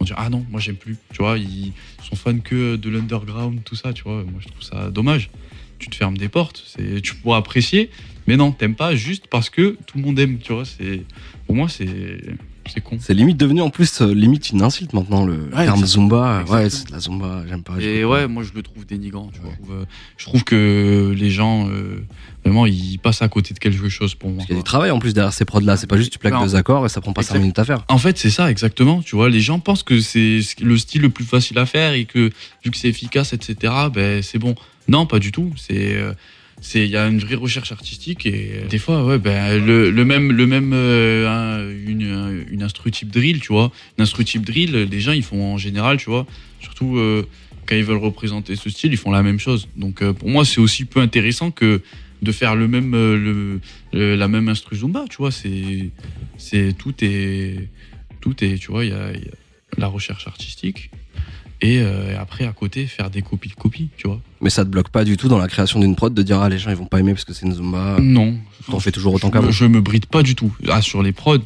on 0.00 0.04
dit 0.04 0.12
ah 0.16 0.28
non 0.30 0.44
moi 0.50 0.58
j'aime 0.58 0.76
plus 0.76 0.96
tu 1.12 1.18
vois. 1.18 1.38
Ils 1.38 1.72
sont 2.02 2.16
fans 2.16 2.38
que 2.40 2.74
de 2.74 2.90
l'underground 2.90 3.62
tout 3.64 3.76
ça 3.76 3.92
tu 3.92 4.02
vois. 4.02 4.24
Moi 4.24 4.40
je 4.40 4.48
trouve 4.48 4.64
ça 4.64 4.90
dommage 4.90 5.30
tu 5.82 5.90
te 5.90 5.96
fermes 5.96 6.16
des 6.16 6.28
portes 6.28 6.62
c'est 6.66 7.00
tu 7.02 7.14
pourras 7.16 7.38
apprécier 7.38 7.90
mais 8.26 8.36
non 8.36 8.52
t'aimes 8.52 8.76
pas 8.76 8.94
juste 8.94 9.26
parce 9.28 9.50
que 9.50 9.76
tout 9.86 9.98
le 9.98 10.04
monde 10.04 10.18
aime 10.18 10.38
tu 10.38 10.52
vois 10.52 10.64
c'est 10.64 11.02
pour 11.46 11.56
moi 11.56 11.68
c'est 11.68 11.86
c'est 12.70 12.80
con 12.80 12.96
C'est 13.00 13.14
limite 13.14 13.36
devenu 13.36 13.60
en 13.60 13.70
plus 13.70 14.02
euh, 14.02 14.14
limite 14.14 14.50
une 14.50 14.62
insulte 14.62 14.92
maintenant 14.92 15.24
le 15.24 15.50
Ouais, 15.52 15.64
terme 15.64 15.84
Zumba. 15.84 16.44
Ouais, 16.48 16.70
c'est 16.70 16.86
de 16.86 16.92
la 16.92 17.00
Zumba, 17.00 17.42
j'aime 17.48 17.62
pas. 17.62 17.74
Et 17.80 18.04
ouais, 18.04 18.22
pas. 18.22 18.28
moi 18.28 18.44
je 18.44 18.52
le 18.54 18.62
trouve 18.62 18.86
dénigrant. 18.86 19.30
Tu 19.34 19.40
vois. 19.40 19.50
Ouais. 19.50 19.56
Je, 19.56 19.64
trouve, 19.64 19.76
euh, 19.80 19.84
je 20.16 20.24
trouve 20.26 20.44
que 20.44 21.14
les 21.16 21.30
gens, 21.30 21.68
euh, 21.68 22.04
vraiment, 22.44 22.66
ils 22.66 22.98
passent 22.98 23.22
à 23.22 23.28
côté 23.28 23.52
de 23.52 23.58
quelque 23.58 23.88
chose 23.88 24.14
pour 24.14 24.30
moi. 24.30 24.36
Parce 24.38 24.46
qu'il 24.46 24.54
y 24.54 24.58
a 24.58 24.62
du 24.62 24.64
travail 24.64 24.92
en 24.92 25.00
plus 25.00 25.12
derrière 25.12 25.32
ces 25.32 25.44
prods 25.44 25.60
là. 25.60 25.76
C'est 25.76 25.88
pas 25.88 25.96
juste 25.96 26.12
tu 26.12 26.18
plaques 26.20 26.40
deux 26.40 26.54
accords 26.54 26.86
et 26.86 26.88
ça 26.88 27.00
prend 27.00 27.12
pas 27.12 27.22
cinq 27.22 27.34
Exact. 27.34 27.40
minutes 27.40 27.58
à 27.58 27.64
faire. 27.64 27.84
En 27.88 27.98
fait, 27.98 28.16
c'est 28.16 28.30
ça 28.30 28.48
exactement. 28.50 29.02
Tu 29.02 29.16
vois, 29.16 29.28
les 29.28 29.40
gens 29.40 29.58
pensent 29.58 29.82
que 29.82 30.00
c'est 30.00 30.40
le 30.60 30.76
style 30.76 31.02
le 31.02 31.10
plus 31.10 31.24
facile 31.24 31.58
à 31.58 31.66
faire 31.66 31.94
et 31.94 32.04
que 32.04 32.30
vu 32.64 32.70
que 32.70 32.76
c'est 32.76 32.88
efficace, 32.88 33.32
etc. 33.32 33.72
Ben 33.92 34.22
c'est 34.22 34.38
bon. 34.38 34.54
Non, 34.88 35.06
pas 35.06 35.18
du 35.18 35.32
tout. 35.32 35.52
C'est 35.56 35.94
euh, 35.94 36.12
c'est 36.60 36.84
il 36.84 36.90
y 36.90 36.96
a 36.96 37.06
une 37.08 37.18
vraie 37.18 37.34
recherche 37.34 37.72
artistique 37.72 38.24
et 38.26 38.50
euh, 38.54 38.68
des 38.68 38.78
fois 38.78 39.04
ouais 39.04 39.18
ben 39.18 39.64
le, 39.64 39.90
même 40.04 40.30
le 40.32 40.46
même 40.46 40.72
euh, 40.74 41.28
un- 41.28 41.68
une 41.88 42.44
une 42.50 42.62
instru 42.62 42.90
type 42.90 43.10
drill 43.10 43.40
tu 43.40 43.52
vois. 43.52 43.72
Une 43.98 44.02
instru 44.02 44.24
type 44.24 44.44
drill 44.44 44.72
les 44.90 45.00
gens 45.00 45.12
ils 45.12 45.24
font 45.24 45.54
en 45.54 45.58
général 45.58 45.96
tu 45.98 46.10
vois. 46.10 46.26
Surtout 46.60 46.98
quand 47.66 47.74
ils 47.76 47.84
veulent 47.84 47.96
représenter 47.96 48.54
ce 48.56 48.70
style 48.70 48.92
ils 48.92 48.96
font 48.98 49.10
la 49.10 49.22
même 49.22 49.38
chose. 49.40 49.68
Donc 49.76 50.04
pour 50.12 50.28
moi 50.28 50.44
c'est 50.44 50.60
aussi 50.60 50.84
peu 50.84 51.00
intéressant 51.00 51.50
que 51.50 51.82
de 52.22 52.32
faire 52.32 52.54
le 52.54 52.68
même 52.68 52.92
le, 52.92 53.60
la 53.92 54.28
même 54.28 54.48
instru 54.48 54.76
zumba 54.76 55.04
tu 55.10 55.16
vois. 55.18 55.30
C'est 55.32 55.90
c'est 56.38 56.76
tout 56.78 56.94
est 57.02 57.68
tout 58.20 58.34
tu 58.34 58.56
vois 58.68 58.84
il 58.84 58.90
y 58.90 58.94
a 58.94 59.10
la 59.78 59.86
recherche 59.88 60.26
artistique 60.28 60.90
et 61.62 61.78
euh, 61.80 62.20
après 62.20 62.44
à 62.44 62.52
côté 62.52 62.86
faire 62.86 63.08
des 63.08 63.22
copies 63.22 63.48
de 63.48 63.54
copies 63.54 63.88
tu 63.96 64.08
vois 64.08 64.20
Mais 64.40 64.50
ça 64.50 64.64
te 64.64 64.68
bloque 64.68 64.88
pas 64.90 65.04
du 65.04 65.16
tout 65.16 65.28
dans 65.28 65.38
la 65.38 65.48
création 65.48 65.78
d'une 65.80 65.94
prod 65.96 66.12
de 66.12 66.22
dire 66.22 66.40
ah 66.42 66.48
les 66.48 66.58
gens 66.58 66.70
ils 66.70 66.76
vont 66.76 66.86
pas 66.86 66.98
aimer 67.00 67.12
parce 67.14 67.24
que 67.24 67.32
c'est 67.32 67.46
une 67.46 67.54
Zumba. 67.54 67.96
non 68.00 68.34
T'en 68.70 68.80
fais 68.80 68.92
toujours 68.92 69.14
autant 69.14 69.30
qu'avant. 69.30 69.50
je 69.50 69.64
me 69.64 69.80
bride 69.80 70.06
pas 70.06 70.22
du 70.22 70.34
tout 70.34 70.54
ah 70.68 70.82
sur 70.82 71.02
les 71.02 71.12
prods 71.12 71.38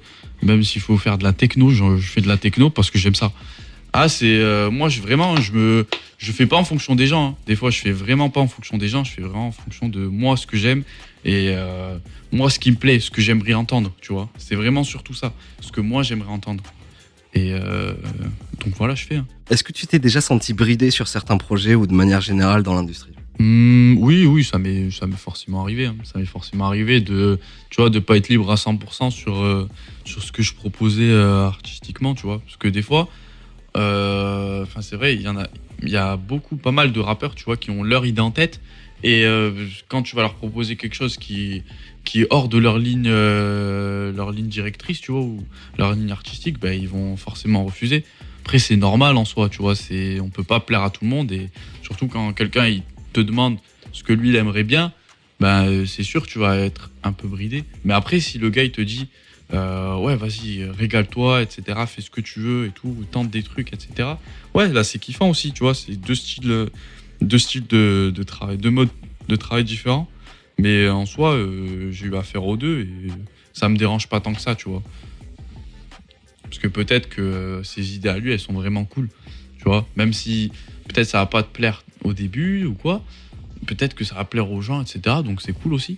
même 0.42 0.62
s'il 0.62 0.82
faut 0.82 0.96
faire 0.98 1.18
de 1.18 1.24
la 1.24 1.32
techno 1.32 1.70
je, 1.70 1.96
je 1.98 2.08
fais 2.08 2.20
de 2.22 2.28
la 2.28 2.36
techno 2.38 2.70
parce 2.70 2.90
que 2.90 2.98
j'aime 2.98 3.14
ça 3.14 3.30
ah 3.92 4.08
c'est 4.08 4.38
euh, 4.38 4.70
moi 4.70 4.88
je 4.88 5.00
vraiment 5.00 5.36
je 5.36 5.52
me 5.52 5.86
je 6.18 6.32
fais 6.32 6.46
pas 6.46 6.56
en 6.56 6.64
fonction 6.64 6.94
des 6.94 7.06
gens 7.06 7.28
hein. 7.30 7.34
des 7.46 7.56
fois 7.56 7.70
je 7.70 7.78
fais 7.80 7.92
vraiment 7.92 8.30
pas 8.30 8.40
en 8.40 8.48
fonction 8.48 8.78
des 8.78 8.88
gens 8.88 9.04
je 9.04 9.12
fais 9.12 9.22
vraiment 9.22 9.48
en 9.48 9.52
fonction 9.52 9.88
de 9.88 10.00
moi 10.06 10.36
ce 10.36 10.46
que 10.46 10.56
j'aime 10.56 10.82
et 11.24 11.48
euh, 11.50 11.96
moi 12.32 12.50
ce 12.50 12.58
qui 12.58 12.70
me 12.70 12.76
plaît 12.76 13.00
ce 13.00 13.10
que 13.10 13.20
j'aimerais 13.22 13.54
entendre 13.54 13.92
tu 14.00 14.12
vois 14.12 14.28
c'est 14.38 14.54
vraiment 14.54 14.84
surtout 14.84 15.14
ça 15.14 15.32
ce 15.60 15.72
que 15.72 15.80
moi 15.80 16.02
j'aimerais 16.02 16.30
entendre 16.30 16.62
et 17.36 17.52
euh, 17.52 17.92
donc 18.64 18.74
voilà 18.76 18.94
je 18.94 19.04
fais 19.04 19.16
hein. 19.16 19.26
Est-ce 19.50 19.62
que 19.62 19.72
tu 19.72 19.86
t'es 19.86 19.98
déjà 19.98 20.20
senti 20.20 20.54
bridé 20.54 20.90
sur 20.90 21.06
certains 21.06 21.36
projets 21.36 21.74
ou 21.74 21.86
de 21.86 21.92
manière 21.92 22.20
générale 22.20 22.62
dans 22.62 22.74
l'industrie? 22.74 23.12
Hmm, 23.38 23.96
oui, 23.98 24.24
oui, 24.24 24.42
ça 24.42 24.58
m'est, 24.58 24.90
ça 24.90 25.06
m'est 25.06 25.16
forcément 25.16 25.60
arrivé. 25.62 25.86
hein. 25.86 25.94
Ça 26.02 26.18
m'est 26.18 26.24
forcément 26.24 26.66
arrivé 26.66 27.00
de, 27.00 27.38
tu 27.70 27.80
vois, 27.80 27.90
de 27.90 27.98
pas 27.98 28.16
être 28.16 28.28
libre 28.28 28.50
à 28.50 28.56
100% 28.56 29.10
sur, 29.10 29.36
euh, 29.36 29.68
sur 30.04 30.22
ce 30.22 30.32
que 30.32 30.42
je 30.42 30.54
proposais 30.54 31.10
euh, 31.10 31.46
artistiquement, 31.46 32.14
tu 32.14 32.22
vois. 32.22 32.40
Parce 32.40 32.56
que 32.56 32.66
des 32.66 32.82
fois, 32.82 33.08
enfin, 33.74 34.80
c'est 34.80 34.96
vrai, 34.96 35.14
il 35.14 35.20
y 35.22 35.28
en 35.28 35.36
a, 35.36 35.46
il 35.82 35.90
y 35.90 35.96
a 35.96 36.16
beaucoup, 36.16 36.56
pas 36.56 36.72
mal 36.72 36.90
de 36.92 36.98
rappeurs, 37.00 37.34
tu 37.34 37.44
vois, 37.44 37.56
qui 37.58 37.70
ont 37.70 37.82
leur 37.82 38.06
idée 38.06 38.22
en 38.22 38.30
tête. 38.30 38.60
Et 39.02 39.24
euh, 39.24 39.52
quand 39.88 40.02
tu 40.02 40.16
vas 40.16 40.22
leur 40.22 40.34
proposer 40.34 40.76
quelque 40.76 40.94
chose 40.94 41.16
qui, 41.16 41.62
qui 42.04 42.22
est 42.22 42.26
hors 42.30 42.48
de 42.48 42.58
leur 42.58 42.78
ligne, 42.78 43.08
euh, 43.08 44.12
leur 44.12 44.32
ligne 44.32 44.48
directrice, 44.48 45.00
tu 45.00 45.12
vois, 45.12 45.20
ou 45.20 45.44
leur 45.78 45.92
ligne 45.92 46.10
artistique, 46.10 46.58
ben, 46.58 46.72
ils 46.72 46.88
vont 46.88 47.16
forcément 47.16 47.64
refuser. 47.64 48.04
Après, 48.42 48.58
c'est 48.58 48.76
normal 48.76 49.16
en 49.16 49.24
soi, 49.24 49.48
tu 49.48 49.58
vois. 49.58 49.74
C'est, 49.74 50.20
on 50.20 50.30
peut 50.30 50.44
pas 50.44 50.60
plaire 50.60 50.82
à 50.82 50.90
tout 50.90 51.04
le 51.04 51.10
monde 51.10 51.32
et 51.32 51.50
surtout 51.82 52.06
quand 52.06 52.32
quelqu'un 52.32 52.78
te 53.12 53.20
demande 53.20 53.58
ce 53.92 54.02
que 54.02 54.12
lui 54.12 54.30
il 54.30 54.36
aimerait 54.36 54.62
bien, 54.62 54.92
euh, 55.42 55.84
c'est 55.86 56.02
sûr 56.02 56.26
tu 56.26 56.38
vas 56.38 56.56
être 56.56 56.90
un 57.02 57.12
peu 57.12 57.28
bridé. 57.28 57.64
Mais 57.84 57.94
après, 57.94 58.20
si 58.20 58.38
le 58.38 58.50
gars 58.50 58.64
il 58.64 58.72
te 58.72 58.80
dit 58.80 59.08
euh, 59.52 59.96
ouais 59.96 60.16
vas-y 60.16 60.64
régale-toi, 60.64 61.42
etc. 61.42 61.78
Fais 61.86 62.02
ce 62.02 62.10
que 62.10 62.20
tu 62.20 62.40
veux 62.40 62.66
et 62.66 62.70
tout, 62.70 62.96
tente 63.10 63.30
des 63.30 63.42
trucs, 63.42 63.72
etc. 63.72 64.10
Ouais 64.54 64.68
là 64.68 64.84
c'est 64.84 64.98
kiffant 64.98 65.28
aussi, 65.28 65.52
tu 65.52 65.62
vois. 65.62 65.74
C'est 65.74 65.96
deux 65.96 66.14
styles, 66.14 66.68
deux 67.20 67.38
styles 67.38 67.66
de, 67.66 68.22
travail, 68.22 68.58
deux 68.58 68.70
modes 68.70 68.90
de 69.28 69.36
travail 69.36 69.64
différents. 69.64 70.08
Mais 70.58 70.88
en 70.88 71.04
soi, 71.04 71.34
euh, 71.34 71.90
j'ai 71.92 72.06
eu 72.06 72.16
affaire 72.16 72.44
aux 72.44 72.56
deux 72.56 72.80
et 72.80 72.88
ça 73.52 73.68
me 73.68 73.76
dérange 73.76 74.08
pas 74.08 74.20
tant 74.20 74.32
que 74.32 74.40
ça, 74.40 74.54
tu 74.54 74.68
vois. 74.68 74.82
Parce 76.44 76.58
que 76.58 76.68
peut-être 76.68 77.08
que 77.08 77.20
euh, 77.20 77.62
ses 77.62 77.94
idées 77.94 78.08
à 78.08 78.18
lui, 78.18 78.32
elles 78.32 78.40
sont 78.40 78.54
vraiment 78.54 78.84
cool, 78.84 79.08
tu 79.58 79.64
vois. 79.64 79.86
Même 79.96 80.12
si 80.12 80.50
peut-être 80.88 81.08
ça 81.08 81.18
va 81.18 81.26
pas 81.26 81.42
te 81.42 81.52
plaire 81.52 81.84
au 82.04 82.12
début 82.12 82.64
ou 82.64 82.74
quoi, 82.74 83.04
peut-être 83.66 83.94
que 83.94 84.04
ça 84.04 84.14
va 84.14 84.24
plaire 84.24 84.50
aux 84.50 84.62
gens, 84.62 84.80
etc. 84.80 85.16
Donc 85.24 85.42
c'est 85.42 85.52
cool 85.52 85.74
aussi. 85.74 85.96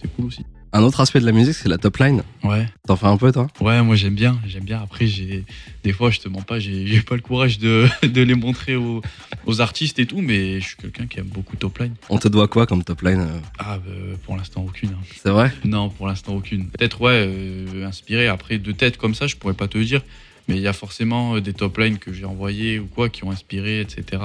C'est 0.00 0.08
cool 0.14 0.26
aussi. 0.26 0.44
Un 0.78 0.82
autre 0.84 1.00
aspect 1.00 1.18
de 1.18 1.26
la 1.26 1.32
musique 1.32 1.54
c'est 1.54 1.68
la 1.68 1.76
top 1.76 1.96
line. 1.96 2.22
Ouais, 2.44 2.64
T'en 2.86 2.94
fais 2.94 3.06
un 3.06 3.16
peu 3.16 3.32
toi? 3.32 3.48
Ouais, 3.60 3.82
moi 3.82 3.96
j'aime 3.96 4.14
bien, 4.14 4.38
j'aime 4.46 4.62
bien. 4.62 4.80
Après, 4.80 5.08
j'ai 5.08 5.44
des 5.82 5.92
fois, 5.92 6.10
je 6.12 6.20
te 6.20 6.28
mens 6.28 6.42
pas, 6.42 6.60
j'ai 6.60 7.00
pas 7.08 7.16
le 7.16 7.20
courage 7.20 7.58
de, 7.58 7.88
de 8.06 8.22
les 8.22 8.36
montrer 8.36 8.76
aux, 8.76 9.02
aux 9.46 9.60
artistes 9.60 9.98
et 9.98 10.06
tout, 10.06 10.20
mais 10.20 10.60
je 10.60 10.66
suis 10.68 10.76
quelqu'un 10.76 11.06
qui 11.08 11.18
aime 11.18 11.26
beaucoup 11.26 11.56
top 11.56 11.78
line. 11.80 11.94
On 12.10 12.18
te 12.18 12.28
doit 12.28 12.46
quoi 12.46 12.64
comme 12.68 12.84
top 12.84 13.02
line 13.02 13.18
euh, 13.20 13.40
Ah, 13.58 13.78
bah, 13.78 13.90
pour 14.24 14.36
l'instant 14.36 14.62
aucune. 14.64 14.90
hein. 14.90 15.02
C'est 15.20 15.30
vrai? 15.30 15.52
Non, 15.64 15.90
pour 15.90 16.06
l'instant 16.06 16.34
aucune. 16.36 16.68
Peut-être 16.68 17.00
ouais, 17.00 17.24
euh, 17.26 17.84
inspiré. 17.84 18.28
Après 18.28 18.58
de 18.58 18.70
tête 18.70 18.98
comme 18.98 19.16
ça, 19.16 19.26
je 19.26 19.34
pourrais 19.34 19.54
pas 19.54 19.66
te 19.66 19.78
dire. 19.78 20.02
Mais 20.46 20.54
il 20.54 20.62
y 20.62 20.68
a 20.68 20.72
forcément 20.72 21.34
euh, 21.34 21.40
des 21.40 21.54
top 21.54 21.76
lines 21.78 21.98
que 21.98 22.12
j'ai 22.12 22.24
envoyés 22.24 22.78
ou 22.78 22.86
quoi 22.86 23.08
qui 23.08 23.24
ont 23.24 23.32
inspiré, 23.32 23.80
etc. 23.80 24.22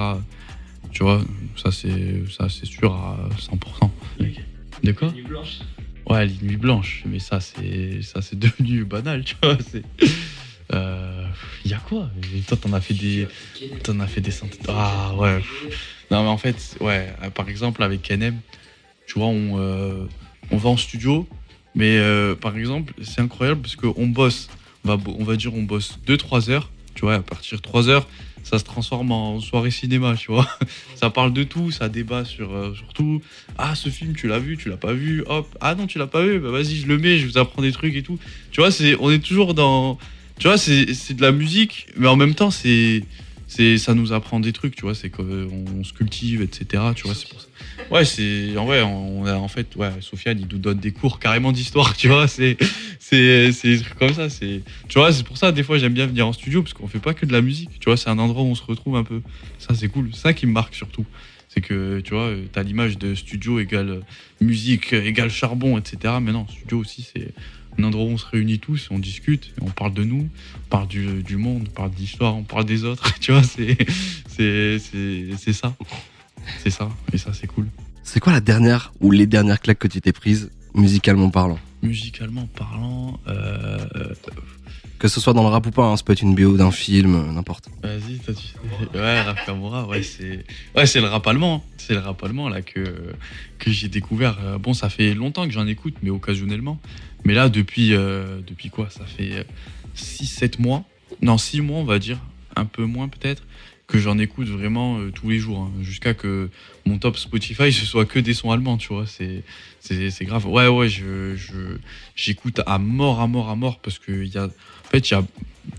Tu 0.92 1.02
vois, 1.02 1.20
ça 1.56 1.72
c'est 1.72 2.22
ça 2.30 2.48
c'est 2.48 2.66
sûr 2.66 2.94
à 2.94 3.18
100%. 3.40 3.90
De 4.84 4.92
quoi 4.92 5.12
Ouais, 6.08 6.26
les 6.26 6.36
nuits 6.42 6.56
blanches. 6.56 7.02
Mais 7.06 7.18
ça 7.18 7.40
c'est 7.40 8.02
ça 8.02 8.20
c'est 8.22 8.38
devenu 8.38 8.84
banal, 8.84 9.24
tu 9.24 9.36
vois. 9.42 9.56
C'est 9.70 9.82
euh, 10.72 11.26
y 11.64 11.72
a 11.74 11.78
quoi? 11.78 12.08
Toi, 12.48 12.56
t'en 12.56 12.72
as 12.72 12.80
fait 12.80 12.94
des. 12.94 13.28
T'en 13.82 14.00
as 14.00 14.06
fait 14.06 14.20
des 14.20 14.30
centaines. 14.30 14.60
Ah 14.68 15.14
ouais. 15.16 15.40
Non, 16.10 16.22
mais 16.22 16.28
en 16.28 16.38
fait, 16.38 16.76
ouais. 16.80 17.12
euh, 17.22 17.30
Par 17.30 17.48
exemple, 17.48 17.82
avec 17.82 18.02
KNM, 18.02 18.38
tu 19.06 19.18
vois, 19.18 19.28
on, 19.28 19.58
euh, 19.58 20.06
on 20.50 20.56
va 20.56 20.70
en 20.70 20.76
studio, 20.76 21.28
mais 21.74 21.98
par 22.40 22.56
exemple, 22.56 22.94
c'est 23.02 23.20
incroyable 23.20 23.60
parce 23.62 23.76
qu'on 23.76 24.06
bosse. 24.06 24.48
On 24.86 24.94
va, 24.96 25.02
on 25.18 25.24
va 25.24 25.36
dire, 25.36 25.54
on 25.54 25.62
bosse 25.62 25.98
2-3 26.06 26.50
heures. 26.50 26.70
Tu 26.94 27.02
vois, 27.02 27.14
à 27.16 27.20
partir 27.20 27.58
de 27.58 27.62
3 27.62 27.88
heures, 27.88 28.06
ça 28.44 28.58
se 28.58 28.64
transforme 28.64 29.10
en 29.10 29.40
soirée 29.40 29.72
cinéma, 29.72 30.14
tu 30.16 30.30
vois. 30.30 30.46
Ça 30.94 31.10
parle 31.10 31.32
de 31.32 31.42
tout, 31.42 31.70
ça 31.70 31.88
débat 31.88 32.24
sur, 32.24 32.54
euh, 32.54 32.74
sur 32.74 32.92
tout. 32.92 33.20
Ah, 33.58 33.74
ce 33.74 33.88
film, 33.88 34.14
tu 34.14 34.28
l'as 34.28 34.38
vu, 34.38 34.56
tu 34.56 34.68
l'as 34.68 34.76
pas 34.76 34.92
vu, 34.92 35.24
hop. 35.26 35.46
Ah 35.60 35.74
non, 35.74 35.86
tu 35.86 35.98
l'as 35.98 36.06
pas 36.06 36.24
vu, 36.24 36.38
bah 36.38 36.50
vas-y, 36.50 36.76
je 36.76 36.86
le 36.86 36.96
mets, 36.98 37.18
je 37.18 37.26
vous 37.26 37.36
apprends 37.36 37.62
des 37.62 37.72
trucs 37.72 37.96
et 37.96 38.02
tout. 38.02 38.18
Tu 38.52 38.60
vois, 38.60 38.70
c'est, 38.70 38.96
on 39.00 39.10
est 39.10 39.18
toujours 39.18 39.54
dans. 39.54 39.98
Tu 40.38 40.46
vois, 40.46 40.56
c'est, 40.56 40.94
c'est 40.94 41.14
de 41.14 41.22
la 41.22 41.32
musique, 41.32 41.86
mais 41.96 42.06
en 42.06 42.16
même 42.16 42.34
temps, 42.34 42.50
c'est, 42.50 43.02
c'est, 43.54 43.78
ça 43.78 43.94
nous 43.94 44.12
apprend 44.12 44.40
des 44.40 44.52
trucs, 44.52 44.74
tu 44.74 44.82
vois, 44.82 44.96
c'est 44.96 45.10
qu'on 45.10 45.84
se 45.84 45.92
cultive, 45.92 46.42
etc. 46.42 46.82
Tu 46.96 47.04
vois, 47.04 47.14
c'est 47.14 47.28
pour 47.28 47.40
ça. 47.40 47.46
Ouais, 47.88 48.04
c'est, 48.04 48.56
en 48.56 48.64
vrai, 48.64 48.82
on 48.82 49.26
a, 49.26 49.34
en 49.34 49.46
fait, 49.46 49.76
ouais, 49.76 49.90
Sofiane, 50.00 50.40
il 50.40 50.48
nous 50.50 50.58
donne 50.58 50.78
des 50.78 50.90
cours 50.90 51.20
carrément 51.20 51.52
d'histoire, 51.52 51.96
tu 51.96 52.08
vois, 52.08 52.26
c'est, 52.26 52.56
c'est, 52.98 53.52
des 53.62 53.80
trucs 53.80 53.98
comme 53.98 54.12
ça, 54.12 54.28
c'est, 54.28 54.62
tu 54.88 54.98
vois, 54.98 55.12
c'est 55.12 55.22
pour 55.22 55.36
ça, 55.36 55.52
des 55.52 55.62
fois, 55.62 55.78
j'aime 55.78 55.94
bien 55.94 56.06
venir 56.06 56.26
en 56.26 56.32
studio, 56.32 56.62
parce 56.62 56.74
qu'on 56.74 56.88
fait 56.88 56.98
pas 56.98 57.14
que 57.14 57.26
de 57.26 57.32
la 57.32 57.42
musique, 57.42 57.70
tu 57.78 57.84
vois, 57.84 57.96
c'est 57.96 58.10
un 58.10 58.18
endroit 58.18 58.42
où 58.42 58.46
on 58.46 58.56
se 58.56 58.64
retrouve 58.64 58.96
un 58.96 59.04
peu. 59.04 59.20
Ça, 59.60 59.74
c'est 59.74 59.88
cool. 59.88 60.10
Ça 60.12 60.32
qui 60.32 60.46
me 60.46 60.52
marque 60.52 60.74
surtout. 60.74 61.06
C'est 61.54 61.60
que, 61.60 62.00
tu 62.00 62.14
vois, 62.14 62.32
tu 62.52 62.58
as 62.58 62.62
l'image 62.64 62.98
de 62.98 63.14
studio 63.14 63.60
égale 63.60 64.00
musique, 64.40 64.92
égale 64.92 65.30
charbon, 65.30 65.78
etc. 65.78 66.14
Mais 66.20 66.32
non, 66.32 66.46
studio 66.48 66.78
aussi, 66.78 67.06
c'est 67.14 67.28
un 67.78 67.84
endroit 67.84 68.04
où 68.04 68.08
on 68.08 68.16
se 68.18 68.26
réunit 68.26 68.58
tous, 68.58 68.88
on 68.90 68.98
discute, 68.98 69.52
on 69.60 69.70
parle 69.70 69.94
de 69.94 70.02
nous, 70.04 70.28
on 70.56 70.68
parle 70.68 70.88
du, 70.88 71.36
monde, 71.36 71.66
on 71.68 71.70
parle 71.70 71.90
d'histoire, 71.92 72.36
on 72.36 72.42
parle 72.42 72.64
des 72.64 72.84
autres. 72.84 73.14
Tu 73.20 73.30
vois, 73.32 73.42
c'est 73.44 73.76
c'est- 74.28 74.78
c'est- 74.80 75.26
c'est 75.38 75.52
ça. 75.52 75.74
C'est 76.62 76.70
ça. 76.70 76.88
Et 77.12 77.18
ça, 77.18 77.32
c'est 77.32 77.46
cool. 77.46 77.66
C'est 78.02 78.20
quoi 78.20 78.32
la 78.32 78.40
dernière 78.40 78.92
ou 79.00 79.10
les 79.12 79.26
dernières 79.26 79.60
claques 79.60 79.78
que 79.78 79.88
tu 79.88 80.00
t'es 80.00 80.12
prises, 80.12 80.50
musicalement 80.74 81.30
parlant? 81.30 81.58
Musicalement 81.84 82.46
parlant, 82.46 83.20
euh, 83.28 83.78
euh, 83.96 84.14
Que 84.98 85.06
ce 85.08 85.20
soit 85.20 85.34
dans 85.34 85.42
le 85.42 85.48
rap 85.48 85.66
ou 85.66 85.70
pas, 85.70 85.84
hein, 85.84 85.96
ça 85.96 86.02
peut 86.02 86.12
être 86.14 86.22
une 86.22 86.34
BO 86.34 86.56
d'un 86.56 86.70
film, 86.70 87.14
euh, 87.14 87.32
n'importe. 87.32 87.68
Vas-y, 87.82 88.18
toi, 88.18 88.32
tu... 88.34 88.98
Ouais, 88.98 89.20
Rap 89.20 89.44
Kamura, 89.44 89.86
ouais, 89.86 90.02
c'est 90.02 90.44
ouais, 90.74 90.84
le 91.00 91.06
rap 91.08 91.26
allemand. 91.26 91.56
hein. 91.66 91.70
C'est 91.76 91.92
le 91.92 92.00
rap 92.00 92.22
allemand 92.24 92.48
là 92.48 92.62
que, 92.62 93.12
que 93.58 93.70
j'ai 93.70 93.88
découvert. 93.88 94.58
Bon, 94.58 94.72
ça 94.72 94.88
fait 94.88 95.12
longtemps 95.14 95.46
que 95.46 95.52
j'en 95.52 95.66
écoute, 95.66 95.94
mais 96.02 96.10
occasionnellement. 96.10 96.80
Mais 97.24 97.34
là, 97.34 97.48
depuis, 97.50 97.94
euh, 97.94 98.40
depuis 98.46 98.70
quoi? 98.70 98.88
Ça 98.90 99.04
fait 99.04 99.46
6-7 99.96 100.60
mois. 100.60 100.84
Non, 101.22 101.36
6 101.38 101.60
mois, 101.60 101.78
on 101.80 101.84
va 101.84 101.98
dire. 101.98 102.18
Un 102.56 102.64
peu 102.64 102.84
moins 102.84 103.08
peut-être. 103.08 103.42
Que 103.86 103.98
j'en 103.98 104.18
écoute 104.18 104.48
vraiment 104.48 104.98
euh, 104.98 105.10
tous 105.10 105.28
les 105.28 105.38
jours. 105.38 105.60
hein, 105.60 105.72
Jusqu'à 105.82 106.14
que 106.14 106.48
mon 106.86 106.96
top 106.98 107.18
Spotify, 107.18 107.70
ce 107.70 107.84
soit 107.84 108.06
que 108.06 108.18
des 108.18 108.32
sons 108.32 108.50
allemands, 108.50 108.78
tu 108.78 108.88
vois. 108.88 109.06
C'est 109.06 109.42
c'est 109.80 110.24
grave. 110.24 110.46
Ouais, 110.46 110.66
ouais, 110.68 110.88
je 110.88 111.36
j'écoute 112.16 112.60
à 112.66 112.78
mort, 112.78 113.20
à 113.20 113.26
mort, 113.26 113.50
à 113.50 113.56
mort. 113.56 113.80
Parce 113.80 113.98
que 113.98 114.24
y 114.24 114.38
a, 114.38 114.46
en 114.46 114.88
fait, 114.90 115.10
il 115.10 115.12
y 115.12 115.16
a 115.16 115.22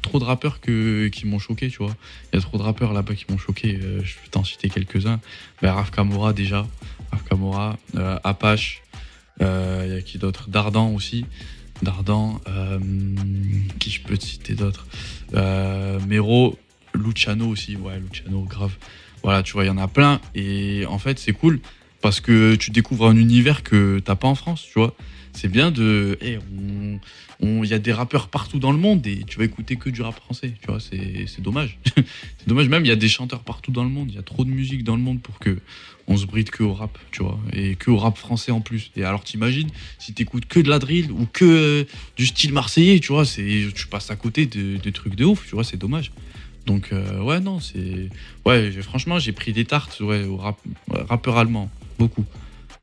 trop 0.04 0.20
de 0.20 0.24
rappeurs 0.24 0.62
que, 0.62 1.08
qui 1.08 1.26
m'ont 1.26 1.39
choqué, 1.39 1.70
tu 1.70 1.78
vois. 1.80 1.96
Il 2.32 2.36
y 2.36 2.39
a 2.39 2.41
trop 2.41 2.58
de 2.60 2.63
rappeurs 2.63 2.94
là-bas 2.94 3.15
qui 3.15 3.26
m'ont 3.30 3.39
choqué. 3.39 3.80
euh, 3.82 4.00
je 4.04 4.13
vais 4.15 4.28
t'en 4.30 4.44
citer 4.44 4.70
quelques-uns. 4.70 5.20
Ben, 5.63 5.72
Raf 5.74 5.89
Kamora 5.89 6.32
déjà. 6.34 6.68
Raf 7.12 7.24
Kamora, 7.24 7.78
euh, 7.96 8.20
Apache. 8.24 8.84
euh, 9.41 9.84
Il 9.88 9.94
y 9.96 9.98
a 9.98 10.02
qui 10.02 10.20
d'autre? 10.20 10.48
Dardan 10.50 10.94
aussi. 10.94 11.26
Dardan. 11.82 12.39
euh, 12.48 12.80
qui 13.80 13.89
je 13.89 14.02
peux 14.02 14.15
te 14.18 14.26
citer 14.26 14.54
d'autres? 14.54 14.86
Euh, 15.34 16.00
Mero. 16.08 16.58
Luciano 16.96 17.48
aussi. 17.48 17.76
Ouais, 17.76 18.00
Luciano, 18.00 18.42
grave. 18.44 18.76
Voilà, 19.24 19.44
tu 19.44 19.54
vois, 19.54 19.64
il 19.64 19.68
y 19.68 19.72
en 19.72 19.78
a 19.78 19.88
plein. 19.88 20.20
Et 20.36 20.86
en 20.88 21.00
fait, 21.00 21.18
c'est 21.20 21.34
cool 21.34 21.60
parce 22.02 22.20
que 22.20 22.56
tu 22.56 22.72
découvres 22.72 23.08
un 23.08 23.18
univers 23.18 23.64
que 23.64 24.00
t'as 24.00 24.16
pas 24.16 24.28
en 24.28 24.36
France, 24.36 24.64
tu 24.66 24.78
vois. 24.80 24.96
C'est 25.34 25.50
bien 25.50 25.72
de. 25.72 26.18
eh, 26.22 26.38
on- 26.38 27.00
on- 27.42 27.64
Il 27.64 27.70
y 27.70 27.74
a 27.74 27.80
des 27.80 27.92
rappeurs 27.92 28.30
partout 28.30 28.60
dans 28.60 28.72
le 28.72 28.78
monde 28.78 29.06
et 29.08 29.24
tu 29.28 29.38
vas 29.40 29.44
écouter 29.44 29.76
que 29.76 29.90
du 29.90 30.02
rap 30.02 30.16
français, 30.16 30.54
tu 30.62 30.68
vois. 30.68 30.80
C'est 30.80 31.42
dommage. 31.42 31.78
c'est 31.96 32.48
dommage, 32.48 32.70
même 32.70 32.86
il 32.86 32.88
y 32.88 32.92
a 32.92 32.96
des 32.96 33.10
chanteurs 33.10 33.42
partout 33.44 33.72
dans 33.72 33.84
le 33.84 33.90
monde. 33.90 34.10
Il 34.12 34.16
y 34.16 34.20
a 34.20 34.24
trop 34.24 34.46
de 34.46 34.50
musique 34.50 34.84
dans 34.86 34.96
le 34.96 35.02
monde 35.02 35.22
pour 35.22 35.40
que 35.40 35.58
on 36.08 36.16
se 36.16 36.26
bride 36.28 36.52
que 36.52 36.64
au 36.64 36.74
rap, 36.74 36.98
tu 37.12 37.24
vois. 37.24 37.38
Et 37.52 37.76
que 37.76 37.90
au 37.92 37.98
rap 37.98 38.18
français 38.18 38.52
en 38.52 38.62
plus. 38.62 38.92
Et 38.96 39.04
alors, 39.04 39.24
t'imagines, 39.24 39.70
si 39.98 40.14
t'écoutes 40.14 40.46
que 40.46 40.60
de 40.62 40.70
la 40.70 40.78
drill 40.80 41.12
ou 41.12 41.26
que 41.34 41.86
du 42.16 42.26
style 42.28 42.54
marseillais, 42.54 43.00
tu 43.00 43.12
vois, 43.12 43.26
tu 43.26 43.88
passes 43.90 44.12
à 44.12 44.16
côté 44.16 44.46
de 44.46 44.90
trucs 44.92 45.16
de 45.16 45.26
ouf, 45.26 45.46
tu 45.48 45.56
vois, 45.56 45.64
c'est 45.66 45.78
dommage. 45.78 46.12
Donc, 46.65 46.89
euh, 46.91 47.19
ouais, 47.21 47.39
non, 47.39 47.60
c'est. 47.60 48.10
Ouais, 48.45 48.71
franchement, 48.82 49.19
j'ai 49.19 49.32
pris 49.32 49.54
des 49.54 49.65
tartes 49.65 49.99
ouais, 49.99 50.23
au 50.25 50.38
rap, 50.38 50.58
ouais, 50.89 51.01
rappeur 51.08 51.38
allemand. 51.38 51.69
Beaucoup. 51.99 52.25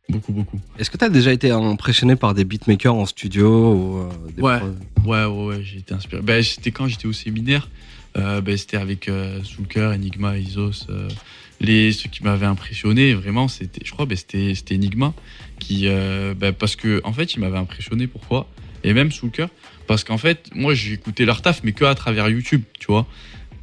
Beaucoup, 0.08 0.32
beaucoup. 0.32 0.60
Est-ce 0.78 0.90
que 0.90 0.96
t'as 0.96 1.08
déjà 1.08 1.32
été 1.32 1.50
impressionné 1.50 2.16
par 2.16 2.34
des 2.34 2.44
beatmakers 2.44 2.94
en 2.94 3.06
studio 3.06 3.72
ou 3.72 3.98
euh, 3.98 4.08
des 4.36 4.42
Ouais. 4.42 4.58
Ouais, 5.04 5.24
ouais, 5.24 5.44
ouais, 5.46 5.62
j'ai 5.62 5.78
été 5.78 5.94
inspiré. 5.94 6.22
Ben, 6.22 6.42
c'était 6.42 6.70
quand 6.70 6.86
j'étais 6.86 7.06
au 7.06 7.12
séminaire. 7.12 7.68
Euh, 8.16 8.40
ben, 8.40 8.56
c'était 8.56 8.76
avec 8.76 9.10
Soulker, 9.42 9.86
Enigma, 9.94 10.36
Isos. 10.36 10.86
les, 11.60 11.92
ceux 11.92 12.10
qui 12.10 12.22
m'avaient 12.24 12.46
impressionné, 12.46 13.14
vraiment, 13.14 13.48
c'était, 13.48 13.80
je 13.84 13.90
crois, 13.92 14.06
ben, 14.06 14.16
c'était, 14.16 14.54
c'était 14.54 14.74
Enigma. 14.74 15.14
Qui, 15.58 15.88
parce 16.58 16.76
que, 16.76 17.00
en 17.04 17.12
fait, 17.12 17.34
il 17.34 17.40
m'avait 17.40 17.58
impressionné. 17.58 18.06
Pourquoi? 18.06 18.48
Et 18.84 18.92
même 18.92 19.12
Soulker. 19.12 19.46
Parce 19.86 20.04
qu'en 20.04 20.18
fait, 20.18 20.50
moi, 20.54 20.74
j'ai 20.74 20.92
écouté 20.92 21.24
leur 21.24 21.42
taf, 21.42 21.62
mais 21.64 21.72
que 21.72 21.84
à 21.84 21.94
travers 21.94 22.28
YouTube, 22.28 22.62
tu 22.78 22.86
vois. 22.86 23.06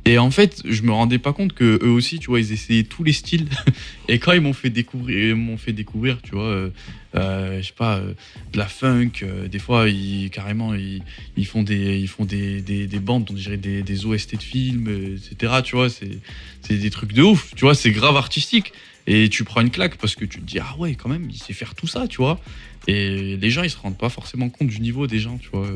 Et 0.10 0.18
en 0.18 0.32
fait, 0.32 0.64
je 0.66 0.82
me 0.82 0.92
rendais 0.92 1.20
pas 1.20 1.34
compte 1.34 1.54
que 1.54 1.80
eux 1.84 1.92
aussi, 1.92 2.18
tu 2.18 2.32
vois, 2.32 2.40
ils 2.40 2.52
essayaient 2.52 2.82
tous 2.82 3.04
les 3.04 3.14
styles. 3.14 3.48
Et 4.08 4.18
quand 4.18 4.32
ils 4.32 4.42
m'ont 4.42 4.54
fait 4.54 4.72
découvrir, 4.72 5.38
m'ont 5.38 5.56
fait 5.56 5.72
découvrir, 5.72 6.20
tu 6.24 6.32
vois, 6.32 6.46
euh, 6.46 6.70
euh, 7.14 7.62
je 7.62 7.68
sais 7.68 7.74
pas, 7.78 7.98
euh, 7.98 8.14
de 8.52 8.58
la 8.58 8.66
funk. 8.66 9.12
des 9.52 9.60
fois, 9.60 9.88
ils 9.88 10.32
carrément, 10.32 10.74
ils, 10.74 11.46
font 11.46 11.62
des, 11.62 12.00
ils 12.00 12.08
font 12.08 12.26
des, 12.26 12.60
des, 12.64 12.88
des 12.88 13.00
bandes, 13.00 13.28
on 13.30 13.36
dirait 13.36 13.58
des, 13.58 13.84
des 13.84 14.06
OST 14.08 14.38
de 14.38 14.42
films, 14.42 14.88
etc. 14.88 15.62
Tu 15.64 15.76
vois, 15.76 15.92
c'est, 15.92 16.18
c'est 16.64 16.78
des 16.78 16.90
trucs 16.90 17.14
de 17.14 17.22
ouf. 17.22 17.54
Tu 17.56 17.62
vois, 17.62 17.76
c'est 17.76 17.92
grave 17.92 18.18
artistique. 18.18 18.74
Et 19.06 19.30
tu 19.30 19.44
prends 19.44 19.62
une 19.62 19.70
claque 19.70 19.98
parce 19.98 20.16
que 20.16 20.26
tu 20.26 20.40
te 20.40 20.46
dis 20.46 20.58
ah 20.58 20.76
ouais, 20.80 20.96
quand 20.96 21.10
même, 21.10 21.28
il 21.30 21.38
sait 21.38 21.54
faire 21.54 21.76
tout 21.76 21.88
ça, 21.88 22.08
tu 22.08 22.18
vois. 22.18 22.40
Et 22.88 23.38
les 23.38 23.52
gens, 23.52 23.62
ils 23.62 23.70
se 23.70 23.78
rendent 23.78 23.98
pas 23.98 24.10
forcément 24.10 24.50
compte 24.50 24.70
du 24.70 24.80
niveau 24.80 25.06
des 25.06 25.20
gens, 25.20 25.38
tu 25.38 25.50
vois, 25.54 25.68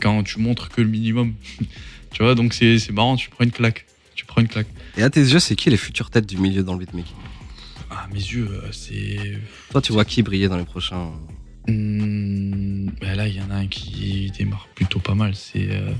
quand 0.00 0.22
tu 0.22 0.38
montres 0.38 0.68
que 0.68 0.80
le 0.80 0.88
minimum. 0.88 1.34
tu 2.14 2.22
vois, 2.22 2.34
donc 2.34 2.54
c'est, 2.54 2.78
c'est 2.78 2.92
marrant, 2.92 3.16
tu 3.16 3.28
prends 3.28 3.44
une 3.44 3.52
claque. 3.52 3.84
Tu 4.14 4.24
prends 4.24 4.40
une 4.40 4.48
claque. 4.48 4.68
Et 4.96 5.02
à 5.02 5.10
tes 5.10 5.20
yeux, 5.20 5.40
c'est 5.40 5.56
qui 5.56 5.68
les 5.68 5.76
futures 5.76 6.08
têtes 6.08 6.26
du 6.26 6.38
milieu 6.38 6.62
dans 6.62 6.72
le 6.72 6.78
beatmaking? 6.78 7.16
Ah, 7.90 8.06
mes 8.12 8.20
yeux, 8.20 8.48
euh, 8.50 8.72
c'est. 8.72 9.40
Toi, 9.70 9.82
tu 9.82 9.92
vois 9.92 10.04
qui 10.04 10.22
briller 10.22 10.48
dans 10.48 10.56
les 10.56 10.64
prochains 10.64 11.10
ben 11.66 13.14
là, 13.16 13.26
il 13.26 13.36
y 13.36 13.40
en 13.40 13.50
a 13.50 13.54
un 13.54 13.66
qui 13.66 14.30
démarre 14.36 14.68
plutôt 14.74 14.98
pas 14.98 15.14
mal. 15.14 15.34
C'est 15.34 15.68
euh, 15.70 15.92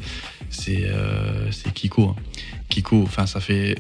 c'est 0.51 0.85
euh, 0.85 1.51
c'est 1.51 1.73
Kiko. 1.73 2.11
hein. 2.11 2.17
Kiko, 2.69 3.03
enfin, 3.03 3.27
ça 3.27 3.41
fait 3.41 3.79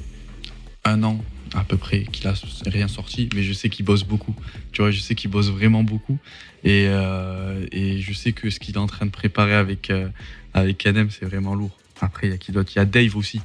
un 0.85 1.03
an 1.03 1.23
à 1.55 1.63
peu 1.63 1.77
près 1.77 2.05
qu'il 2.05 2.27
a 2.27 2.35
rien 2.67 2.89
sorti, 2.89 3.29
mais 3.35 3.43
je 3.43 3.53
sais 3.53 3.69
qu'il 3.69 3.85
bosse 3.85 4.05
beaucoup. 4.05 4.35
Tu 4.73 4.83
vois, 4.83 4.91
je 4.91 4.99
sais 5.01 5.15
qu'il 5.15 5.31
bosse 5.31 5.51
vraiment 5.51 5.85
beaucoup. 5.85 6.19
Et, 6.65 6.87
euh, 6.89 7.67
et 7.71 8.01
je 8.01 8.13
sais 8.13 8.33
que 8.33 8.51
ce 8.51 8.59
qu'il 8.59 8.75
est 8.75 8.79
en 8.79 8.87
train 8.87 9.07
de 9.07 9.11
préparer 9.11 9.55
avec, 9.55 9.93
avec 10.55 10.79
Kanem, 10.79 11.11
c'est 11.11 11.27
vraiment 11.27 11.55
lourd. 11.55 11.77
Après, 12.01 12.29
il 12.29 12.31
y 12.31 12.35
a 12.35 12.39
qui 12.39 12.53
d'autre? 12.53 12.73
Il 12.75 12.79
y 12.79 12.83
a 12.83 12.85
Dave 12.85 13.17
aussi. 13.17 13.41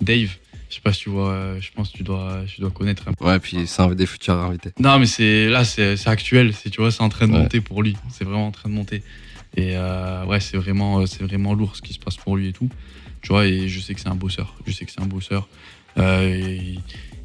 Dave, 0.00 0.30
je 0.68 0.74
sais 0.74 0.80
pas 0.80 0.92
si 0.92 1.00
tu 1.00 1.10
vois, 1.10 1.30
euh, 1.30 1.60
je 1.60 1.70
pense 1.72 1.90
que 1.90 1.96
tu 1.96 2.02
dois, 2.02 2.42
tu 2.46 2.60
dois 2.60 2.70
connaître 2.70 3.08
un 3.08 3.12
peu. 3.12 3.24
Ouais, 3.24 3.38
puis 3.38 3.66
c'est 3.66 3.82
un 3.82 3.94
des 3.94 4.06
futurs 4.06 4.34
invités. 4.34 4.72
Non, 4.78 4.98
mais 4.98 5.06
c'est 5.06 5.48
là, 5.48 5.64
c'est 5.64 6.06
actuel. 6.06 6.52
C'est 6.54 6.70
tu 6.70 6.80
vois, 6.80 6.90
c'est 6.90 7.02
en 7.02 7.08
train 7.08 7.28
de 7.28 7.32
Ouais. 7.32 7.38
monter 7.38 7.60
pour 7.60 7.82
lui. 7.82 7.96
C'est 8.10 8.24
vraiment 8.24 8.48
en 8.48 8.52
train 8.52 8.68
de 8.68 8.74
monter. 8.74 9.02
Et 9.56 9.76
euh, 9.76 10.24
ouais, 10.24 10.40
c'est 10.40 10.56
vraiment, 10.56 11.00
euh, 11.00 11.06
c'est 11.06 11.22
vraiment 11.22 11.54
lourd 11.54 11.76
ce 11.76 11.82
qui 11.82 11.92
se 11.92 11.98
passe 11.98 12.16
pour 12.16 12.36
lui 12.36 12.48
et 12.48 12.52
tout. 12.52 12.68
Tu 13.22 13.28
vois, 13.28 13.46
et 13.46 13.68
je 13.68 13.80
sais 13.80 13.94
que 13.94 14.00
c'est 14.00 14.08
un 14.08 14.16
bosseur. 14.16 14.56
Je 14.66 14.72
sais 14.72 14.84
que 14.84 14.90
c'est 14.90 15.00
un 15.00 15.06
bosseur. 15.06 15.48
Euh, 15.96 16.28
et 16.28 16.78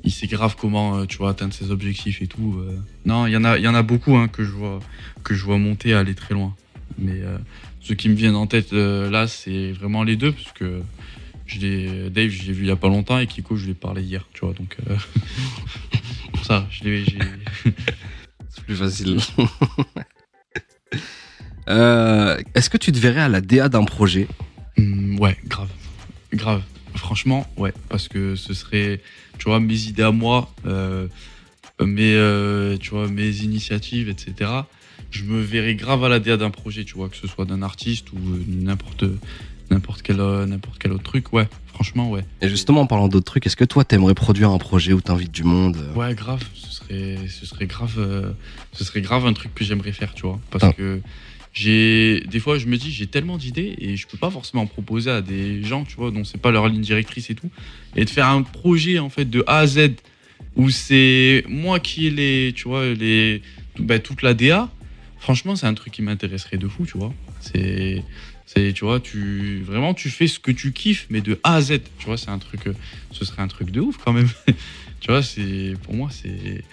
il, 0.03 0.11
sait 0.11 0.27
grave 0.27 0.55
comment, 0.59 1.05
tu 1.07 1.17
vois, 1.17 1.31
atteindre 1.31 1.53
ses 1.53 1.71
objectifs 1.71 2.21
et 2.21 2.27
tout. 2.27 2.63
Non, 3.05 3.25
il 3.25 3.33
y 3.33 3.37
en 3.37 3.43
a, 3.43 3.57
il 3.57 3.63
y 3.63 3.67
en 3.67 3.73
a 3.75 3.81
beaucoup 3.81 4.15
hein, 4.15 4.27
que 4.27 4.43
je 4.43 4.51
vois, 4.51 4.79
que 5.23 5.33
je 5.33 5.43
vois 5.43 5.57
monter, 5.57 5.93
aller 5.93 6.13
très 6.13 6.35
loin. 6.35 6.55
Mais 6.97 7.21
euh, 7.21 7.37
ceux 7.81 7.95
qui 7.95 8.09
me 8.09 8.15
viennent 8.15 8.35
en 8.35 8.47
tête 8.47 8.73
euh, 8.73 9.09
là, 9.09 9.27
c'est 9.27 9.71
vraiment 9.71 10.03
les 10.03 10.15
deux 10.15 10.31
parce 10.31 10.51
que 10.51 10.81
je 11.45 12.09
Dave, 12.09 12.29
je 12.29 12.43
l'ai 12.43 12.53
vu 12.53 12.63
il 12.63 12.67
y 12.67 12.71
a 12.71 12.75
pas 12.75 12.89
longtemps 12.89 13.17
et 13.17 13.27
Kiko, 13.27 13.55
je 13.55 13.65
lui 13.65 13.71
ai 13.71 13.75
parlé 13.75 14.03
hier. 14.03 14.27
Tu 14.33 14.45
vois, 14.45 14.53
donc 14.53 14.77
euh, 14.89 14.95
pour 16.33 16.45
ça, 16.45 16.67
je 16.69 16.83
l'ai, 16.83 17.05
C'est 18.49 18.63
plus 18.63 18.75
facile. 18.75 19.19
Euh, 21.67 22.41
Est-ce 22.55 22.67
que 22.67 22.77
tu 22.77 22.91
te 22.91 22.97
verrais 22.97 23.21
à 23.21 23.29
la 23.29 23.41
DA 23.41 23.69
d'un 23.69 23.83
projet? 23.83 24.27
Hmm, 24.75 25.19
ouais, 25.19 25.37
grave. 25.45 25.69
Grave. 26.33 26.63
Franchement, 26.95 27.45
ouais. 27.57 27.73
Parce 27.89 28.07
que 28.07 28.35
ce 28.35 28.55
serait, 28.55 29.03
tu 29.37 29.49
vois, 29.49 29.59
mes 29.59 29.83
idées 29.83 30.01
à 30.01 30.09
moi, 30.09 30.51
mes, 31.85 32.15
euh, 32.15 32.77
tu 32.77 32.91
vois, 32.91 33.07
mes 33.07 33.29
initiatives, 33.37 34.09
etc. 34.09 34.51
Je 35.11 35.23
me 35.23 35.41
verrais 35.41 35.75
grave 35.75 36.03
à 36.03 36.09
la 36.09 36.19
DA 36.19 36.37
d'un 36.37 36.51
projet, 36.51 36.83
tu 36.85 36.93
vois, 36.95 37.09
que 37.09 37.15
ce 37.17 37.27
soit 37.27 37.45
d'un 37.45 37.61
artiste 37.61 38.11
ou 38.13 38.17
euh, 38.17 38.43
n'importe 38.47 39.05
n'importe 39.71 40.01
quel, 40.01 40.19
euh, 40.19 40.45
n'importe 40.47 40.77
quel 40.79 40.91
autre 40.93 41.03
truc, 41.03 41.31
ouais, 41.31 41.47
franchement, 41.67 42.09
ouais. 42.09 42.25
Et 42.41 42.49
justement, 42.49 42.81
en 42.81 42.87
parlant 42.87 43.07
d'autres 43.07 43.25
trucs, 43.25 43.45
est-ce 43.45 43.55
que 43.55 43.65
toi, 43.65 43.83
t'aimerais 43.83 44.15
produire 44.15 44.49
un 44.49 44.57
projet 44.57 44.93
où 44.93 45.01
t'invites 45.01 45.31
du 45.31 45.43
monde 45.43 45.77
euh, 45.77 45.93
Ouais, 45.93 46.15
grave, 46.15 46.43
ce 46.55 46.71
serait, 46.71 47.17
ce 47.27 47.45
serait 47.45 47.67
grave, 47.67 47.93
euh, 47.99 48.31
ce 48.71 48.83
serait 48.83 49.01
grave 49.01 49.27
un 49.27 49.33
truc 49.33 49.53
que 49.53 49.63
j'aimerais 49.63 49.91
faire, 49.91 50.15
tu 50.15 50.23
vois, 50.23 50.39
parce 50.49 50.63
Ah. 50.63 50.73
que 50.73 51.01
j'ai, 51.53 52.21
des 52.21 52.39
fois, 52.39 52.57
je 52.57 52.65
me 52.65 52.77
dis, 52.77 52.91
j'ai 52.91 53.05
tellement 53.05 53.37
d'idées 53.37 53.75
et 53.77 53.95
je 53.95 54.07
peux 54.07 54.17
pas 54.17 54.31
forcément 54.31 54.65
proposer 54.65 55.11
à 55.11 55.21
des 55.21 55.63
gens, 55.63 55.83
tu 55.83 55.95
vois, 55.97 56.09
dont 56.09 56.23
c'est 56.23 56.39
pas 56.41 56.49
leur 56.51 56.67
ligne 56.67 56.81
directrice 56.81 57.29
et 57.29 57.35
tout, 57.35 57.49
et 57.95 58.05
de 58.05 58.09
faire 58.09 58.27
un 58.27 58.41
projet 58.41 58.97
en 58.97 59.09
fait 59.09 59.25
de 59.25 59.43
A 59.45 59.59
à 59.59 59.67
Z 59.67 59.91
où 60.55 60.71
c'est 60.71 61.43
moi 61.47 61.79
qui 61.79 62.07
ai 62.07 62.09
les, 62.11 62.53
tu 62.55 62.67
vois, 62.67 62.87
les, 62.87 63.41
bah, 63.77 63.99
toute 63.99 64.23
la 64.23 64.33
DA. 64.33 64.69
Franchement, 65.19 65.55
c'est 65.55 65.67
un 65.67 65.73
truc 65.73 65.93
qui 65.93 66.01
m'intéresserait 66.01 66.57
de 66.57 66.67
fou, 66.67 66.85
tu 66.85 66.97
vois. 66.97 67.13
C'est, 67.41 68.03
c'est, 68.45 68.73
tu 68.73 68.85
vois, 68.85 68.99
tu 68.99 69.61
vraiment 69.65 69.93
tu 69.93 70.09
fais 70.09 70.27
ce 70.27 70.39
que 70.39 70.51
tu 70.51 70.71
kiffes, 70.71 71.07
mais 71.09 71.21
de 71.21 71.39
A 71.43 71.55
à 71.55 71.61
Z, 71.61 71.81
tu 71.99 72.05
vois, 72.05 72.17
c'est 72.17 72.29
un 72.29 72.39
truc, 72.39 72.67
euh, 72.67 72.73
ce 73.11 73.25
serait 73.25 73.41
un 73.41 73.47
truc 73.47 73.69
de 73.69 73.81
ouf 73.81 73.97
quand 73.97 74.13
même. 74.13 74.29
tu 74.99 75.11
vois, 75.11 75.21
c'est, 75.21 75.73
pour 75.83 75.93
moi, 75.93 76.09
c'est, 76.11 76.63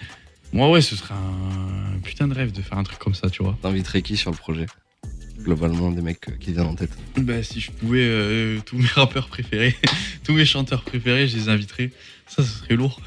moi 0.53 0.69
ouais, 0.71 0.81
ce 0.81 0.95
serait 0.95 1.13
un 1.13 1.99
putain 1.99 2.27
de 2.27 2.33
rêve 2.33 2.51
de 2.51 2.61
faire 2.61 2.77
un 2.77 2.83
truc 2.83 2.99
comme 2.99 3.13
ça, 3.15 3.29
tu 3.29 3.43
vois. 3.43 3.57
T'inviterais 3.61 4.01
qui 4.01 4.17
sur 4.17 4.31
le 4.31 4.37
projet? 4.37 4.65
Globalement, 5.39 5.91
des 5.91 6.01
mecs 6.01 6.27
euh, 6.29 6.33
qui 6.39 6.51
viennent 6.51 6.65
en 6.65 6.75
tête. 6.75 6.91
Bah, 7.17 7.43
si 7.43 7.59
je 7.59 7.69
pouvais, 7.71 8.01
euh, 8.01 8.59
tous 8.65 8.77
mes 8.77 8.87
rappeurs 8.95 9.27
préférés, 9.27 9.75
tous 10.23 10.33
mes 10.33 10.45
chanteurs 10.45 10.83
préférés, 10.83 11.27
je 11.27 11.37
les 11.37 11.49
inviterais. 11.49 11.91
Ça, 12.27 12.43
ce 12.43 12.49
serait 12.49 12.75
lourd. 12.75 13.01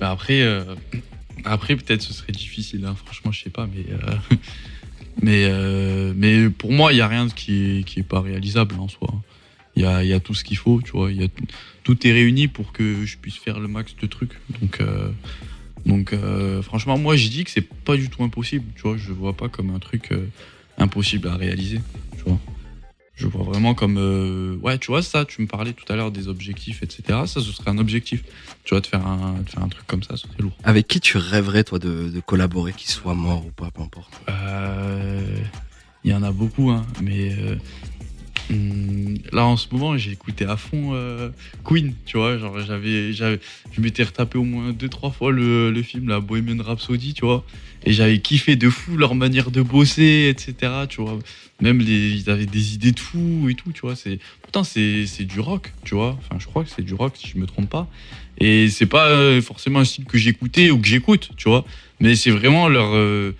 Bah, 0.00 0.10
après, 0.10 0.42
euh, 0.42 0.74
après 1.44 1.76
peut-être 1.76 2.02
ce 2.02 2.12
serait 2.12 2.32
difficile, 2.32 2.84
hein. 2.84 2.94
franchement, 2.94 3.32
je 3.32 3.42
sais 3.42 3.50
pas, 3.50 3.66
mais, 3.66 3.84
euh, 3.92 4.36
mais, 5.22 5.44
euh, 5.48 6.12
mais 6.16 6.50
pour 6.50 6.72
moi, 6.72 6.92
il 6.92 6.96
n'y 6.96 7.00
a 7.00 7.08
rien 7.08 7.28
qui 7.28 7.78
est, 7.78 7.84
qui 7.84 8.00
est 8.00 8.04
pas 8.04 8.20
réalisable 8.20 8.74
en 8.76 8.88
soi. 8.88 9.12
Il 9.76 9.82
y 9.82 9.86
a, 9.86 10.02
y 10.04 10.12
a 10.12 10.20
tout 10.20 10.34
ce 10.34 10.44
qu'il 10.44 10.56
faut, 10.56 10.80
tu 10.82 10.92
vois. 10.92 11.10
tout, 11.84 12.06
est 12.06 12.12
réuni 12.12 12.48
pour 12.48 12.72
que 12.72 13.04
je 13.04 13.16
puisse 13.16 13.36
faire 13.36 13.60
le 13.60 13.68
max 13.68 13.94
de 14.00 14.06
trucs. 14.06 14.32
Donc, 14.60 14.80
euh, 14.80 15.10
donc 15.86 16.12
euh, 16.12 16.60
franchement, 16.62 16.98
moi, 16.98 17.16
je 17.16 17.28
dis 17.28 17.44
que 17.44 17.50
c'est 17.50 17.66
pas 17.66 17.96
du 17.96 18.10
tout 18.10 18.22
impossible, 18.24 18.64
tu 18.74 18.82
vois. 18.82 18.96
Je 18.96 19.12
vois 19.12 19.36
pas 19.36 19.48
comme 19.48 19.70
un 19.70 19.78
truc 19.78 20.10
impossible 20.76 21.28
à 21.28 21.36
réaliser, 21.36 21.80
tu 22.16 22.24
vois. 22.24 22.40
Je 23.20 23.26
vois 23.26 23.42
vraiment 23.44 23.74
comme. 23.74 23.98
euh, 23.98 24.56
ouais, 24.62 24.78
tu 24.78 24.86
vois, 24.90 25.02
ça, 25.02 25.26
tu 25.26 25.42
me 25.42 25.46
parlais 25.46 25.74
tout 25.74 25.84
à 25.92 25.96
l'heure 25.96 26.10
des 26.10 26.26
objectifs, 26.28 26.82
etc. 26.82 27.02
Ça, 27.26 27.40
ce 27.40 27.52
serait 27.52 27.70
un 27.70 27.76
objectif. 27.76 28.22
Tu 28.64 28.72
vois, 28.74 28.80
de 28.80 28.86
faire 28.86 29.06
un, 29.06 29.34
de 29.44 29.48
faire 29.50 29.62
un 29.62 29.68
truc 29.68 29.86
comme 29.86 30.02
ça, 30.02 30.16
ce 30.16 30.26
serait 30.26 30.42
lourd. 30.42 30.52
Avec 30.64 30.88
qui 30.88 31.00
tu 31.00 31.18
rêverais, 31.18 31.62
toi, 31.64 31.78
de, 31.78 32.08
de 32.08 32.20
collaborer, 32.20 32.72
qu'il 32.72 32.88
soit 32.88 33.14
mort 33.14 33.44
ou 33.44 33.50
pas, 33.50 33.70
peu 33.70 33.82
importe? 33.82 34.10
Euh, 34.30 35.20
Il 36.02 36.10
y 36.10 36.14
en 36.14 36.22
a 36.22 36.32
beaucoup, 36.32 36.70
hein, 36.70 36.86
mais. 37.02 37.36
Hum, 38.50 39.16
Là 39.32 39.44
en 39.46 39.56
ce 39.56 39.68
moment 39.72 39.96
j'ai 39.96 40.12
écouté 40.12 40.44
à 40.44 40.56
fond 40.56 40.90
euh, 40.94 41.30
Queen, 41.64 41.94
tu 42.06 42.16
vois, 42.16 42.38
genre 42.38 42.58
j'avais, 42.60 43.12
je 43.12 43.38
m'étais 43.78 44.02
retapé 44.02 44.38
au 44.38 44.44
moins 44.44 44.72
deux 44.72 44.88
trois 44.88 45.10
fois 45.10 45.30
le, 45.32 45.82
film 45.82 46.08
la 46.08 46.20
Bohemian 46.20 46.62
Rhapsody, 46.62 47.14
tu 47.14 47.24
vois, 47.24 47.44
et 47.84 47.92
j'avais 47.92 48.18
kiffé 48.18 48.56
de 48.56 48.68
fou 48.68 48.96
leur 48.96 49.14
manière 49.14 49.50
de 49.50 49.62
bosser, 49.62 50.28
etc. 50.30 50.72
Tu 50.88 51.00
vois, 51.00 51.18
même 51.60 51.78
les, 51.78 52.10
ils 52.10 52.30
avaient 52.30 52.46
des 52.46 52.74
idées 52.74 52.92
de 52.92 53.00
fou 53.00 53.48
et 53.48 53.54
tout, 53.54 53.72
tu 53.72 53.82
vois. 53.82 53.96
C'est, 53.96 54.18
c'est, 54.64 55.06
c'est 55.06 55.24
du 55.24 55.40
rock, 55.40 55.72
tu 55.84 55.94
vois. 55.94 56.18
Enfin 56.18 56.38
je 56.38 56.46
crois 56.46 56.64
que 56.64 56.70
c'est 56.70 56.82
du 56.82 56.94
rock 56.94 57.14
si 57.16 57.28
je 57.28 57.38
me 57.38 57.46
trompe 57.46 57.70
pas. 57.70 57.88
Et 58.38 58.68
c'est 58.68 58.86
pas 58.86 59.08
euh, 59.08 59.40
forcément 59.42 59.80
un 59.80 59.84
style 59.84 60.04
que 60.06 60.18
j'écoutais 60.18 60.70
ou 60.70 60.78
que 60.78 60.88
j'écoute, 60.88 61.30
tu 61.36 61.48
vois. 61.48 61.64
Mais 62.00 62.14
c'est 62.14 62.30
vraiment 62.30 62.68
leur 62.68 62.94
euh, 62.94 63.34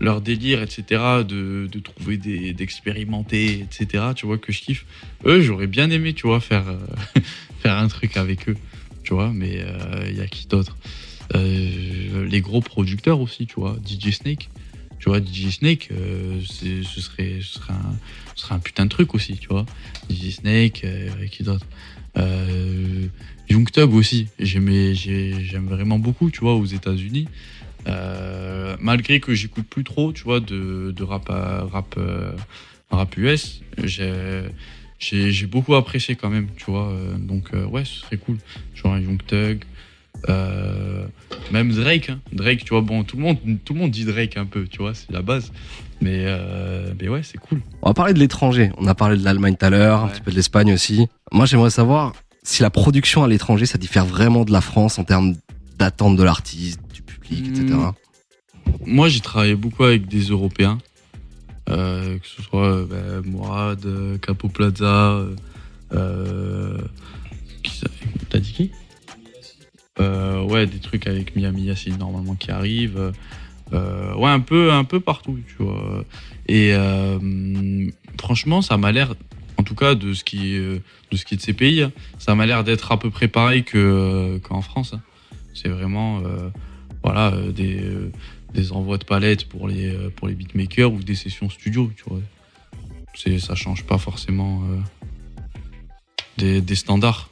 leur 0.00 0.20
délire, 0.20 0.62
etc., 0.62 0.84
de, 1.26 1.68
de 1.70 1.78
trouver 1.78 2.16
des, 2.16 2.52
d'expérimenter, 2.52 3.60
etc., 3.60 4.04
tu 4.14 4.26
vois, 4.26 4.38
que 4.38 4.52
je 4.52 4.60
kiffe. 4.60 4.84
Eux, 5.24 5.40
j'aurais 5.40 5.66
bien 5.66 5.90
aimé, 5.90 6.14
tu 6.14 6.26
vois, 6.26 6.40
faire, 6.40 6.68
euh, 6.68 7.20
faire 7.60 7.76
un 7.76 7.88
truc 7.88 8.16
avec 8.16 8.48
eux, 8.48 8.56
tu 9.02 9.14
vois, 9.14 9.32
mais 9.32 9.64
il 10.08 10.16
y 10.16 10.20
a 10.20 10.26
qui 10.26 10.46
d'autre? 10.46 10.76
Euh, 11.34 12.26
Les 12.28 12.40
gros 12.40 12.60
producteurs 12.60 13.20
aussi, 13.20 13.46
tu 13.46 13.54
vois, 13.56 13.76
DJ 13.84 14.10
Snake. 14.10 14.50
Tu 15.04 15.10
vois, 15.10 15.20
DJ 15.20 15.50
Snake, 15.50 15.88
euh, 15.92 16.40
ce, 16.46 16.82
serait, 17.00 17.38
ce, 17.42 17.58
serait 17.58 17.74
un, 17.74 17.94
ce 18.34 18.44
serait 18.44 18.54
un 18.54 18.58
putain 18.58 18.84
de 18.84 18.90
truc 18.90 19.14
aussi, 19.14 19.36
tu 19.36 19.48
vois. 19.48 19.66
DJ 20.08 20.30
Snake, 20.30 20.82
euh, 20.84 21.26
qui 21.30 21.42
d'autre? 21.42 21.66
Euh, 22.16 23.06
Young 23.50 23.70
Thug 23.70 23.92
aussi, 23.92 24.28
j'aime 24.38 25.66
vraiment 25.68 25.98
beaucoup, 25.98 26.30
tu 26.30 26.40
vois, 26.40 26.54
aux 26.54 26.64
États-Unis. 26.64 27.28
Euh, 27.86 28.76
malgré 28.80 29.20
que 29.20 29.34
j'écoute 29.34 29.66
plus 29.68 29.84
trop, 29.84 30.12
tu 30.12 30.24
vois, 30.24 30.40
de, 30.40 30.92
de 30.96 31.02
rap, 31.02 31.28
à- 31.30 31.64
rap, 31.70 31.94
euh, 31.98 32.32
rap 32.90 33.16
US, 33.16 33.60
j'ai, 33.82 35.46
beaucoup 35.46 35.74
apprécié 35.74 36.16
quand 36.16 36.30
même, 36.30 36.48
tu 36.56 36.70
vois. 36.70 36.88
euh, 36.88 37.16
donc, 37.18 37.50
euh, 37.54 37.64
ouais, 37.66 37.84
ce 37.84 38.00
serait 38.00 38.16
cool. 38.16 38.38
Genre 38.74 38.94
un 38.94 39.00
Young 39.00 39.20
Thug, 39.26 39.64
euh, 40.28 41.06
même 41.52 41.72
Drake, 41.72 42.10
hein. 42.10 42.20
Drake, 42.32 42.64
tu 42.64 42.70
vois, 42.70 42.80
bon, 42.80 43.04
tout 43.04 43.16
le 43.16 43.22
monde, 43.22 43.38
tout 43.64 43.74
le 43.74 43.80
monde 43.80 43.90
dit 43.90 44.04
Drake 44.04 44.36
un 44.36 44.46
peu, 44.46 44.66
tu 44.66 44.78
vois, 44.78 44.94
c'est 44.94 45.10
la 45.12 45.22
base. 45.22 45.52
Mais, 46.00 46.24
euh, 46.26 46.92
mais 47.00 47.08
ouais, 47.08 47.22
c'est 47.22 47.38
cool. 47.38 47.60
On 47.82 47.90
va 47.90 47.94
parler 47.94 48.14
de 48.14 48.18
l'étranger. 48.18 48.70
On 48.78 48.86
a 48.86 48.94
parlé 48.94 49.16
de 49.16 49.24
l'Allemagne 49.24 49.56
tout 49.58 49.66
à 49.66 49.70
l'heure, 49.70 50.04
un 50.04 50.08
petit 50.08 50.20
peu 50.20 50.30
de 50.30 50.36
l'Espagne 50.36 50.72
aussi. 50.72 51.06
Moi, 51.32 51.46
j'aimerais 51.46 51.70
savoir 51.70 52.14
si 52.42 52.62
la 52.62 52.70
production 52.70 53.24
à 53.24 53.28
l'étranger, 53.28 53.66
ça 53.66 53.78
diffère 53.78 54.04
vraiment 54.04 54.44
de 54.44 54.52
la 54.52 54.60
France 54.60 54.98
en 54.98 55.04
termes 55.04 55.34
d'attente 55.78 56.16
de 56.16 56.22
l'artiste, 56.22 56.80
etc. 57.30 57.74
Hmm. 57.74 57.92
Moi, 58.86 59.08
j'ai 59.08 59.20
travaillé 59.20 59.54
beaucoup 59.54 59.84
avec 59.84 60.06
des 60.06 60.24
Européens, 60.24 60.78
euh, 61.70 62.18
que 62.18 62.26
ce 62.26 62.42
soit 62.42 62.66
euh, 62.66 62.84
ben, 62.84 63.30
Mourad, 63.30 63.84
euh, 63.86 64.18
Capo 64.18 64.48
Plaza, 64.48 65.24
t'as 65.90 66.78
dit 68.38 68.52
qui? 68.52 68.70
Ouais, 69.98 70.66
des 70.66 70.78
trucs 70.78 71.06
avec 71.06 71.36
Miami 71.36 71.64
Yacine 71.64 71.96
normalement 71.96 72.34
qui 72.34 72.50
arrivent. 72.50 73.12
ouais, 73.72 74.28
un 74.28 74.40
peu, 74.40 74.72
un 74.72 74.84
peu 74.84 75.00
partout, 75.00 75.38
tu 75.46 75.62
vois. 75.62 76.04
Et 76.48 76.74
franchement, 78.18 78.60
ça 78.60 78.76
m'a 78.76 78.92
l'air, 78.92 79.14
en 79.56 79.62
tout 79.62 79.74
cas 79.74 79.94
de 79.94 80.12
ce 80.12 80.24
qui, 80.24 80.56
de 80.56 80.82
ce 81.12 81.24
qui 81.24 81.34
est 81.34 81.38
de 81.38 81.42
ces 81.42 81.54
pays, 81.54 81.82
hein, 81.82 81.92
ça 82.18 82.34
m'a 82.34 82.44
l'air 82.44 82.64
d'être 82.64 82.92
à 82.92 82.98
peu 82.98 83.10
près 83.10 83.28
pareil 83.28 83.64
que 83.64 84.38
qu'en 84.42 84.60
France. 84.60 84.92
hein. 84.94 85.00
C'est 85.54 85.68
vraiment, 85.68 86.20
voilà, 87.04 87.32
euh, 87.32 87.52
des 87.52 87.78
euh, 87.80 88.10
des 88.54 88.72
envois 88.72 88.98
de 88.98 89.04
palettes 89.04 89.46
pour 89.48 89.68
les, 89.68 89.94
euh, 89.94 90.10
pour 90.14 90.28
les 90.28 90.34
beatmakers 90.34 90.92
ou 90.92 91.02
des 91.02 91.16
sessions 91.16 91.50
studio, 91.50 91.90
tu 91.96 92.04
vois. 92.06 92.20
C'est, 93.14 93.38
ça 93.38 93.54
change 93.54 93.84
pas 93.84 93.98
forcément 93.98 94.62
des, 96.36 96.60
des 96.60 96.74
standards. 96.74 97.28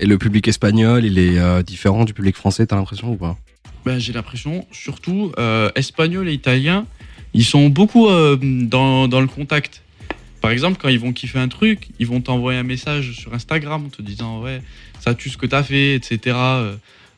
Et 0.00 0.06
le 0.06 0.18
public 0.18 0.48
espagnol, 0.48 1.04
il 1.04 1.18
est 1.18 1.38
euh, 1.38 1.62
différent 1.62 2.04
du 2.04 2.14
public 2.14 2.36
français, 2.36 2.66
t'as 2.66 2.76
l'impression 2.76 3.12
ou 3.12 3.16
pas? 3.16 3.38
Ben, 3.84 3.98
j'ai 3.98 4.12
l'impression, 4.12 4.66
surtout 4.72 5.32
euh, 5.38 5.70
espagnol 5.76 6.28
et 6.28 6.32
italien, 6.32 6.86
ils 7.32 7.44
sont 7.44 7.68
beaucoup 7.68 8.08
euh, 8.08 8.36
dans, 8.36 9.06
dans 9.06 9.20
le 9.20 9.26
contact. 9.26 9.82
Par 10.40 10.50
exemple, 10.50 10.78
quand 10.80 10.88
ils 10.88 10.98
vont 10.98 11.12
kiffer 11.12 11.38
un 11.38 11.48
truc, 11.48 11.88
ils 11.98 12.06
vont 12.06 12.20
t'envoyer 12.20 12.58
un 12.58 12.64
message 12.64 13.12
sur 13.12 13.32
Instagram 13.32 13.86
en 13.86 13.88
te 13.88 14.02
disant 14.02 14.42
ouais, 14.42 14.62
ça 15.00 15.14
tue 15.14 15.30
ce 15.30 15.38
que 15.38 15.46
t'as 15.46 15.62
fait, 15.62 15.94
etc. 15.94 16.36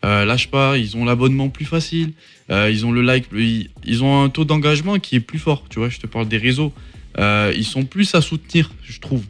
Euh, 0.04 0.16
euh, 0.16 0.24
lâche 0.24 0.48
pas, 0.48 0.78
ils 0.78 0.96
ont 0.96 1.04
l'abonnement 1.04 1.48
plus 1.48 1.64
facile, 1.64 2.12
euh, 2.50 2.70
ils 2.70 2.86
ont 2.86 2.92
le 2.92 3.02
like, 3.02 3.26
ils, 3.34 4.04
ont 4.04 4.22
un 4.22 4.28
taux 4.28 4.44
d'engagement 4.44 4.98
qui 4.98 5.16
est 5.16 5.20
plus 5.20 5.38
fort. 5.38 5.64
Tu 5.68 5.78
vois, 5.78 5.88
je 5.88 5.98
te 5.98 6.06
parle 6.06 6.28
des 6.28 6.38
réseaux, 6.38 6.72
Euh, 7.18 7.50
ils 7.56 7.64
sont 7.64 7.84
plus 7.86 8.14
à 8.14 8.20
soutenir, 8.20 8.70
je 8.84 9.00
trouve, 9.00 9.24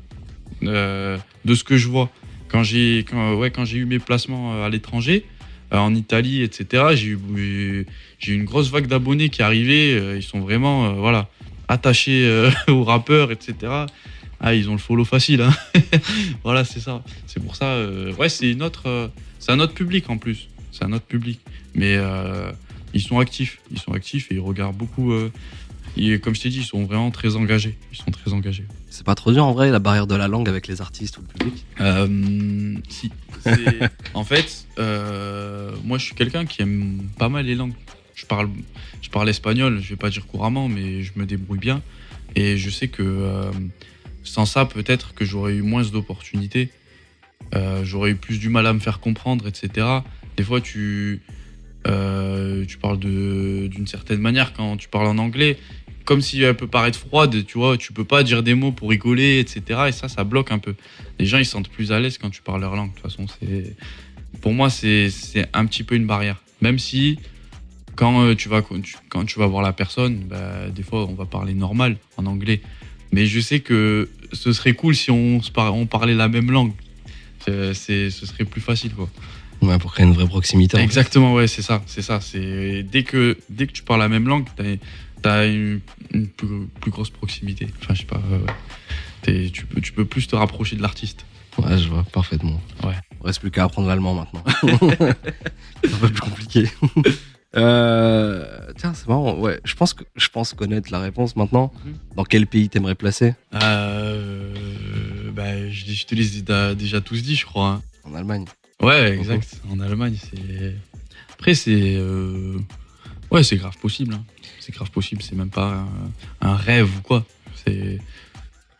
euh, 0.64 1.16
de 1.44 1.54
ce 1.54 1.62
que 1.62 1.76
je 1.76 1.86
vois. 1.86 2.10
Quand 2.48 2.64
j'ai, 2.64 3.04
quand, 3.08 3.34
ouais, 3.34 3.52
quand 3.52 3.64
eu 3.72 3.84
mes 3.84 4.00
placements 4.00 4.64
à 4.64 4.68
l'étranger, 4.68 5.24
en 5.70 5.94
Italie, 5.94 6.42
etc. 6.42 6.94
J'ai 6.94 7.08
eu, 7.10 7.18
eu 7.36 7.86
une 8.26 8.44
grosse 8.44 8.70
vague 8.70 8.88
d'abonnés 8.88 9.28
qui 9.28 9.42
arrivaient. 9.42 10.16
ils 10.16 10.22
sont 10.22 10.40
vraiment, 10.40 10.94
voilà, 10.94 11.28
attachés 11.68 12.28
aux 12.68 12.82
rappeurs, 12.82 13.30
etc. 13.30 13.54
Ah, 14.40 14.54
ils 14.54 14.68
ont 14.68 14.72
le 14.72 14.78
follow 14.78 15.04
facile. 15.04 15.42
hein. 15.42 15.54
voilà, 16.42 16.64
c'est 16.64 16.80
ça. 16.80 17.04
C'est 17.28 17.40
pour 17.40 17.54
ça. 17.54 17.86
ouais, 18.18 18.28
c'est 18.28 18.50
une 18.50 18.68
c'est 19.38 19.52
un 19.52 19.60
autre 19.60 19.74
public 19.74 20.10
en 20.10 20.18
plus. 20.18 20.48
C'est 20.76 20.84
un 20.84 20.92
autre 20.92 21.06
public. 21.06 21.40
Mais 21.74 21.96
euh, 21.96 22.52
ils 22.94 23.00
sont 23.00 23.18
actifs. 23.18 23.60
Ils 23.70 23.78
sont 23.78 23.92
actifs 23.92 24.30
et 24.30 24.34
ils 24.34 24.40
regardent 24.40 24.76
beaucoup. 24.76 25.12
euh, 25.12 25.32
et 25.96 26.18
comme 26.18 26.34
je 26.34 26.42
t'ai 26.42 26.50
dit, 26.50 26.58
ils 26.58 26.64
sont 26.64 26.84
vraiment 26.84 27.10
très 27.10 27.36
engagés. 27.36 27.78
Ils 27.92 27.96
sont 27.96 28.10
très 28.10 28.32
engagés. 28.34 28.64
C'est 28.90 29.04
pas 29.04 29.14
trop 29.14 29.32
dur 29.32 29.44
en 29.44 29.52
vrai, 29.52 29.70
la 29.70 29.78
barrière 29.78 30.06
de 30.06 30.14
la 30.14 30.28
langue 30.28 30.48
avec 30.48 30.66
les 30.68 30.82
artistes 30.82 31.16
ou 31.16 31.22
le 31.22 31.26
public? 31.26 31.64
Euh, 31.80 32.76
si. 32.88 33.10
En 34.14 34.24
fait, 34.24 34.66
moi, 35.84 35.98
je 35.98 36.04
suis 36.04 36.14
quelqu'un 36.14 36.44
qui 36.44 36.62
aime 36.62 37.08
pas 37.18 37.28
mal 37.28 37.46
les 37.46 37.54
langues. 37.54 37.74
Je 38.14 38.26
parle, 38.26 38.50
je 39.00 39.08
parle 39.10 39.28
espagnol, 39.28 39.80
je 39.80 39.90
vais 39.90 39.96
pas 39.96 40.10
dire 40.10 40.26
couramment, 40.26 40.68
mais 40.68 41.02
je 41.02 41.12
me 41.16 41.26
débrouille 41.26 41.58
bien. 41.58 41.82
Et 42.34 42.56
je 42.58 42.70
sais 42.70 42.88
que 42.88 43.50
sans 44.24 44.44
ça, 44.44 44.66
peut-être 44.66 45.14
que 45.14 45.24
j'aurais 45.24 45.54
eu 45.54 45.62
moins 45.62 45.82
d'opportunités. 45.82 46.70
Euh, 47.54 47.84
j'aurais 47.84 48.10
eu 48.10 48.16
plus 48.16 48.38
du 48.38 48.48
mal 48.48 48.66
à 48.66 48.72
me 48.72 48.80
faire 48.80 49.00
comprendre, 49.00 49.46
etc. 49.46 49.86
Des 50.36 50.44
fois, 50.44 50.60
tu, 50.60 51.20
euh, 51.86 52.64
tu 52.66 52.78
parles 52.78 52.98
d'une 52.98 53.86
certaine 53.86 54.20
manière 54.20 54.52
quand 54.52 54.76
tu 54.76 54.88
parles 54.88 55.06
en 55.06 55.18
anglais. 55.18 55.56
comme 56.04 56.20
si 56.20 56.40
elle 56.40 56.54
peut 56.54 56.68
paraître 56.68 57.00
froide, 57.00 57.44
tu 57.46 57.58
vois, 57.58 57.76
tu 57.76 57.92
peux 57.92 58.04
pas 58.04 58.22
dire 58.22 58.44
des 58.44 58.54
mots 58.54 58.70
pour 58.70 58.90
rigoler, 58.90 59.40
etc. 59.40 59.86
Et 59.88 59.92
ça, 59.92 60.06
ça 60.06 60.22
bloque 60.22 60.52
un 60.52 60.60
peu. 60.60 60.76
Les 61.18 61.26
gens, 61.26 61.38
ils 61.38 61.44
se 61.44 61.50
sentent 61.50 61.68
plus 61.68 61.90
à 61.90 61.98
l'aise 61.98 62.16
quand 62.16 62.30
tu 62.30 62.42
parles 62.42 62.60
leur 62.60 62.76
langue. 62.76 62.90
De 62.90 63.00
toute 63.00 63.10
façon, 63.10 63.26
pour 64.40 64.52
moi, 64.52 64.70
c'est, 64.70 65.10
un 65.52 65.66
petit 65.66 65.82
peu 65.82 65.96
une 65.96 66.06
barrière. 66.06 66.40
Même 66.60 66.78
si, 66.78 67.18
quand 67.96 68.22
euh, 68.22 68.34
tu 68.36 68.48
vas, 68.48 68.62
quand 69.08 69.24
tu 69.24 69.38
vas 69.40 69.46
voir 69.46 69.62
la 69.62 69.72
personne, 69.72 70.20
bah, 70.30 70.68
des 70.72 70.84
fois, 70.84 71.06
on 71.06 71.14
va 71.14 71.26
parler 71.26 71.54
normal 71.54 71.96
en 72.16 72.26
anglais. 72.26 72.60
Mais 73.10 73.26
je 73.26 73.40
sais 73.40 73.58
que 73.58 74.08
ce 74.32 74.52
serait 74.52 74.74
cool 74.74 74.94
si 74.94 75.10
on, 75.10 75.40
on 75.56 75.86
parlait 75.86 76.14
la 76.14 76.28
même 76.28 76.52
langue. 76.52 76.72
C'est- 77.40 78.10
ce 78.10 78.26
serait 78.26 78.44
plus 78.44 78.60
facile, 78.60 78.92
quoi. 78.92 79.08
Ouais, 79.62 79.78
pour 79.78 79.92
créer 79.92 80.06
une 80.06 80.12
vraie 80.12 80.26
proximité. 80.26 80.78
Exactement, 80.78 81.32
ouais, 81.34 81.46
c'est 81.46 81.62
ça, 81.62 81.82
c'est 81.86 82.02
ça. 82.02 82.20
C'est 82.20 82.82
dès 82.82 83.02
que 83.02 83.36
dès 83.48 83.66
que 83.66 83.72
tu 83.72 83.82
parles 83.82 84.00
la 84.00 84.08
même 84.08 84.26
langue, 84.28 84.46
t'as 85.22 85.32
as 85.32 85.46
une, 85.46 85.80
une 86.12 86.28
plus, 86.28 86.66
plus 86.80 86.90
grosse 86.90 87.10
proximité. 87.10 87.66
Enfin, 87.82 87.94
je 87.94 88.00
sais 88.00 88.06
pas. 88.06 88.20
euh, 88.30 88.38
t'es- 89.22 89.50
tu 89.52 89.66
peux 89.66 89.80
tu 89.80 89.92
peux 89.92 90.04
plus 90.04 90.26
te 90.28 90.36
rapprocher 90.36 90.76
de 90.76 90.82
l'artiste. 90.82 91.24
Ouais, 91.58 91.78
je 91.78 91.88
vois 91.88 92.04
parfaitement. 92.12 92.60
Ouais. 92.84 92.92
Il 93.22 93.26
reste 93.26 93.40
plus 93.40 93.50
qu'à 93.50 93.64
apprendre 93.64 93.88
l'allemand 93.88 94.14
maintenant. 94.14 94.44
c'est 95.82 95.94
un 95.94 95.96
peu 96.00 96.08
plus 96.10 96.20
compliqué. 96.20 96.68
Euh, 97.56 98.44
tiens, 98.76 98.92
c'est 98.94 99.08
marrant. 99.08 99.34
Ouais, 99.38 99.58
je 99.64 99.74
pense 99.74 99.94
que 99.94 100.04
je 100.16 100.28
pense 100.28 100.52
connaître 100.52 100.92
la 100.92 101.00
réponse 101.00 101.34
maintenant. 101.36 101.72
Mhm. 101.84 101.94
Dans 102.14 102.24
quel 102.24 102.46
pays 102.46 102.68
t'aimerais 102.68 102.94
placer? 102.94 103.34
Euh, 103.54 104.52
bah, 105.32 105.68
je, 105.70 105.92
je 105.92 106.04
te 106.06 106.14
les 106.14 106.38
ai 106.38 106.74
déjà 106.74 107.00
tous 107.00 107.22
dit, 107.22 107.34
je 107.36 107.46
crois. 107.46 107.68
hein. 107.68 107.82
En 108.04 108.14
Allemagne. 108.14 108.44
Ouais, 108.82 109.14
exact. 109.16 109.60
En 109.70 109.80
Allemagne, 109.80 110.16
c'est. 110.20 110.74
Après, 111.32 111.54
c'est. 111.54 111.94
euh, 111.96 112.58
Ouais, 113.30 113.42
c'est 113.42 113.56
grave 113.56 113.76
possible. 113.78 114.14
hein. 114.14 114.24
C'est 114.60 114.72
grave 114.74 114.90
possible. 114.90 115.22
C'est 115.22 115.34
même 115.34 115.50
pas 115.50 115.84
un, 116.42 116.48
un 116.48 116.56
rêve 116.56 116.88
ou 116.98 117.02
quoi. 117.02 117.24
C'est 117.64 117.98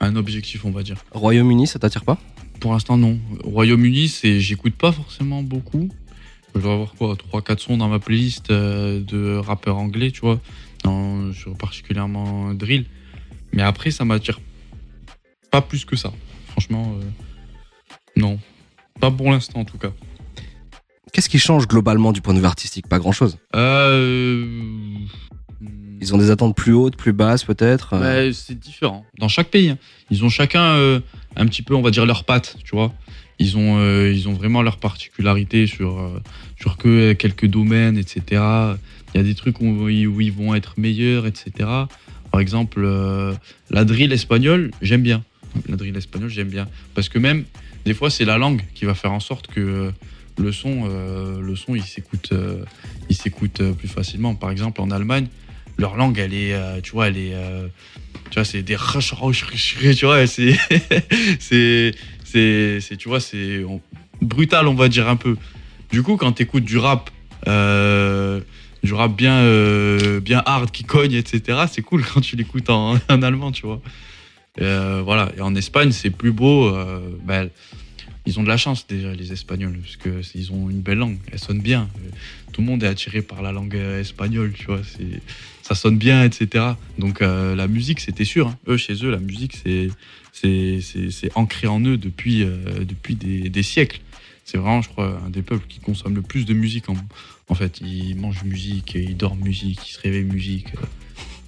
un 0.01 0.14
objectif, 0.16 0.64
on 0.64 0.70
va 0.70 0.82
dire. 0.82 0.97
Royaume-Uni, 1.12 1.66
ça 1.66 1.78
t'attire 1.78 2.05
pas? 2.05 2.18
Pour 2.61 2.72
l'instant, 2.72 2.97
non. 2.97 3.18
Au 3.42 3.51
Royaume-Uni, 3.51 4.09
c'est, 4.09 4.38
j'écoute 4.40 4.74
pas 4.74 4.92
forcément 4.92 5.42
beaucoup. 5.42 5.88
Je 6.55 6.61
dois 6.61 6.74
avoir 6.74 6.94
quoi 6.94 7.14
3-4 7.16 7.59
sons 7.59 7.76
dans 7.76 7.88
ma 7.88 7.99
playlist 7.99 8.51
euh, 8.51 9.01
de 9.01 9.36
rappeurs 9.36 9.76
anglais, 9.78 10.11
tu 10.11 10.20
vois, 10.20 10.40
dans- 10.84 11.32
sur 11.32 11.55
particulièrement 11.57 12.55
drill. 12.55 12.86
Mais 13.53 13.62
après, 13.62 13.90
ça 13.90 14.05
m'attire 14.05 14.40
pas 15.51 15.61
plus 15.61 15.84
que 15.84 15.97
ça. 15.97 16.12
Franchement, 16.49 16.97
euh, 17.01 17.05
non. 18.16 18.38
Pas 19.01 19.11
pour 19.11 19.30
l'instant, 19.30 19.61
en 19.61 19.64
tout 19.64 19.78
cas. 19.78 19.90
Qu'est-ce 21.12 21.28
qui 21.28 21.38
change 21.38 21.66
globalement 21.68 22.12
du 22.12 22.20
point 22.20 22.34
de 22.34 22.40
vue 22.40 22.47
artistique? 22.47 22.88
Pas 22.88 22.99
grand-chose. 22.99 23.38
Euh... 23.55 24.44
Ils 26.01 26.14
ont 26.14 26.18
des 26.18 26.30
attentes 26.30 26.55
plus 26.55 26.72
hautes, 26.74 26.97
plus 26.97 27.12
basses 27.14 27.44
peut-être. 27.44 27.94
euh, 27.94 28.28
Bah, 28.30 28.32
c'est 28.34 28.59
différent. 28.59 29.05
Dans 29.18 29.28
chaque 29.28 29.49
pays, 29.49 29.70
hein. 29.70 29.78
ils 30.11 30.24
ont 30.24 30.28
chacun 30.28 30.62
euh, 30.74 31.01
un 31.36 31.47
petit 31.47 31.62
peu, 31.62 31.74
on 31.74 31.80
va 31.80 31.90
dire, 31.90 32.05
leurs 32.05 32.24
pattes, 32.24 32.57
tu 32.64 32.72
vois. 32.76 32.92
Ils 33.38 33.57
ont, 33.57 33.78
euh, 33.78 34.12
ils 34.12 34.28
ont 34.28 34.32
vraiment 34.34 34.61
leur 34.62 34.76
particularité 34.76 35.66
sur, 35.66 35.99
euh, 35.99 36.22
sur 36.61 36.76
que 36.76 37.12
quelques 37.14 37.47
domaines, 37.47 37.97
etc. 37.97 38.22
Il 39.14 39.16
y 39.16 39.18
a 39.18 39.22
des 39.22 39.34
trucs 39.34 39.61
où, 39.61 39.88
ils- 39.88 40.07
où 40.07 40.20
ils 40.20 40.32
vont 40.32 40.55
être 40.55 40.74
meilleurs, 40.78 41.26
etc. 41.26 41.51
Par 42.30 42.40
exemple, 42.40 42.86
la 43.70 43.84
drill 43.86 44.12
espagnole, 44.12 44.70
j'aime 44.82 45.03
bien. 45.03 45.22
La 45.68 45.76
drill 45.76 45.97
espagnole, 45.97 46.28
j'aime 46.28 46.49
bien. 46.49 46.68
Parce 46.94 47.09
que 47.09 47.18
même, 47.18 47.44
des 47.87 47.95
fois, 47.95 48.11
c'est 48.11 48.24
la 48.24 48.37
langue 48.37 48.62
qui 48.74 48.84
va 48.84 48.95
faire 48.95 49.12
en 49.12 49.20
sorte 49.20 49.47
que 49.47 49.61
euh, 49.61 49.91
le 50.39 50.51
son, 50.51 50.89
euh, 50.91 51.41
le 51.41 51.55
son 51.55 51.76
il 51.76 51.84
s'écoute 51.84 52.30
euh, 52.32 52.64
il 53.09 53.16
s'écoute 53.16 53.62
plus 53.78 53.87
facilement. 53.87 54.34
Par 54.34 54.51
exemple, 54.51 54.80
en 54.80 54.91
Allemagne, 54.91 55.28
leur 55.78 55.95
langue, 55.95 56.18
elle 56.18 56.34
est, 56.34 56.82
tu 56.82 56.91
vois, 56.93 57.07
elle 57.07 57.16
est, 57.16 57.34
tu 58.30 58.34
vois, 58.34 58.45
c'est 58.45 58.62
des 58.62 58.76
tu 59.95 60.05
vois, 60.05 60.26
c'est, 60.26 60.57
c'est, 61.39 61.95
c'est, 62.24 62.97
tu 62.99 63.09
vois, 63.09 63.20
c'est 63.20 63.64
brutal, 64.20 64.66
on 64.66 64.74
va 64.74 64.89
dire 64.89 65.09
un 65.09 65.16
peu. 65.16 65.37
Du 65.93 66.03
coup, 66.03 66.16
quand 66.16 66.32
t'écoutes 66.32 66.64
du 66.64 66.78
rap, 66.78 67.11
du 67.47 68.95
rap 68.95 69.16
bien, 69.16 69.45
bien 70.18 70.43
hard 70.45 70.72
qui 70.72 70.82
cogne, 70.82 71.14
etc., 71.14 71.66
c'est 71.70 71.82
cool 71.82 72.05
quand 72.12 72.20
tu 72.20 72.34
l'écoutes 72.34 72.68
en, 72.68 72.97
en 73.09 73.22
allemand, 73.22 73.53
tu 73.53 73.64
vois. 73.64 73.80
Euh, 74.61 75.02
voilà. 75.04 75.30
Et 75.36 75.40
en 75.40 75.54
Espagne, 75.54 75.92
c'est 75.92 76.11
plus 76.11 76.32
beau. 76.32 76.66
euh, 76.74 77.00
ben, 77.24 77.48
ils 78.28 78.40
ont 78.40 78.42
de 78.42 78.48
la 78.48 78.57
chance 78.57 78.86
déjà, 78.88 79.12
les 79.12 79.32
Espagnols, 79.32 79.78
parce 79.78 79.96
que 79.96 80.20
ils 80.34 80.50
ont 80.52 80.68
une 80.68 80.80
belle 80.80 80.98
langue. 80.98 81.18
Elle 81.32 81.38
sonne 81.38 81.61
bien. 81.61 81.88
Euh, 82.04 82.11
Tout 82.52 82.61
le 82.61 82.66
monde 82.66 82.82
est 82.82 82.88
attiré 82.88 83.22
par 83.22 83.40
la 83.42 83.52
langue 83.52 83.76
euh, 83.76 84.00
espagnole, 84.00 84.52
tu 84.52 84.66
vois. 84.66 84.80
C'est, 84.84 85.20
ça 85.62 85.74
sonne 85.74 85.96
bien, 85.98 86.24
etc. 86.24 86.64
Donc 86.98 87.22
euh, 87.22 87.54
la 87.54 87.68
musique, 87.68 88.00
c'était 88.00 88.24
sûr. 88.24 88.48
hein. 88.48 88.59
Eux, 88.66 88.76
chez 88.76 88.94
eux, 89.04 89.11
la 89.11 89.18
musique, 89.18 89.57
c'est, 89.64 89.88
c'est, 90.32 90.80
c'est, 90.80 91.30
ancré 91.36 91.66
en 91.68 91.80
eux 91.84 91.96
depuis, 91.96 92.42
euh, 92.42 92.57
depuis 92.84 93.14
des, 93.14 93.48
des 93.48 93.62
siècles. 93.62 94.00
C'est 94.44 94.59
vraiment, 94.59 94.80
je 94.82 94.88
crois, 94.88 95.20
un 95.24 95.30
des 95.30 95.42
peuples 95.42 95.66
qui 95.68 95.78
consomme 95.80 96.14
le 96.16 96.22
plus 96.22 96.46
de 96.46 96.54
musique. 96.54 96.88
En, 96.88 96.96
en 97.48 97.54
fait, 97.54 97.80
ils 97.80 98.14
mangent 98.16 98.44
musique, 98.44 98.94
ils 98.94 99.16
dorment 99.16 99.40
musique, 99.42 99.88
ils 99.88 99.92
se 99.92 100.00
réveillent 100.00 100.24
musique. 100.24 100.66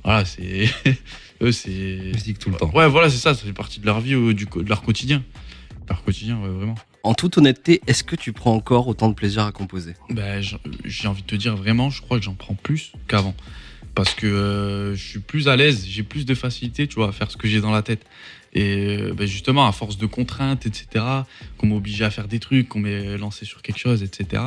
Voilà, 0.04 0.24
c'est 0.24 0.68
eux, 1.42 1.52
c'est 1.52 1.70
Musique 2.14 2.38
tout 2.38 2.50
le 2.50 2.56
temps. 2.56 2.70
Ouais, 2.74 2.88
voilà, 2.88 3.08
c'est 3.10 3.18
ça. 3.18 3.34
Ça 3.34 3.44
fait 3.44 3.52
partie 3.52 3.80
de 3.80 3.86
leur 3.86 4.00
vie, 4.00 4.14
euh, 4.14 4.34
du, 4.34 4.44
de 4.46 4.68
leur 4.68 4.82
quotidien. 4.82 5.22
Leur 5.88 6.02
quotidien, 6.04 6.38
ouais, 6.40 6.48
vraiment. 6.48 6.74
En 7.04 7.14
toute 7.14 7.38
honnêteté, 7.38 7.80
est-ce 7.86 8.04
que 8.04 8.16
tu 8.16 8.32
prends 8.32 8.54
encore 8.54 8.88
autant 8.88 9.08
de 9.08 9.14
plaisir 9.14 9.42
à 9.44 9.52
composer? 9.52 9.94
Ben, 10.10 10.40
j- 10.42 10.56
j'ai 10.84 11.08
envie 11.08 11.22
de 11.22 11.26
te 11.26 11.36
dire 11.36 11.56
vraiment, 11.56 11.90
je 11.90 12.02
crois 12.02 12.18
que 12.18 12.24
j'en 12.24 12.34
prends 12.34 12.54
plus 12.54 12.92
qu'avant. 13.06 13.34
Parce 13.94 14.14
que 14.14 14.26
euh, 14.26 14.94
je 14.94 15.08
suis 15.08 15.18
plus 15.20 15.48
à 15.48 15.56
l'aise, 15.56 15.86
j'ai 15.88 16.02
plus 16.02 16.24
de 16.26 16.34
facilité, 16.34 16.86
tu 16.86 16.96
vois, 16.96 17.08
à 17.08 17.12
faire 17.12 17.30
ce 17.30 17.36
que 17.36 17.48
j'ai 17.48 17.60
dans 17.60 17.70
la 17.72 17.82
tête. 17.82 18.04
Et 18.52 18.96
euh, 18.98 19.14
ben, 19.14 19.26
justement, 19.26 19.66
à 19.66 19.72
force 19.72 19.96
de 19.98 20.06
contraintes, 20.06 20.66
etc., 20.66 21.04
qu'on 21.56 21.66
m'oblige 21.68 22.02
à 22.02 22.10
faire 22.10 22.28
des 22.28 22.38
trucs, 22.40 22.68
qu'on 22.68 22.80
m'ait 22.80 23.16
lancé 23.16 23.44
sur 23.44 23.62
quelque 23.62 23.78
chose, 23.78 24.02
etc. 24.02 24.42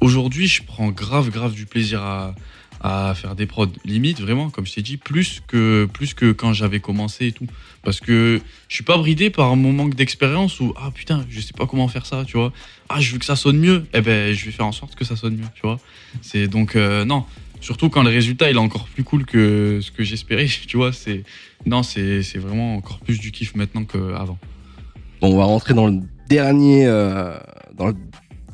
Aujourd'hui, 0.00 0.46
je 0.48 0.62
prends 0.62 0.88
grave, 0.90 1.30
grave 1.30 1.54
du 1.54 1.66
plaisir 1.66 2.02
à, 2.02 2.34
à 2.80 3.14
faire 3.16 3.34
des 3.34 3.46
prods. 3.46 3.66
Limite, 3.84 4.20
vraiment, 4.20 4.50
comme 4.50 4.66
je 4.66 4.74
t'ai 4.74 4.82
dit, 4.82 4.96
plus 4.96 5.42
que, 5.46 5.88
plus 5.92 6.14
que 6.14 6.32
quand 6.32 6.52
j'avais 6.52 6.80
commencé 6.80 7.26
et 7.28 7.32
tout. 7.32 7.46
Parce 7.82 8.00
que 8.00 8.40
je 8.68 8.74
suis 8.74 8.84
pas 8.84 8.98
bridé 8.98 9.30
par 9.30 9.54
mon 9.56 9.72
manque 9.72 9.94
d'expérience 9.94 10.58
ou 10.60 10.74
ah 10.76 10.90
putain, 10.94 11.24
je 11.30 11.40
sais 11.40 11.52
pas 11.56 11.66
comment 11.66 11.86
faire 11.88 12.04
ça, 12.06 12.24
tu 12.26 12.36
vois. 12.36 12.52
Ah, 12.88 13.00
je 13.00 13.12
veux 13.12 13.18
que 13.18 13.24
ça 13.24 13.36
sonne 13.36 13.58
mieux. 13.58 13.86
Eh 13.94 14.00
ben, 14.00 14.34
je 14.34 14.44
vais 14.44 14.50
faire 14.50 14.66
en 14.66 14.72
sorte 14.72 14.94
que 14.96 15.04
ça 15.04 15.14
sonne 15.16 15.36
mieux, 15.36 15.46
tu 15.54 15.62
vois. 15.62 15.78
C'est 16.20 16.48
donc 16.48 16.74
euh, 16.76 17.04
non. 17.04 17.24
Surtout 17.60 17.88
quand 17.88 18.02
le 18.02 18.10
résultat 18.10 18.50
il 18.50 18.56
est 18.56 18.60
encore 18.60 18.86
plus 18.86 19.02
cool 19.04 19.24
que 19.24 19.80
ce 19.82 19.90
que 19.90 20.02
j'espérais, 20.04 20.46
tu 20.66 20.76
vois. 20.76 20.92
C'est 20.92 21.22
non, 21.64 21.82
c'est 21.82 22.20
vraiment 22.38 22.76
encore 22.76 22.98
plus 22.98 23.18
du 23.20 23.30
kiff 23.32 23.54
maintenant 23.54 23.84
qu'avant. 23.84 24.38
Bon, 25.20 25.32
on 25.32 25.38
va 25.38 25.44
rentrer 25.44 25.72
dans 25.74 25.86
le 25.86 26.00
dernier, 26.28 26.86
euh, 26.86 27.38
dans 27.76 27.86
le- 27.86 27.96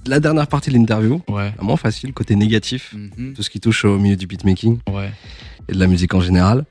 la 0.06 0.20
dernière 0.20 0.46
partie 0.46 0.70
de 0.70 0.76
l'interview. 0.76 1.22
Ouais. 1.28 1.50
Vraiment 1.56 1.76
facile, 1.76 2.12
côté 2.12 2.34
négatif, 2.36 2.94
Mhm. 2.94 3.34
tout 3.34 3.42
ce 3.42 3.50
qui 3.50 3.60
touche 3.60 3.84
au 3.84 3.98
milieu 3.98 4.16
du 4.16 4.26
beatmaking 4.26 4.78
Ouais. 4.90 5.10
et 5.68 5.72
de 5.72 5.78
la 5.78 5.86
musique 5.86 6.14
en 6.14 6.20
général. 6.20 6.64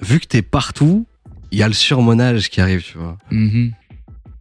Vu 0.00 0.20
que 0.20 0.26
t'es 0.26 0.42
partout, 0.42 1.06
il 1.50 1.58
y 1.58 1.62
a 1.62 1.68
le 1.68 1.74
surmonage 1.74 2.50
qui 2.50 2.60
arrive, 2.60 2.82
tu 2.82 2.98
vois. 2.98 3.16
Mhm. 3.30 3.72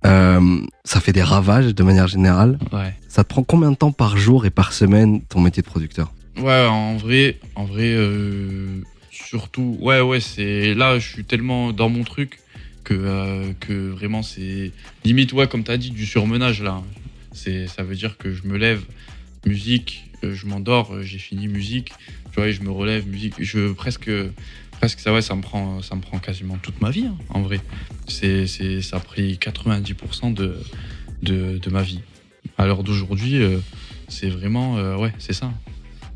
Euh, 0.05 0.61
ça 0.83 0.99
fait 0.99 1.13
des 1.13 1.23
ravages 1.23 1.73
de 1.73 1.83
manière 1.83 2.07
générale. 2.07 2.59
Ouais. 2.71 2.93
Ça 3.07 3.23
te 3.23 3.29
prend 3.29 3.43
combien 3.43 3.71
de 3.71 3.75
temps 3.75 3.91
par 3.91 4.17
jour 4.17 4.45
et 4.45 4.51
par 4.51 4.73
semaine 4.73 5.21
ton 5.21 5.39
métier 5.41 5.63
de 5.63 5.67
producteur? 5.67 6.13
Ouais, 6.37 6.65
en 6.67 6.97
vrai, 6.97 7.39
en 7.55 7.63
vrai, 7.63 7.93
euh, 7.95 8.81
surtout, 9.09 9.77
ouais, 9.81 10.01
ouais, 10.01 10.19
c'est 10.19 10.73
là, 10.75 10.99
je 10.99 11.07
suis 11.07 11.23
tellement 11.23 11.71
dans 11.71 11.89
mon 11.89 12.03
truc 12.03 12.39
que, 12.83 12.93
euh, 12.93 13.53
que 13.61 13.89
vraiment 13.91 14.21
c'est 14.21 14.71
limite, 15.05 15.33
ouais, 15.33 15.47
comme 15.47 15.63
t'as 15.63 15.77
dit, 15.77 15.89
du 15.91 16.05
surmenage 16.05 16.61
là. 16.61 16.81
C'est, 17.36 17.67
ça 17.67 17.83
veut 17.83 17.95
dire 17.95 18.17
que 18.17 18.33
je 18.33 18.43
me 18.47 18.57
lève, 18.57 18.81
musique, 19.45 20.09
euh, 20.23 20.33
je 20.33 20.45
m'endors, 20.47 20.93
euh, 20.93 21.03
j'ai 21.03 21.17
fini 21.19 21.47
musique, 21.47 21.91
tu 22.31 22.36
vois, 22.38 22.47
et 22.47 22.53
je 22.53 22.61
me 22.63 22.71
relève, 22.71 23.05
musique, 23.07 23.36
je 23.39 23.73
presque, 23.73 24.09
presque 24.71 24.99
ça, 24.99 25.13
ouais, 25.13 25.21
ça 25.21 25.36
me 25.36 25.41
prend, 25.41 25.81
ça 25.81 25.95
me 25.95 26.01
prend 26.01 26.17
quasiment 26.17 26.57
toute 26.57 26.81
ma 26.81 26.89
vie, 26.89 27.05
hein, 27.05 27.17
en 27.29 27.41
vrai. 27.41 27.59
C'est, 28.07 28.47
c'est, 28.47 28.81
ça 28.81 28.97
a 28.97 28.99
pris 29.01 29.33
90% 29.33 30.33
de, 30.33 30.55
de, 31.21 31.57
de 31.57 31.69
ma 31.69 31.81
vie. 31.81 31.99
À 32.57 32.65
l'heure 32.65 32.83
d'aujourd'hui, 32.83 33.41
euh, 33.43 33.59
c'est 34.07 34.29
vraiment, 34.29 34.75
ouais, 34.97 35.13
c'est 35.19 35.33
ça. 35.33 35.51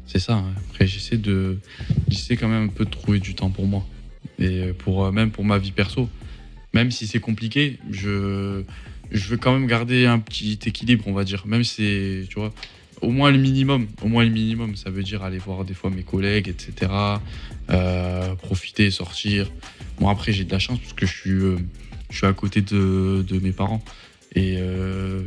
C'est 0.05 0.19
ça. 0.19 0.35
hein. 0.35 0.53
Après, 0.71 0.87
j'essaie 0.87 1.17
de, 1.17 1.59
j'essaie 2.07 2.35
quand 2.37 2.47
même 2.47 2.63
un 2.63 2.67
peu 2.69 2.85
de 2.85 2.89
trouver 2.89 3.19
du 3.19 3.35
temps 3.35 3.49
pour 3.51 3.67
moi 3.67 3.85
et 4.39 4.73
pour 4.73 5.11
même 5.11 5.29
pour 5.31 5.43
ma 5.43 5.57
vie 5.59 5.71
perso. 5.71 6.09
Même 6.73 6.89
si 6.91 7.05
c'est 7.07 7.19
compliqué, 7.19 7.77
je, 7.91 8.63
je 9.11 9.29
veux 9.29 9.37
quand 9.37 9.53
même 9.53 9.67
garder 9.67 10.05
un 10.05 10.19
petit 10.19 10.59
équilibre, 10.65 11.05
on 11.07 11.13
va 11.13 11.23
dire. 11.23 11.45
Même 11.47 11.63
si, 11.63 11.75
c'est, 11.75 12.27
tu 12.29 12.35
vois, 12.39 12.53
au 13.01 13.11
moins 13.11 13.31
le 13.31 13.37
minimum. 13.37 13.87
Au 14.01 14.07
moins 14.07 14.23
le 14.23 14.29
minimum, 14.29 14.75
ça 14.75 14.89
veut 14.89 15.03
dire 15.03 15.23
aller 15.23 15.37
voir 15.37 15.65
des 15.65 15.73
fois 15.73 15.89
mes 15.89 16.03
collègues, 16.03 16.47
etc. 16.49 16.91
euh, 17.69 18.35
profiter, 18.35 18.91
sortir. 18.91 19.51
Bon, 19.99 20.09
après, 20.09 20.31
j'ai 20.31 20.43
de 20.43 20.51
la 20.51 20.59
chance 20.59 20.79
parce 20.79 20.93
que 20.93 21.05
je 21.05 21.13
suis, 21.13 21.31
euh, 21.31 21.57
je 22.09 22.17
suis 22.17 22.27
à 22.27 22.33
côté 22.33 22.61
de, 22.61 23.25
de 23.27 23.39
mes 23.39 23.51
parents 23.51 23.83
et, 24.35 24.57
euh, 24.59 25.23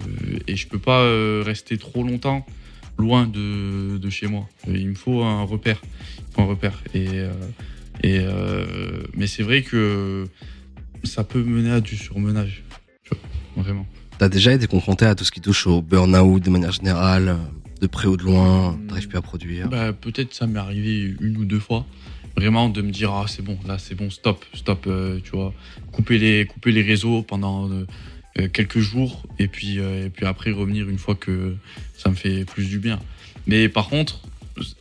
et 0.46 0.56
je 0.56 0.66
peux 0.68 0.78
pas 0.78 1.00
euh, 1.00 1.42
rester 1.44 1.76
trop 1.78 2.02
longtemps 2.02 2.46
loin 2.98 3.26
de, 3.26 3.98
de 3.98 4.10
chez 4.10 4.26
moi. 4.26 4.48
Il 4.68 4.88
me 4.88 4.94
faut 4.94 5.22
un 5.22 5.42
repère. 5.42 5.80
Il 6.18 6.34
faut 6.34 6.42
un 6.42 6.46
repère. 6.46 6.82
Et, 6.94 7.08
Et, 8.04 8.20
mais 9.14 9.26
c'est 9.26 9.42
vrai 9.42 9.62
que 9.62 10.26
ça 11.04 11.24
peut 11.24 11.42
mener 11.42 11.70
à 11.70 11.80
du 11.80 11.96
surmenage. 11.96 12.62
Vraiment. 13.56 13.86
T'as 14.18 14.28
déjà 14.28 14.52
été 14.52 14.66
confronté 14.66 15.04
à 15.04 15.14
tout 15.14 15.24
ce 15.24 15.32
qui 15.32 15.40
touche 15.40 15.66
au 15.66 15.82
burn-out 15.82 16.42
de 16.42 16.50
manière 16.50 16.72
générale, 16.72 17.38
de 17.80 17.86
près 17.88 18.06
ou 18.06 18.16
de 18.16 18.22
loin, 18.22 18.78
t'arrives 18.88 19.08
plus 19.08 19.18
à 19.18 19.22
produire. 19.22 19.68
Bah, 19.68 19.92
peut-être 19.92 20.32
ça 20.32 20.46
m'est 20.46 20.60
arrivé 20.60 21.14
une 21.20 21.36
ou 21.36 21.44
deux 21.44 21.58
fois. 21.58 21.84
Vraiment 22.36 22.68
de 22.68 22.80
me 22.80 22.90
dire 22.90 23.12
ah 23.12 23.26
c'est 23.28 23.42
bon 23.42 23.58
là 23.66 23.76
c'est 23.78 23.94
bon 23.94 24.08
stop 24.08 24.42
stop 24.54 24.86
euh, 24.86 25.20
tu 25.22 25.32
vois 25.32 25.52
couper 25.90 26.18
les 26.18 26.46
couper 26.46 26.72
les 26.72 26.80
réseaux 26.80 27.22
pendant 27.22 27.68
euh, 27.68 27.86
euh, 28.38 28.48
quelques 28.48 28.78
jours 28.78 29.24
et 29.38 29.48
puis 29.48 29.78
euh, 29.78 30.06
et 30.06 30.08
puis 30.08 30.24
après 30.24 30.50
revenir 30.50 30.88
une 30.88 30.96
fois 30.96 31.14
que 31.14 31.54
ça 31.94 32.08
me 32.08 32.14
fait 32.14 32.46
plus 32.46 32.68
du 32.68 32.78
bien. 32.78 33.00
Mais 33.46 33.68
par 33.68 33.88
contre 33.88 34.22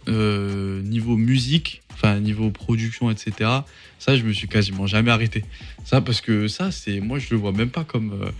niveau 0.07 1.17
musique 1.17 1.81
enfin 1.93 2.19
niveau 2.19 2.51
production 2.51 3.09
etc 3.09 3.49
ça 3.99 4.15
je 4.15 4.23
me 4.23 4.33
suis 4.33 4.47
quasiment 4.47 4.85
jamais 4.85 5.11
arrêté 5.11 5.45
ça 5.85 6.01
parce 6.01 6.19
que 6.19 6.47
ça 6.47 6.71
c'est 6.71 6.99
moi 6.99 7.19
je 7.19 7.27
le 7.31 7.37
vois 7.37 7.53
même 7.53 7.69
pas 7.69 7.85
comme 7.85 8.31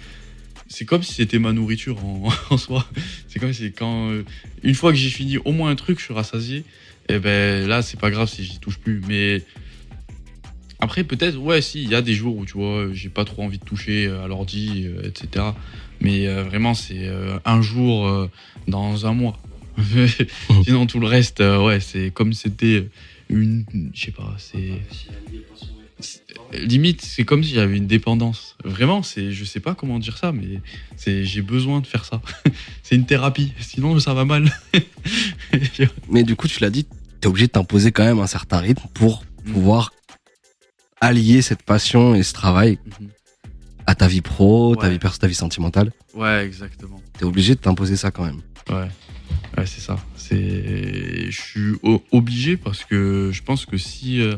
c'est 0.71 0.85
comme 0.85 1.03
si 1.03 1.13
c'était 1.13 1.37
ma 1.39 1.51
nourriture 1.53 2.03
en, 2.03 2.29
en 2.49 2.57
soi. 2.57 2.85
C'est 3.27 3.39
comme 3.39 3.53
si 3.53 3.71
quand 3.73 4.09
euh, 4.09 4.23
une 4.63 4.73
fois 4.75 4.91
que 4.91 4.97
j'ai 4.97 5.09
fini 5.09 5.37
au 5.37 5.51
moins 5.51 5.69
un 5.69 5.75
truc 5.75 5.99
je 5.99 6.05
suis 6.05 6.13
rassasié 6.13 6.63
et 7.09 7.19
ben 7.19 7.67
là 7.67 7.81
c'est 7.81 7.99
pas 7.99 8.09
grave 8.09 8.29
si 8.29 8.43
j'y 8.43 8.57
touche 8.59 8.77
plus. 8.79 9.01
Mais 9.07 9.43
après 10.79 11.03
peut-être 11.03 11.37
ouais 11.37 11.61
si 11.61 11.83
il 11.83 11.89
y 11.89 11.95
a 11.95 12.01
des 12.01 12.13
jours 12.13 12.37
où 12.37 12.45
tu 12.45 12.53
vois 12.53 12.87
j'ai 12.93 13.09
pas 13.09 13.25
trop 13.25 13.43
envie 13.43 13.59
de 13.59 13.63
toucher 13.65 14.07
euh, 14.07 14.23
à 14.23 14.27
l'ordi 14.27 14.85
euh, 14.85 15.03
etc 15.07 15.45
mais 15.99 16.27
euh, 16.27 16.43
vraiment 16.43 16.73
c'est 16.73 17.07
euh, 17.07 17.37
un 17.45 17.61
jour 17.61 18.07
euh, 18.07 18.29
dans 18.67 19.05
un 19.05 19.13
mois. 19.13 19.37
Sinon 20.65 20.85
tout 20.87 20.99
le 20.99 21.07
reste 21.07 21.41
euh, 21.41 21.63
ouais 21.63 21.79
c'est 21.79 22.11
comme 22.11 22.33
si 22.33 22.41
c'était 22.41 22.87
une 23.29 23.65
je 23.93 24.05
sais 24.05 24.11
pas 24.11 24.33
c'est 24.37 24.71
c'est- 24.91 25.11
limite 26.53 27.01
c'est 27.01 27.23
comme 27.23 27.43
si 27.43 27.53
j'avais 27.53 27.77
une 27.77 27.87
dépendance 27.87 28.57
vraiment 28.65 29.03
c'est 29.03 29.31
je 29.31 29.45
sais 29.45 29.59
pas 29.61 29.73
comment 29.75 29.99
dire 29.99 30.17
ça 30.17 30.31
mais 30.31 30.59
c'est 30.97 31.23
j'ai 31.23 31.41
besoin 31.41 31.79
de 31.79 31.87
faire 31.87 32.03
ça 32.05 32.21
c'est 32.83 32.95
une 32.95 33.05
thérapie 33.05 33.53
sinon 33.59 33.99
ça 33.99 34.13
va 34.13 34.25
mal 34.25 34.51
Mais 36.09 36.23
du 36.23 36.35
coup, 36.35 36.47
tu 36.47 36.59
l'as 36.61 36.69
dit, 36.69 36.85
t'es 37.19 37.27
obligé 37.27 37.47
de 37.47 37.51
t'imposer 37.51 37.91
quand 37.91 38.03
même 38.03 38.19
un 38.19 38.27
certain 38.27 38.57
rythme 38.59 38.87
pour 38.93 39.23
Mm. 39.43 39.53
pouvoir 39.53 39.91
allier 40.99 41.41
cette 41.41 41.63
passion 41.63 42.13
et 42.13 42.21
ce 42.21 42.31
travail 42.33 42.77
à 43.87 43.95
ta 43.95 44.07
vie 44.07 44.21
pro, 44.21 44.75
ta 44.75 44.87
vie 44.87 44.99
perso, 44.99 45.17
ta 45.17 45.25
vie 45.25 45.33
sentimentale. 45.33 45.91
ouais 46.13 46.45
exactement 46.45 47.01
T'es 47.17 47.25
obligé 47.25 47.55
de 47.55 47.59
t'imposer 47.59 47.95
ça 47.95 48.11
quand 48.11 48.23
même. 48.23 48.41
Ouais, 48.69 48.87
ouais 49.57 49.65
c'est 49.65 49.81
ça. 49.81 49.95
C'est, 50.15 51.31
je 51.31 51.41
suis 51.41 51.73
obligé 52.11 52.55
parce 52.55 52.85
que 52.85 53.31
je 53.33 53.41
pense 53.41 53.65
que 53.65 53.77
si 53.77 54.21
euh, 54.21 54.35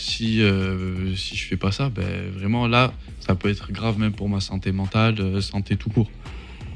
si 0.00 0.42
euh, 0.42 1.14
si 1.16 1.36
je 1.36 1.46
fais 1.46 1.56
pas 1.56 1.72
ça, 1.72 1.88
ben 1.90 2.30
vraiment 2.34 2.66
là, 2.66 2.92
ça 3.20 3.34
peut 3.34 3.48
être 3.48 3.70
grave 3.72 3.98
même 3.98 4.12
pour 4.12 4.28
ma 4.28 4.40
santé 4.40 4.72
mentale, 4.72 5.16
euh, 5.20 5.40
santé 5.40 5.76
tout 5.76 5.90
court. 5.90 6.10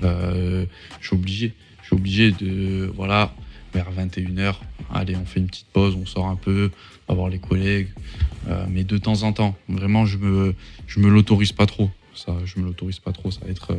Euh, 0.02 0.66
je 1.00 1.06
suis 1.06 1.16
obligé, 1.16 1.54
je 1.82 1.86
suis 1.86 1.94
obligé 1.96 2.30
de 2.32 2.90
voilà 2.94 3.32
vers 3.72 3.86
21h, 3.92 4.54
allez 4.92 5.16
on 5.16 5.24
fait 5.24 5.40
une 5.40 5.46
petite 5.46 5.66
pause, 5.72 5.96
on 6.00 6.06
sort 6.06 6.26
un 6.28 6.36
peu, 6.36 6.70
on 7.08 7.12
va 7.12 7.16
voir 7.16 7.28
les 7.28 7.38
collègues, 7.38 7.88
euh, 8.48 8.64
mais 8.68 8.84
de 8.84 8.98
temps 8.98 9.22
en 9.22 9.32
temps. 9.32 9.56
Vraiment, 9.68 10.06
je 10.06 10.18
me 10.18 10.54
je 10.86 11.00
me 11.00 11.08
l'autorise 11.08 11.52
pas 11.52 11.66
trop. 11.66 11.90
Ça, 12.14 12.32
je 12.44 12.60
me 12.60 12.64
l'autorise 12.66 13.00
pas 13.00 13.10
trop. 13.10 13.30
Ça 13.32 13.40
va 13.44 13.50
être 13.50 13.76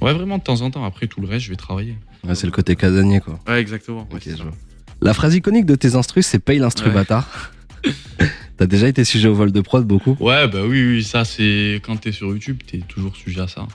ouais 0.00 0.12
vraiment 0.12 0.38
de 0.38 0.42
temps 0.42 0.62
en 0.62 0.70
temps. 0.70 0.84
Après 0.84 1.06
tout 1.06 1.20
le 1.20 1.28
reste, 1.28 1.44
je 1.44 1.50
vais 1.50 1.56
travailler. 1.56 1.96
Ouais, 2.24 2.34
c'est 2.34 2.46
le 2.46 2.52
côté 2.52 2.74
casanier, 2.74 3.20
quoi. 3.20 3.38
Ouais, 3.46 3.60
exactement. 3.60 4.08
Ok, 4.12 4.22
je 4.26 4.42
vois. 4.42 4.52
La 5.00 5.14
phrase 5.14 5.36
iconique 5.36 5.64
de 5.66 5.76
tes 5.76 5.94
instrus, 5.94 6.26
c'est 6.26 6.40
paye 6.40 6.58
l'instru 6.58 6.88
Ouais. 6.88 6.94
bâtard. 6.94 7.52
T'as 8.58 8.66
déjà 8.66 8.88
été 8.88 9.04
sujet 9.04 9.28
au 9.28 9.34
vol 9.34 9.52
de 9.52 9.60
prod 9.60 9.86
beaucoup 9.86 10.16
Ouais, 10.18 10.48
bah 10.48 10.62
oui, 10.66 10.84
oui, 10.84 11.04
ça 11.04 11.24
c'est 11.24 11.80
quand 11.84 11.96
t'es 11.96 12.10
sur 12.10 12.26
YouTube, 12.26 12.58
t'es 12.66 12.78
toujours 12.78 13.14
sujet 13.14 13.40
à 13.42 13.46
ça. 13.46 13.68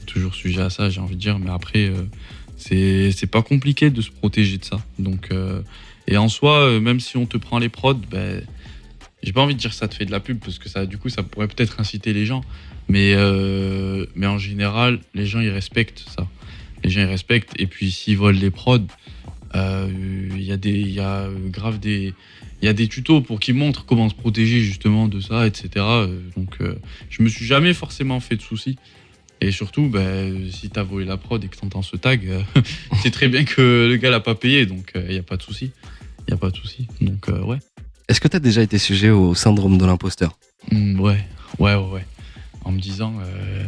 T'es 0.00 0.12
toujours 0.12 0.34
sujet 0.34 0.60
à 0.60 0.68
ça, 0.68 0.90
j'ai 0.90 1.00
envie 1.00 1.16
de 1.16 1.20
dire. 1.20 1.38
Mais 1.38 1.50
après, 1.50 1.86
euh, 1.88 2.02
c'est 2.58 3.30
pas 3.30 3.40
compliqué 3.40 3.88
de 3.88 4.02
se 4.02 4.10
protéger 4.10 4.58
de 4.58 4.64
ça. 4.64 4.78
Donc, 4.98 5.28
euh, 5.30 5.62
et 6.06 6.18
en 6.18 6.28
soi, 6.28 6.60
euh, 6.60 6.80
même 6.80 7.00
si 7.00 7.16
on 7.16 7.24
te 7.24 7.38
prend 7.38 7.58
les 7.58 7.70
prods, 7.70 7.94
ben, 8.10 8.42
j'ai 9.22 9.32
pas 9.32 9.40
envie 9.40 9.54
de 9.54 9.58
dire 9.58 9.70
que 9.70 9.76
ça 9.76 9.88
te 9.88 9.94
fait 9.94 10.04
de 10.04 10.10
la 10.10 10.20
pub 10.20 10.38
parce 10.38 10.58
que 10.58 10.68
ça, 10.68 10.84
du 10.84 10.98
coup, 10.98 11.08
ça 11.08 11.22
pourrait 11.22 11.48
peut-être 11.48 11.80
inciter 11.80 12.12
les 12.12 12.26
gens. 12.26 12.42
Mais, 12.88 13.14
euh, 13.14 14.04
mais 14.14 14.26
en 14.26 14.36
général, 14.36 15.00
les 15.14 15.24
gens 15.24 15.40
ils 15.40 15.48
respectent 15.48 16.04
ça. 16.14 16.28
Les 16.84 16.90
gens 16.90 17.00
ils 17.00 17.06
respectent. 17.06 17.58
Et 17.58 17.66
puis 17.66 17.90
s'ils 17.90 18.18
volent 18.18 18.38
les 18.38 18.50
prods, 18.50 18.86
il 19.54 20.42
y 20.42 20.52
a 20.52 20.58
des, 20.58 20.78
y 20.78 21.00
a 21.00 21.28
grave 21.50 21.80
des, 21.80 22.12
il 22.62 22.66
y 22.66 22.68
a 22.68 22.72
des 22.72 22.88
tutos 22.88 23.20
pour 23.20 23.40
qu'ils 23.40 23.54
montrent 23.54 23.84
comment 23.84 24.08
se 24.08 24.14
protéger 24.14 24.60
justement 24.60 25.08
de 25.08 25.20
ça, 25.20 25.46
etc. 25.46 25.68
Euh, 25.76 26.20
Donc, 26.36 26.56
euh, 26.60 26.76
je 27.10 27.22
me 27.22 27.28
suis 27.28 27.44
jamais 27.44 27.74
forcément 27.74 28.20
fait 28.20 28.36
de 28.36 28.42
soucis. 28.42 28.76
Et 29.42 29.52
surtout, 29.52 29.88
ben, 29.88 30.50
si 30.50 30.70
t'as 30.70 30.82
volé 30.82 31.04
la 31.04 31.18
prod 31.18 31.42
et 31.44 31.48
que 31.48 31.56
t'entends 31.56 31.82
ce 31.82 31.96
tag, 31.96 32.26
euh, 32.26 32.40
c'est 33.02 33.10
très 33.10 33.28
bien 33.28 33.44
que 33.44 33.86
le 33.90 33.96
gars 33.96 34.10
l'a 34.10 34.20
pas 34.20 34.34
payé, 34.34 34.64
donc 34.64 34.92
il 34.94 35.12
n'y 35.12 35.18
a 35.18 35.22
pas 35.22 35.36
de 35.36 35.42
souci. 35.42 35.72
Il 36.26 36.30
y 36.30 36.34
a 36.34 36.36
pas 36.36 36.50
de 36.50 36.56
souci. 36.56 36.88
Donc, 37.00 37.28
euh, 37.28 37.42
ouais. 37.42 37.58
Est-ce 38.08 38.20
que 38.20 38.28
t'as 38.28 38.38
déjà 38.38 38.62
été 38.62 38.78
sujet 38.78 39.10
au 39.10 39.34
syndrome 39.34 39.78
de 39.78 39.84
l'imposteur? 39.84 40.38
Mm, 40.72 41.00
ouais, 41.00 41.24
ouais, 41.58 41.74
ouais, 41.74 41.90
ouais. 41.90 42.06
En 42.64 42.72
me 42.72 42.80
disant, 42.80 43.14
euh, 43.20 43.64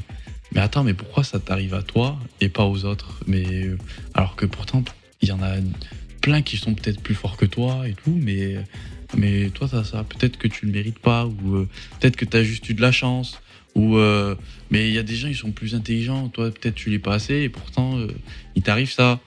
mais 0.53 0.61
attends, 0.61 0.83
mais 0.85 0.95
pourquoi 0.95 1.23
ça 1.23 1.39
t'arrive 1.39 1.75
à 1.75 1.83
toi 1.83 2.19
et 2.41 2.49
pas 2.49 2.65
aux 2.65 2.85
autres? 2.85 3.21
Mais 3.27 3.45
euh, 3.67 3.79
alors 4.15 4.35
que 4.37 4.47
pourtant, 4.47 4.83
il 5.21 5.29
y 5.29 5.33
en 5.33 5.43
a 5.43 5.57
plein 6.21 6.43
qui 6.43 6.57
sont 6.57 6.75
peut-être 6.75 7.01
plus 7.01 7.15
forts 7.15 7.37
que 7.37 7.47
toi 7.47 7.89
et 7.89 7.95
tout, 7.95 8.17
mais 8.21 8.57
mais 9.17 9.49
toi 9.51 9.69
t'as 9.71 9.85
ça, 9.85 10.05
peut-être 10.05 10.37
que 10.37 10.49
tu 10.49 10.67
le 10.67 10.73
mérites 10.73 10.99
pas 10.99 11.27
ou 11.27 11.57
euh, 11.57 11.69
peut-être 11.99 12.17
que 12.17 12.25
t'as 12.25 12.43
juste 12.43 12.69
eu 12.69 12.75
de 12.75 12.83
la 12.83 12.93
chance 12.93 13.41
ou 13.75 13.97
euh, 13.97 14.35
mais 14.71 14.89
il 14.89 14.95
y 14.95 14.99
a 14.99 15.03
des 15.03 15.15
gens 15.15 15.29
ils 15.29 15.37
sont 15.37 15.53
plus 15.53 15.75
intelligents, 15.75 16.29
toi 16.29 16.51
peut-être 16.51 16.75
tu 16.75 16.91
l'es 16.91 16.99
pas 16.99 17.15
assez 17.15 17.43
et 17.43 17.49
pourtant 17.49 17.99
euh, 17.99 18.09
il 18.55 18.63
t'arrive 18.63 18.91
ça. 18.91 19.21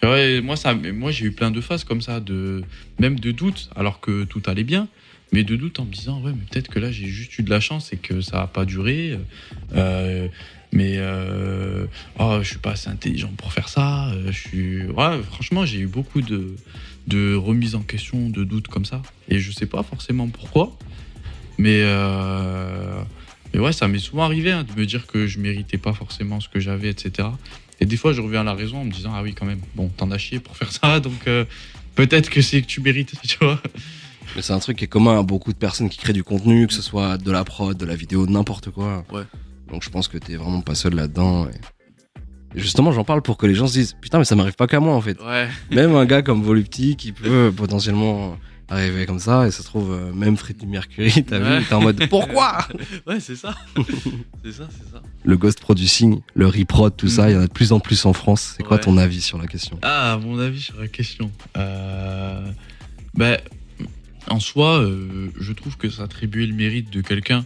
Tu 0.00 0.08
et 0.08 0.40
moi 0.40 0.56
ça, 0.56 0.74
moi 0.74 1.10
j'ai 1.10 1.26
eu 1.26 1.32
plein 1.32 1.50
de 1.50 1.60
phases 1.60 1.82
comme 1.82 2.00
ça 2.00 2.20
de 2.20 2.62
même 3.00 3.18
de 3.18 3.32
doutes 3.32 3.68
alors 3.74 4.00
que 4.00 4.24
tout 4.24 4.42
allait 4.46 4.62
bien 4.64 4.86
mais 5.32 5.44
de 5.44 5.56
doute 5.56 5.78
en 5.80 5.84
me 5.84 5.92
disant 5.92 6.20
ouais 6.20 6.32
mais 6.32 6.44
peut-être 6.50 6.68
que 6.68 6.78
là 6.78 6.90
j'ai 6.90 7.06
juste 7.06 7.38
eu 7.38 7.42
de 7.42 7.50
la 7.50 7.60
chance 7.60 7.92
et 7.92 7.96
que 7.96 8.20
ça 8.20 8.42
a 8.42 8.46
pas 8.46 8.64
duré 8.64 9.18
euh, 9.74 10.28
mais 10.72 10.94
euh, 10.98 11.86
oh, 12.18 12.38
je 12.42 12.48
suis 12.48 12.58
pas 12.58 12.72
assez 12.72 12.88
intelligent 12.88 13.32
pour 13.36 13.52
faire 13.52 13.68
ça 13.68 14.08
euh, 14.08 14.30
je 14.30 14.48
suis 14.48 14.84
ouais, 14.84 15.22
franchement 15.30 15.64
j'ai 15.64 15.80
eu 15.80 15.86
beaucoup 15.86 16.22
de 16.22 16.54
de 17.06 17.34
remises 17.34 17.74
en 17.74 17.80
question 17.80 18.28
de 18.28 18.44
doutes 18.44 18.68
comme 18.68 18.84
ça. 18.84 19.00
Et 19.30 19.38
je 19.38 19.50
sais 19.50 19.64
pas 19.64 19.82
forcément 19.82 20.28
pourquoi 20.28 20.76
mais 21.56 21.80
euh, 21.82 23.02
mais 23.52 23.60
ouais 23.60 23.72
ça 23.72 23.88
m'est 23.88 23.98
souvent 23.98 24.24
arrivé 24.24 24.52
hein, 24.52 24.64
de 24.64 24.78
me 24.78 24.86
dire 24.86 25.06
que 25.06 25.26
je 25.26 25.38
méritais 25.38 25.78
pas 25.78 25.92
forcément 25.92 26.38
ce 26.40 26.48
que 26.48 26.60
j'avais 26.60 26.90
etc 26.90 27.28
et 27.80 27.86
des 27.86 27.96
fois 27.96 28.12
je 28.12 28.20
reviens 28.20 28.42
à 28.42 28.44
la 28.44 28.54
raison 28.54 28.78
en 28.78 28.84
me 28.84 28.92
disant 28.92 29.12
ah 29.14 29.22
oui 29.22 29.34
quand 29.34 29.46
même 29.46 29.62
bon 29.74 29.88
t'en 29.88 30.10
as 30.10 30.18
chié 30.18 30.38
pour 30.38 30.56
faire 30.56 30.70
ça 30.70 31.00
donc 31.00 31.28
peut-être 31.96 32.30
que 32.30 32.42
c'est 32.42 32.62
que 32.62 32.66
tu 32.66 32.80
mérites 32.80 33.14
tu 33.26 33.38
vois 33.40 33.60
Mais 34.36 34.42
c'est 34.42 34.52
un 34.52 34.58
truc 34.58 34.76
qui 34.78 34.84
est 34.84 34.88
commun 34.88 35.18
à 35.18 35.22
beaucoup 35.22 35.52
de 35.52 35.58
personnes 35.58 35.88
qui 35.88 35.98
créent 35.98 36.12
du 36.12 36.24
contenu, 36.24 36.66
que 36.66 36.72
ce 36.74 36.82
soit 36.82 37.18
de 37.18 37.30
la 37.32 37.44
prod, 37.44 37.76
de 37.76 37.84
la 37.86 37.96
vidéo, 37.96 38.26
n'importe 38.26 38.70
quoi. 38.70 39.04
Ouais. 39.12 39.22
Donc 39.70 39.82
je 39.82 39.90
pense 39.90 40.08
que 40.08 40.18
t'es 40.18 40.36
vraiment 40.36 40.60
pas 40.60 40.74
seul 40.74 40.94
là-dedans. 40.94 41.46
Et... 41.48 42.58
et 42.58 42.60
justement, 42.60 42.92
j'en 42.92 43.04
parle 43.04 43.22
pour 43.22 43.36
que 43.36 43.46
les 43.46 43.54
gens 43.54 43.66
se 43.66 43.72
disent 43.74 43.94
Putain, 44.00 44.18
mais 44.18 44.24
ça 44.24 44.36
m'arrive 44.36 44.54
pas 44.56 44.66
qu'à 44.66 44.80
moi 44.80 44.94
en 44.94 45.00
fait. 45.00 45.18
ouais 45.22 45.48
Même 45.70 45.94
un 45.94 46.04
gars 46.06 46.22
comme 46.22 46.42
Volupti 46.42 46.96
qui 46.96 47.12
peut 47.12 47.52
potentiellement 47.56 48.36
arriver 48.70 49.06
comme 49.06 49.18
ça, 49.18 49.46
et 49.46 49.50
ça 49.50 49.60
se 49.62 49.64
trouve, 49.64 49.90
euh, 49.92 50.12
même 50.12 50.36
Freddie 50.36 50.66
Mercury, 50.66 51.24
t'as 51.24 51.40
Ouais. 51.40 51.60
vu, 51.60 51.64
t'es 51.64 51.72
en 51.74 51.80
mode 51.80 52.06
Pourquoi? 52.10 52.58
Ouais, 53.06 53.18
c'est 53.18 53.34
ça. 53.34 53.54
c'est 54.44 54.52
ça, 54.52 54.68
c'est 54.70 54.92
ça. 54.92 55.00
Le 55.24 55.36
ghost 55.38 55.58
producing, 55.60 56.20
le 56.34 56.46
reprod, 56.48 56.94
tout 56.94 57.08
ça, 57.08 57.22
Mhm. 57.22 57.28
il 57.30 57.32
y 57.32 57.36
en 57.38 57.40
a 57.40 57.46
de 57.46 57.52
plus 57.52 57.72
en 57.72 57.80
plus 57.80 58.04
en 58.04 58.12
France. 58.12 58.52
C'est 58.58 58.62
quoi 58.62 58.76
Ouais. 58.76 58.82
ton 58.82 58.98
avis 58.98 59.22
sur 59.22 59.38
la 59.38 59.46
question? 59.46 59.78
Ah, 59.80 60.18
mon 60.22 60.38
avis 60.38 60.60
sur 60.60 60.78
la 60.78 60.86
question. 60.86 61.30
Euh, 61.56 62.46
ben, 63.14 63.38
en 64.30 64.40
soi, 64.40 64.80
euh, 64.80 65.30
je 65.38 65.52
trouve 65.52 65.76
que 65.76 65.90
ça 65.90 66.04
attribuer 66.04 66.46
le 66.46 66.54
mérite 66.54 66.90
de 66.90 67.00
quelqu'un 67.00 67.44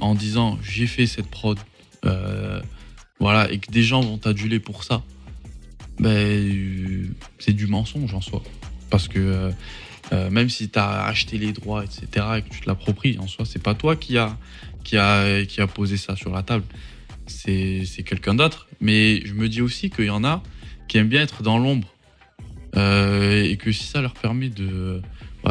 en 0.00 0.14
disant 0.14 0.58
j'ai 0.62 0.86
fait 0.86 1.06
cette 1.06 1.28
prod, 1.28 1.58
euh, 2.04 2.60
voilà, 3.20 3.50
et 3.50 3.58
que 3.58 3.70
des 3.70 3.82
gens 3.82 4.00
vont 4.00 4.18
t'aduler 4.18 4.60
pour 4.60 4.84
ça, 4.84 5.02
ben, 5.98 6.10
euh, 6.10 7.08
c'est 7.38 7.52
du 7.52 7.66
mensonge 7.66 8.14
en 8.14 8.20
soi. 8.20 8.42
Parce 8.90 9.08
que 9.08 9.52
même 10.30 10.48
si 10.48 10.70
tu 10.70 10.78
as 10.78 11.04
acheté 11.04 11.36
les 11.36 11.52
droits, 11.52 11.84
etc., 11.84 12.26
et 12.38 12.42
que 12.42 12.48
tu 12.48 12.60
te 12.60 12.66
l'appropries, 12.66 13.18
en 13.18 13.26
soi, 13.26 13.44
c'est 13.44 13.62
pas 13.62 13.74
toi 13.74 13.96
qui 13.96 14.16
a, 14.16 14.38
posé 15.74 15.98
ça 15.98 16.16
sur 16.16 16.32
la 16.32 16.42
table. 16.42 16.64
C'est 17.26 17.84
quelqu'un 18.06 18.34
d'autre. 18.34 18.68
Mais 18.80 19.20
je 19.26 19.34
me 19.34 19.48
dis 19.50 19.60
aussi 19.60 19.90
qu'il 19.90 20.06
y 20.06 20.10
en 20.10 20.24
a 20.24 20.42
qui 20.88 20.96
aiment 20.96 21.10
bien 21.10 21.20
être 21.20 21.42
dans 21.42 21.58
l'ombre. 21.58 21.92
Et 22.74 23.58
que 23.60 23.70
si 23.70 23.84
ça 23.84 24.00
leur 24.00 24.14
permet 24.14 24.48
de 24.48 25.02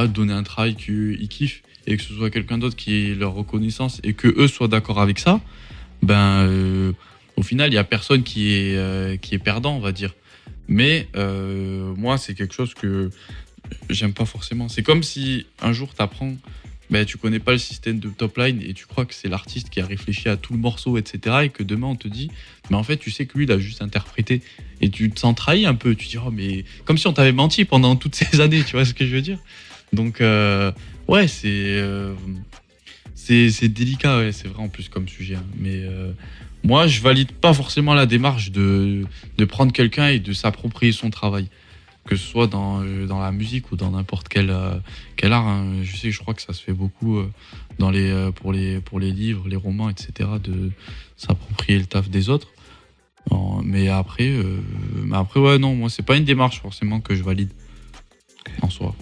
donner 0.08 0.34
un 0.34 0.44
travail 0.44 0.76
qu'ils 0.76 1.28
kiffent 1.28 1.64
et 1.88 1.98
que 1.98 2.04
ce 2.04 2.14
soit 2.14 2.30
quelqu'un 2.30 2.58
d'autre 2.58 2.76
qui 2.76 2.94
ait 2.94 3.16
leur 3.16 3.34
reconnaissance 3.34 4.00
et 4.04 4.14
que 4.14 4.28
eux 4.28 4.48
soient 4.48 4.68
d'accord 4.68 5.00
avec 5.00 5.20
ça, 5.20 5.40
ben 6.04 6.46
euh, 6.48 6.92
au 7.38 7.44
final 7.44 7.72
il 7.72 7.76
y 7.76 7.80
a 7.80 7.84
personne 7.84 8.24
qui 8.24 8.54
est 8.54 8.76
euh, 8.76 9.16
qui 9.18 9.34
est 9.34 9.40
perdant 9.40 9.76
on 9.76 9.80
va 9.80 9.92
dire. 9.92 10.14
Mais 10.68 11.08
euh, 11.16 11.94
moi 11.96 12.18
c'est 12.18 12.36
quelque 12.36 12.54
chose 12.54 12.74
que 12.74 13.10
j'aime 13.90 14.14
pas 14.14 14.26
forcément. 14.26 14.68
C'est 14.68 14.84
comme 14.84 15.02
si 15.02 15.48
un 15.62 15.72
jour 15.72 15.94
t'apprends 15.94 16.36
ben, 16.90 17.06
tu 17.06 17.18
connais 17.18 17.40
pas 17.40 17.52
le 17.52 17.58
système 17.58 18.00
de 18.00 18.08
top 18.10 18.38
line 18.38 18.62
et 18.62 18.74
tu 18.74 18.86
crois 18.86 19.06
que 19.06 19.14
c'est 19.14 19.28
l'artiste 19.28 19.70
qui 19.70 19.82
a 19.82 19.86
réfléchi 19.86 20.30
à 20.30 20.38
tout 20.38 20.54
le 20.54 20.60
morceau, 20.60 20.98
etc. 20.98 21.36
Et 21.44 21.50
que 21.50 21.64
demain 21.64 21.88
on 21.88 21.96
te 21.96 22.08
dit, 22.08 22.32
mais 22.70 22.78
en 22.78 22.84
fait 22.84 22.98
tu 22.98 23.12
sais 23.12 23.26
que 23.26 23.38
lui 23.38 23.46
il 23.46 23.52
a 23.52 23.60
juste 23.60 23.82
interprété 23.82 24.42
et 24.80 24.90
tu 24.90 25.10
te 25.10 25.20
sens 25.20 25.36
trahi 25.36 25.66
un 25.66 25.76
peu. 25.76 25.96
Tu 25.96 26.06
te 26.06 26.12
dis, 26.12 26.18
oh, 26.18 26.32
mais 26.32 26.64
comme 26.86 26.98
si 26.98 27.08
on 27.08 27.14
t'avait 27.14 27.34
menti 27.34 27.66
pendant 27.66 27.96
toutes 27.96 28.16
ces 28.16 28.40
années, 28.42 28.64
tu 28.64 28.74
vois 28.74 28.86
ce 28.86 28.94
que 28.94 29.06
je 29.06 29.16
veux 29.16 29.22
dire? 29.22 29.40
Donc, 29.94 30.22
euh, 30.22 30.72
ouais, 31.08 31.28
c'est. 31.28 31.48
euh, 31.48 32.14
délicat, 33.30 34.32
c'est 34.32 34.48
vrai 34.48 34.64
en 34.64 34.70
plus 34.70 34.90
comme 34.90 35.08
sujet. 35.08 35.36
hein. 35.36 35.44
Mais 35.58 35.82
euh, 35.84 36.12
moi, 36.64 36.88
je 36.88 37.02
valide 37.02 37.32
pas 37.32 37.54
forcément 37.54 37.94
la 37.94 38.06
démarche 38.06 38.52
de, 38.52 39.06
prendre 39.48 39.72
quelqu'un 39.72 40.08
et 40.10 40.20
de 40.20 40.34
s'approprier 40.34 40.92
son 40.92 41.10
travail. 41.10 41.48
Que 42.06 42.16
ce 42.16 42.26
soit 42.26 42.48
dans, 42.48 42.82
la 42.84 43.32
musique 43.34 43.72
ou 43.74 43.76
dans 43.76 43.92
n'importe 43.92 44.30
quel, 44.30 44.50
art. 44.50 45.48
hein. 45.48 45.74
Je 45.84 45.98
sais, 45.98 46.10
je 46.10 46.20
crois 46.20 46.34
que 46.34 46.42
ça 46.42 46.54
se 46.54 46.64
fait 46.64 46.72
beaucoup 46.72 47.22
dans 47.80 47.92
les, 47.92 48.32
pour, 48.34 48.54
les, 48.54 49.12
livres, 49.12 49.50
les 49.50 49.58
romans, 49.58 49.90
etc. 49.90 50.30
de 50.42 50.72
s'approprier 51.18 51.80
le 51.80 51.86
taf 51.86 52.10
des 52.10 52.30
autres. 52.30 52.48
Mais 53.68 53.90
après, 53.90 54.30
euh, 54.30 54.62
mais 55.04 55.18
après, 55.18 55.42
ouais, 55.42 55.58
non, 55.60 55.76
moi, 55.76 55.90
c'est 55.90 56.02
pas 56.02 56.16
une 56.16 56.24
démarche 56.24 56.62
forcément 56.62 57.02
que 57.02 57.16
je 57.16 57.24
valide 57.24 57.50
en 58.62 58.70
soi. 58.70 58.96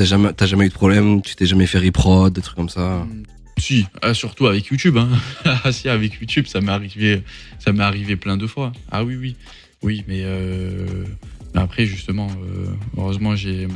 T'as 0.00 0.06
jamais, 0.06 0.32
t'as 0.32 0.46
jamais 0.46 0.64
eu 0.64 0.68
de 0.70 0.72
problème, 0.72 1.20
tu 1.20 1.36
t'es 1.36 1.44
jamais 1.44 1.66
fait 1.66 1.78
reprod, 1.78 2.32
des 2.32 2.40
trucs 2.40 2.56
comme 2.56 2.70
ça. 2.70 3.06
Si, 3.58 3.84
ah, 4.00 4.14
surtout 4.14 4.46
avec 4.46 4.64
YouTube. 4.64 4.96
Hein. 4.96 5.10
Ah, 5.44 5.72
si, 5.72 5.90
avec 5.90 6.14
YouTube, 6.14 6.46
ça 6.46 6.62
m'est 6.62 6.72
arrivé, 6.72 7.22
ça 7.58 7.74
m'est 7.74 7.82
arrivé 7.82 8.16
plein 8.16 8.38
de 8.38 8.46
fois. 8.46 8.72
Ah 8.90 9.04
oui, 9.04 9.16
oui, 9.16 9.36
oui, 9.82 10.02
mais, 10.08 10.22
euh, 10.24 11.04
après 11.52 11.84
justement, 11.84 12.28
euh, 12.28 12.68
heureusement 12.96 13.36
j'ai 13.36 13.68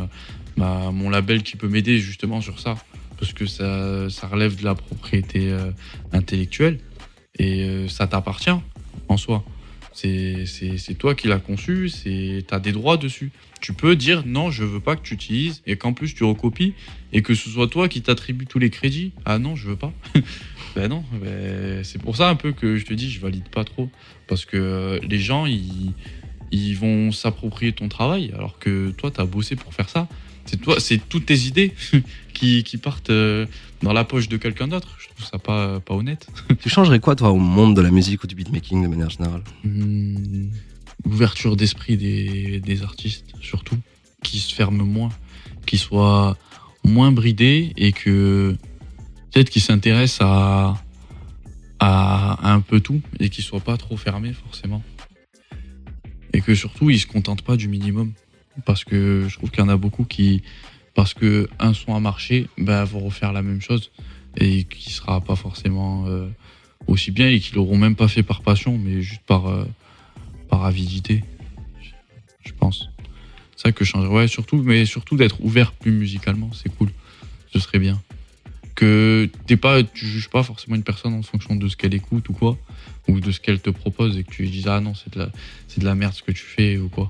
ma, 0.57 0.91
mon 0.93 1.11
label 1.11 1.43
qui 1.43 1.59
peut 1.59 1.69
m'aider 1.69 1.99
justement 1.99 2.41
sur 2.41 2.59
ça, 2.59 2.77
parce 3.19 3.35
que 3.35 3.45
ça, 3.45 4.27
relève 4.27 4.57
de 4.57 4.65
la 4.65 4.75
propriété 4.75 5.53
euh, 5.53 5.73
intellectuelle 6.15 6.79
et 7.39 7.85
ça 7.91 8.07
t'appartient 8.07 8.59
en 9.09 9.17
soi. 9.19 9.45
C'est 9.93 10.97
toi 10.99 11.15
qui 11.15 11.29
l'as 11.29 11.39
conçu, 11.39 11.93
tu 12.03 12.45
as 12.51 12.61
des 12.61 12.73
droits 12.73 12.97
dessus. 12.97 13.31
Tu 13.65 13.73
peux 13.73 13.97
dire 13.97 14.25
non, 14.27 14.51
je 14.51 14.63
veux 14.63 14.79
pas 14.79 14.95
que 14.95 15.01
tu 15.01 15.15
utilises 15.15 15.63
et 15.67 15.77
qu'en 15.77 15.95
plus 15.95 16.15
tu 16.15 16.23
recopies 16.23 16.75
et 17.15 17.23
que 17.23 17.35
ce 17.35 17.49
soit 17.49 17.67
toi 17.67 17.89
qui 17.89 18.03
t'attribue 18.03 18.45
tous 18.45 18.59
les 18.59 18.69
crédits. 18.69 19.13
Ah 19.25 19.39
non, 19.39 19.57
je 19.57 19.69
veux 19.69 19.77
pas. 19.77 19.91
ben 20.77 20.89
non, 20.89 21.03
ben, 21.15 21.83
c'est 21.83 21.99
pour 21.99 22.15
ça 22.15 22.29
un 22.29 22.35
peu 22.35 22.53
que 22.53 22.77
je 22.77 22.85
te 22.85 22.93
dis, 22.93 23.11
je 23.11 23.21
valide 23.21 23.49
pas 23.49 23.65
trop. 23.65 23.89
Parce 24.27 24.45
que 24.45 24.59
euh, 24.59 24.99
les 25.09 25.19
gens, 25.19 25.47
ils, 25.47 25.95
ils 26.51 26.75
vont 26.75 27.11
s'approprier 27.11 27.73
ton 27.73 27.89
travail 27.89 28.33
alors 28.35 28.59
que 28.59 28.91
toi, 28.91 29.11
tu 29.11 29.23
as 29.23 29.25
bossé 29.25 29.57
pour 29.57 29.73
faire 29.73 29.89
ça. 29.89 30.09
C'est 30.45 30.61
toi, 30.61 30.79
c'est 30.79 30.99
toutes 30.99 31.25
tes 31.25 31.47
idées 31.47 31.73
qui, 32.35 32.65
qui 32.65 32.77
partent 32.77 33.09
euh, 33.09 33.47
dans 33.81 33.95
la 33.95 34.05
poche 34.05 34.29
de 34.29 34.37
quelqu'un 34.37 34.69
d'autre. 34.69 34.95
Je 34.99 35.09
trouve 35.09 35.25
ça 35.25 35.39
pas, 35.39 35.81
pas 35.81 35.95
honnête. 35.95 36.27
Tu 36.61 36.69
changerais 36.69 37.01
quoi, 37.01 37.17
toi, 37.17 37.31
au 37.31 37.39
monde 37.39 37.75
de 37.75 37.81
la 37.81 37.91
musique 37.91 38.25
ou 38.25 38.27
du 38.27 38.35
beatmaking 38.35 38.83
de 38.83 38.89
manière 38.89 39.09
générale? 39.09 39.43
Hmm, 39.65 40.49
L'ouverture 41.05 41.57
d'esprit 41.57 41.97
des, 41.97 42.83
artistes, 42.83 43.27
surtout, 43.41 43.79
qui 44.23 44.39
se 44.39 44.55
ferment 44.55 44.85
moins, 44.85 45.11
qui 45.67 45.79
soient 45.79 46.37
moins 46.85 47.13
bridés 47.13 47.73
et 47.77 47.93
que 47.93 48.57
peut-être 49.31 49.51
qu'ils 49.51 49.63
s'intéressent 49.63 50.21
à, 50.23 50.81
un 51.81 52.61
peu 52.61 52.81
tout 52.81 53.03
et 53.21 53.29
qu'ils 53.29 53.45
soient 53.45 53.61
pas 53.61 53.77
trop 53.77 53.97
fermés 53.97 54.33
forcément. 54.33 54.83
Et 56.33 56.41
que 56.41 56.55
surtout, 56.55 56.91
ils 56.91 56.99
se 56.99 57.07
contentent 57.07 57.43
pas 57.43 57.57
du 57.57 57.69
minimum. 57.69 58.13
Parce 58.65 58.85
que 58.85 59.27
je 59.29 59.37
trouve 59.37 59.51
qu'il 59.51 59.61
y 59.61 59.63
en 59.63 59.69
a 59.69 59.77
beaucoup 59.77 60.05
qui, 60.05 60.43
parce 60.95 61.13
que 61.13 61.49
un 61.59 61.75
son 61.75 61.95
a 61.95 62.01
marché, 62.01 62.49
ben, 62.57 62.85
vont 62.85 63.01
refaire 63.01 63.33
la 63.33 63.43
même 63.43 63.61
chose 63.61 63.91
et 64.37 64.65
qui 64.65 64.91
sera 64.91 65.21
pas 65.21 65.37
forcément 65.37 66.07
euh, 66.07 66.29
aussi 66.87 67.11
bien 67.11 67.29
et 67.29 67.41
qui 67.41 67.55
l'auront 67.55 67.79
même 67.79 67.97
pas 67.97 68.09
fait 68.09 68.23
par 68.23 68.43
passion, 68.43 68.79
mais 68.79 69.03
juste 69.03 69.23
par, 69.27 69.49
euh, 69.49 69.65
par 70.55 70.67
avidité, 70.67 71.25
je 72.45 72.53
pense. 72.53 72.89
C'est 73.57 73.63
ça 73.67 73.73
que 73.73 73.85
je 73.85 73.91
changerais. 73.91 74.15
Ouais, 74.15 74.29
surtout, 74.29 74.63
mais 74.63 74.87
surtout 74.87 75.17
d'être 75.17 75.43
ouvert 75.43 75.73
plus 75.73 75.91
musicalement, 75.91 76.51
c'est 76.53 76.69
cool. 76.77 76.91
Ce 77.53 77.59
serait 77.59 77.81
bien. 77.81 78.01
Que 78.77 79.29
t'es 79.47 79.57
pas, 79.57 79.83
tu 79.83 80.07
juges 80.07 80.31
pas 80.31 80.45
forcément 80.45 80.77
une 80.77 80.85
personne 80.85 81.13
en 81.15 81.23
fonction 81.23 81.57
de 81.57 81.67
ce 81.67 81.77
qu'elle 81.77 81.93
écoute 81.95 82.29
ou 82.29 82.35
quoi, 82.35 82.57
ou 83.09 83.19
de 83.19 83.33
ce 83.33 83.41
qu'elle 83.41 83.59
te 83.61 83.71
propose 83.71 84.17
et 84.17 84.23
que 84.23 84.31
tu 84.31 84.43
lui 84.43 84.51
dises 84.51 84.69
ah 84.69 84.81
non 84.81 84.95
c'est 84.95 85.13
de 85.13 85.19
la, 85.19 85.29
c'est 85.67 85.81
de 85.81 85.85
la 85.85 85.97
merde 85.97 86.15
ce 86.15 86.23
que 86.23 86.31
tu 86.31 86.45
fais 86.45 86.79
ou 86.79 86.89
quoi. 86.89 87.09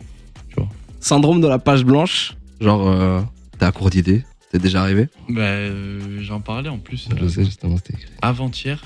Syndrome 1.01 1.43
de 1.43 1.47
la 1.47 1.59
page 1.59 1.85
blanche 1.85 2.33
Genre, 2.63 2.89
euh, 2.89 3.21
t'es 3.59 3.67
à 3.67 3.73
court 3.73 3.91
d'idées 3.91 4.23
T'es 4.51 4.59
déjà 4.59 4.81
arrivé? 4.81 5.09
Bah, 5.29 5.43
euh, 5.43 6.23
j'en 6.23 6.41
parlais 6.41 6.71
en 6.71 6.79
plus. 6.79 7.09
Je 7.15 7.25
euh, 7.25 7.29
sais, 7.29 7.45
justement, 7.45 7.77
c'était 7.77 7.93
écrit. 7.93 8.11
avant-hier, 8.23 8.83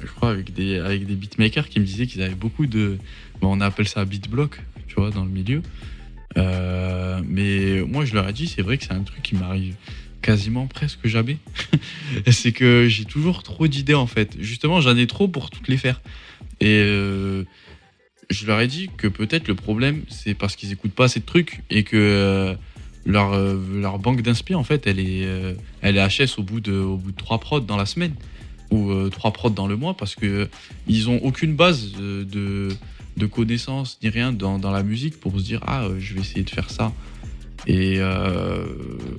je 0.00 0.06
crois, 0.06 0.30
avec 0.30 0.54
des, 0.54 0.78
avec 0.78 1.06
des 1.06 1.14
beatmakers 1.14 1.68
qui 1.68 1.80
me 1.80 1.84
disaient 1.84 2.06
qu'ils 2.06 2.22
avaient 2.22 2.34
beaucoup 2.34 2.66
de. 2.66 2.98
On 3.42 3.60
appelle 3.60 3.88
ça 3.88 4.04
beat 4.04 4.28
block, 4.28 4.60
tu 4.86 4.94
vois, 4.96 5.10
dans 5.10 5.24
le 5.24 5.30
milieu. 5.30 5.62
Euh, 6.36 7.20
mais 7.26 7.82
moi, 7.82 8.04
je 8.04 8.14
leur 8.14 8.28
ai 8.28 8.32
dit, 8.32 8.46
c'est 8.46 8.62
vrai 8.62 8.78
que 8.78 8.84
c'est 8.84 8.92
un 8.92 9.02
truc 9.02 9.22
qui 9.22 9.34
m'arrive 9.34 9.74
quasiment 10.22 10.66
presque 10.66 11.06
jamais. 11.06 11.38
c'est 12.30 12.52
que 12.52 12.86
j'ai 12.88 13.04
toujours 13.04 13.42
trop 13.42 13.66
d'idées, 13.66 13.94
en 13.94 14.06
fait. 14.06 14.36
Justement, 14.40 14.80
j'en 14.80 14.96
ai 14.96 15.06
trop 15.06 15.28
pour 15.28 15.50
toutes 15.50 15.68
les 15.68 15.76
faire. 15.76 16.00
Et 16.60 16.80
euh, 16.80 17.44
je 18.30 18.46
leur 18.46 18.60
ai 18.60 18.66
dit 18.66 18.90
que 18.96 19.06
peut-être 19.06 19.48
le 19.48 19.54
problème, 19.54 20.02
c'est 20.08 20.34
parce 20.34 20.56
qu'ils 20.56 20.72
écoutent 20.72 20.92
pas 20.92 21.04
assez 21.04 21.20
de 21.20 21.26
trucs 21.26 21.62
et 21.70 21.82
que. 21.84 21.96
euh, 21.96 22.54
leur, 23.06 23.98
banque 23.98 24.20
d'inspi, 24.20 24.54
en 24.54 24.64
fait, 24.64 24.86
elle 24.86 25.00
est, 25.00 25.26
HS 25.82 26.38
au 26.38 26.42
bout 26.42 26.60
de, 26.60 26.74
au 26.74 26.98
bout 26.98 27.12
de 27.12 27.16
trois 27.16 27.38
prods 27.38 27.60
dans 27.60 27.76
la 27.76 27.86
semaine 27.86 28.14
ou 28.70 29.08
trois 29.08 29.32
prods 29.32 29.48
dans 29.48 29.66
le 29.66 29.76
mois 29.76 29.96
parce 29.96 30.14
que 30.14 30.46
ils 30.86 31.08
ont 31.08 31.18
aucune 31.24 31.54
base 31.54 31.92
de, 31.92 32.68
de 33.18 33.26
connaissances 33.26 33.98
ni 34.02 34.08
rien 34.08 34.32
dans, 34.32 34.58
la 34.58 34.82
musique 34.82 35.20
pour 35.20 35.38
se 35.38 35.44
dire 35.44 35.60
ah 35.66 35.84
euh, 35.84 35.96
je 35.98 36.14
vais 36.14 36.20
essayer 36.20 36.42
de 36.42 36.50
faire 36.50 36.70
ça. 36.70 36.92
Et 37.66 37.96
euh, 37.98 38.64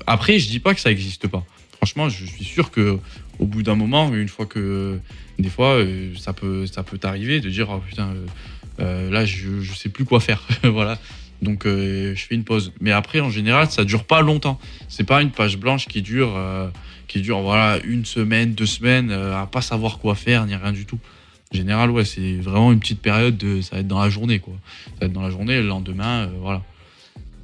après 0.07 0.39
je 0.39 0.49
dis 0.49 0.59
pas 0.59 0.73
que 0.73 0.81
ça 0.81 0.91
existe 0.91 1.27
pas. 1.27 1.45
Franchement 1.77 2.09
je 2.09 2.25
suis 2.25 2.45
sûr 2.45 2.71
que 2.71 2.97
au 3.37 3.45
bout 3.45 3.61
d'un 3.61 3.75
moment 3.75 4.13
une 4.13 4.27
fois 4.27 4.45
que 4.45 4.99
des 5.37 5.49
fois 5.49 5.75
euh, 5.75 6.13
ça 6.17 6.33
peut 6.33 6.65
ça 6.65 6.83
peut 6.83 6.97
t'arriver 6.97 7.39
de 7.41 7.49
dire 7.49 7.69
oh 7.69 7.79
putain 7.79 8.13
là 8.79 9.25
je, 9.25 9.61
je 9.61 9.73
sais 9.73 9.89
plus 9.89 10.05
quoi 10.05 10.19
faire. 10.19 10.47
Voilà. 10.63 10.97
Donc 11.41 11.65
je 11.65 12.15
fais 12.15 12.35
une 12.35 12.43
pause. 12.43 12.73
Mais 12.81 12.91
après 12.91 13.19
en 13.19 13.29
général 13.29 13.69
ça 13.69 13.85
dure 13.85 14.05
pas 14.05 14.21
longtemps. 14.21 14.59
C'est 14.87 15.05
pas 15.05 15.21
une 15.21 15.31
page 15.31 15.57
blanche 15.57 15.87
qui 15.87 16.01
dure 16.01 16.39
qui 17.07 17.21
dure 17.21 17.39
voilà 17.41 17.79
une 17.83 18.05
semaine, 18.05 18.53
deux 18.53 18.65
semaines, 18.65 19.11
à 19.11 19.45
pas 19.45 19.61
savoir 19.61 19.99
quoi 19.99 20.15
faire 20.15 20.45
ni 20.45 20.55
rien 20.55 20.71
du 20.71 20.85
tout. 20.85 20.99
Général, 21.51 21.89
ouais, 21.89 22.05
c'est 22.05 22.35
vraiment 22.35 22.71
une 22.71 22.79
petite 22.79 23.01
période 23.01 23.35
de, 23.37 23.61
ça 23.61 23.75
va 23.75 23.81
être 23.81 23.87
dans 23.87 24.01
la 24.01 24.09
journée 24.09 24.39
quoi. 24.39 24.53
Ça 24.85 24.91
va 25.01 25.05
être 25.07 25.13
dans 25.13 25.23
la 25.23 25.31
journée, 25.31 25.59
le 25.59 25.67
lendemain, 25.67 26.27
euh, 26.27 26.29
voilà. 26.39 26.63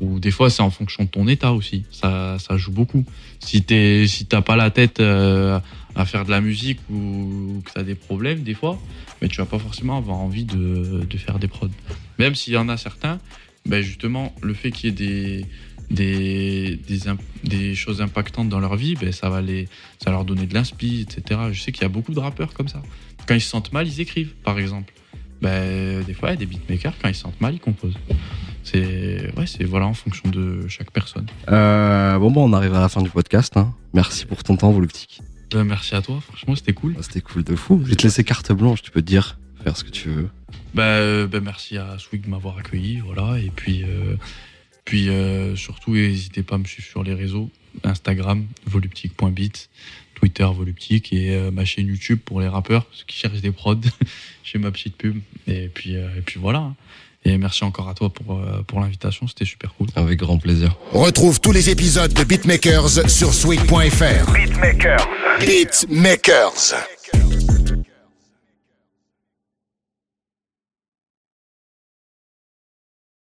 Ou 0.01 0.19
des 0.19 0.31
fois, 0.31 0.49
c'est 0.49 0.61
en 0.61 0.69
fonction 0.69 1.05
de 1.05 1.09
ton 1.09 1.27
état 1.27 1.53
aussi. 1.53 1.85
Ça, 1.89 2.37
ça 2.37 2.57
joue 2.57 2.71
beaucoup. 2.71 3.05
Si 3.39 3.63
t'es, 3.63 4.05
si 4.07 4.25
t'as 4.25 4.41
pas 4.41 4.57
la 4.57 4.69
tête 4.69 4.99
euh, 4.99 5.59
à 5.95 6.05
faire 6.05 6.25
de 6.25 6.31
la 6.31 6.41
musique 6.41 6.79
ou, 6.89 6.95
ou 6.95 7.61
que 7.65 7.71
t'as 7.71 7.83
des 7.83 7.95
problèmes 7.95 8.43
des 8.43 8.53
fois, 8.53 8.79
mais 9.21 9.29
tu 9.29 9.37
vas 9.37 9.45
pas 9.45 9.59
forcément 9.59 9.97
avoir 9.97 10.17
envie 10.17 10.43
de, 10.43 11.05
de 11.09 11.17
faire 11.17 11.39
des 11.39 11.47
prods. 11.47 11.69
Même 12.19 12.35
s'il 12.35 12.53
y 12.53 12.57
en 12.57 12.67
a 12.67 12.77
certains, 12.77 13.19
ben 13.65 13.81
justement, 13.81 14.35
le 14.41 14.53
fait 14.53 14.71
qu'il 14.71 14.89
y 14.89 14.93
ait 14.93 14.95
des 14.95 15.45
des, 15.89 16.79
des, 17.43 17.75
choses 17.75 18.01
impactantes 18.01 18.49
dans 18.49 18.59
leur 18.59 18.75
vie, 18.75 18.95
ben 18.95 19.11
ça 19.11 19.29
va 19.29 19.41
les, 19.41 19.67
ça 20.03 20.09
leur 20.11 20.25
donner 20.25 20.47
de 20.47 20.53
l'inspi, 20.53 21.01
etc. 21.01 21.41
Je 21.51 21.61
sais 21.61 21.71
qu'il 21.71 21.83
y 21.83 21.85
a 21.85 21.89
beaucoup 21.89 22.13
de 22.13 22.19
rappeurs 22.19 22.53
comme 22.53 22.67
ça. 22.67 22.81
Quand 23.27 23.35
ils 23.35 23.41
se 23.41 23.49
sentent 23.49 23.73
mal, 23.73 23.87
ils 23.87 24.01
écrivent, 24.01 24.33
par 24.43 24.59
exemple. 24.59 24.93
Ben, 25.41 26.03
des 26.03 26.13
fois, 26.13 26.29
il 26.29 26.31
y 26.31 26.35
a 26.35 26.37
des 26.37 26.45
beatmakers, 26.45 26.93
quand 27.01 27.09
ils 27.09 27.15
se 27.15 27.21
sentent 27.21 27.39
mal, 27.41 27.53
ils 27.53 27.59
composent. 27.59 27.97
C'est 28.63 29.31
ouais, 29.37 29.45
c'est 29.45 29.63
voilà 29.63 29.85
en 29.85 29.93
fonction 29.93 30.29
de 30.29 30.67
chaque 30.67 30.91
personne. 30.91 31.27
Euh, 31.49 32.17
bon, 32.17 32.31
bon, 32.31 32.49
on 32.49 32.53
arrive 32.53 32.73
à 32.73 32.79
la 32.79 32.89
fin 32.89 33.01
du 33.01 33.09
podcast. 33.09 33.55
hein. 33.57 33.73
Merci 33.93 34.25
pour 34.25 34.43
ton 34.43 34.55
temps, 34.55 34.71
Voluptique. 34.71 35.21
Ben, 35.51 35.63
merci 35.63 35.93
à 35.95 36.01
toi, 36.01 36.19
franchement, 36.21 36.55
c'était 36.55 36.73
cool. 36.73 36.95
C'était 37.01 37.21
cool 37.21 37.43
de 37.43 37.55
fou. 37.55 37.79
Je 37.83 37.89
vais 37.89 37.95
te 37.95 38.03
laisser 38.03 38.23
carte 38.23 38.51
blanche, 38.51 38.81
tu 38.81 38.91
peux 38.91 39.01
te 39.01 39.07
dire, 39.07 39.37
faire 39.63 39.77
ce 39.77 39.83
que 39.83 39.91
tu 39.91 40.09
veux. 40.09 40.29
Ben, 40.73 40.83
euh, 40.83 41.27
ben, 41.27 41.43
merci 41.43 41.77
à 41.77 41.97
Swig 41.99 42.23
de 42.25 42.29
m'avoir 42.29 42.57
accueilli, 42.57 42.99
voilà. 42.99 43.39
Et 43.39 43.51
puis, 43.55 43.83
euh, 43.83 44.15
puis 44.83 45.09
euh, 45.09 45.55
surtout, 45.55 45.93
n'hésitez 45.93 46.41
pas 46.43 46.55
à 46.55 46.57
me 46.57 46.65
suivre 46.65 46.87
sur 46.87 47.03
les 47.03 47.13
réseaux 47.13 47.49
Instagram, 47.83 48.45
voluptique.beat, 48.65 49.69
Twitter, 50.15 50.47
voluptique, 50.55 51.13
et 51.13 51.35
euh, 51.35 51.51
ma 51.51 51.65
chaîne 51.65 51.87
YouTube 51.87 52.19
pour 52.25 52.41
les 52.41 52.47
rappeurs, 52.47 52.87
ceux 52.91 53.05
qui 53.05 53.15
cherchent 53.17 53.41
des 53.41 53.51
prods. 53.51 53.75
J'ai 54.43 54.57
ma 54.59 54.71
petite 54.71 54.95
pub. 54.97 55.19
Et 55.47 55.69
puis, 55.73 55.95
euh, 55.95 56.07
et 56.17 56.21
puis 56.21 56.39
voilà. 56.39 56.59
hein. 56.59 56.75
Et 57.27 57.37
merci 57.39 57.63
encore 57.63 57.89
à 57.89 57.95
toi 57.95 58.11
pour, 58.13 58.37
euh, 58.39 58.61
pour 58.67 58.79
l'invitation, 58.79 59.27
c'était 59.27 59.45
super 59.45 59.73
cool. 59.73 59.87
Avec 59.95 60.19
grand 60.19 60.37
plaisir. 60.37 60.77
Retrouve 60.91 61.41
tous 61.41 61.51
les 61.51 61.71
épisodes 61.71 62.13
de 62.13 62.23
Beatmakers 62.23 63.09
sur 63.09 63.33
swig.fr. 63.33 64.31
Beatmakers. 64.31 65.07
Beatmakers. 65.39 66.75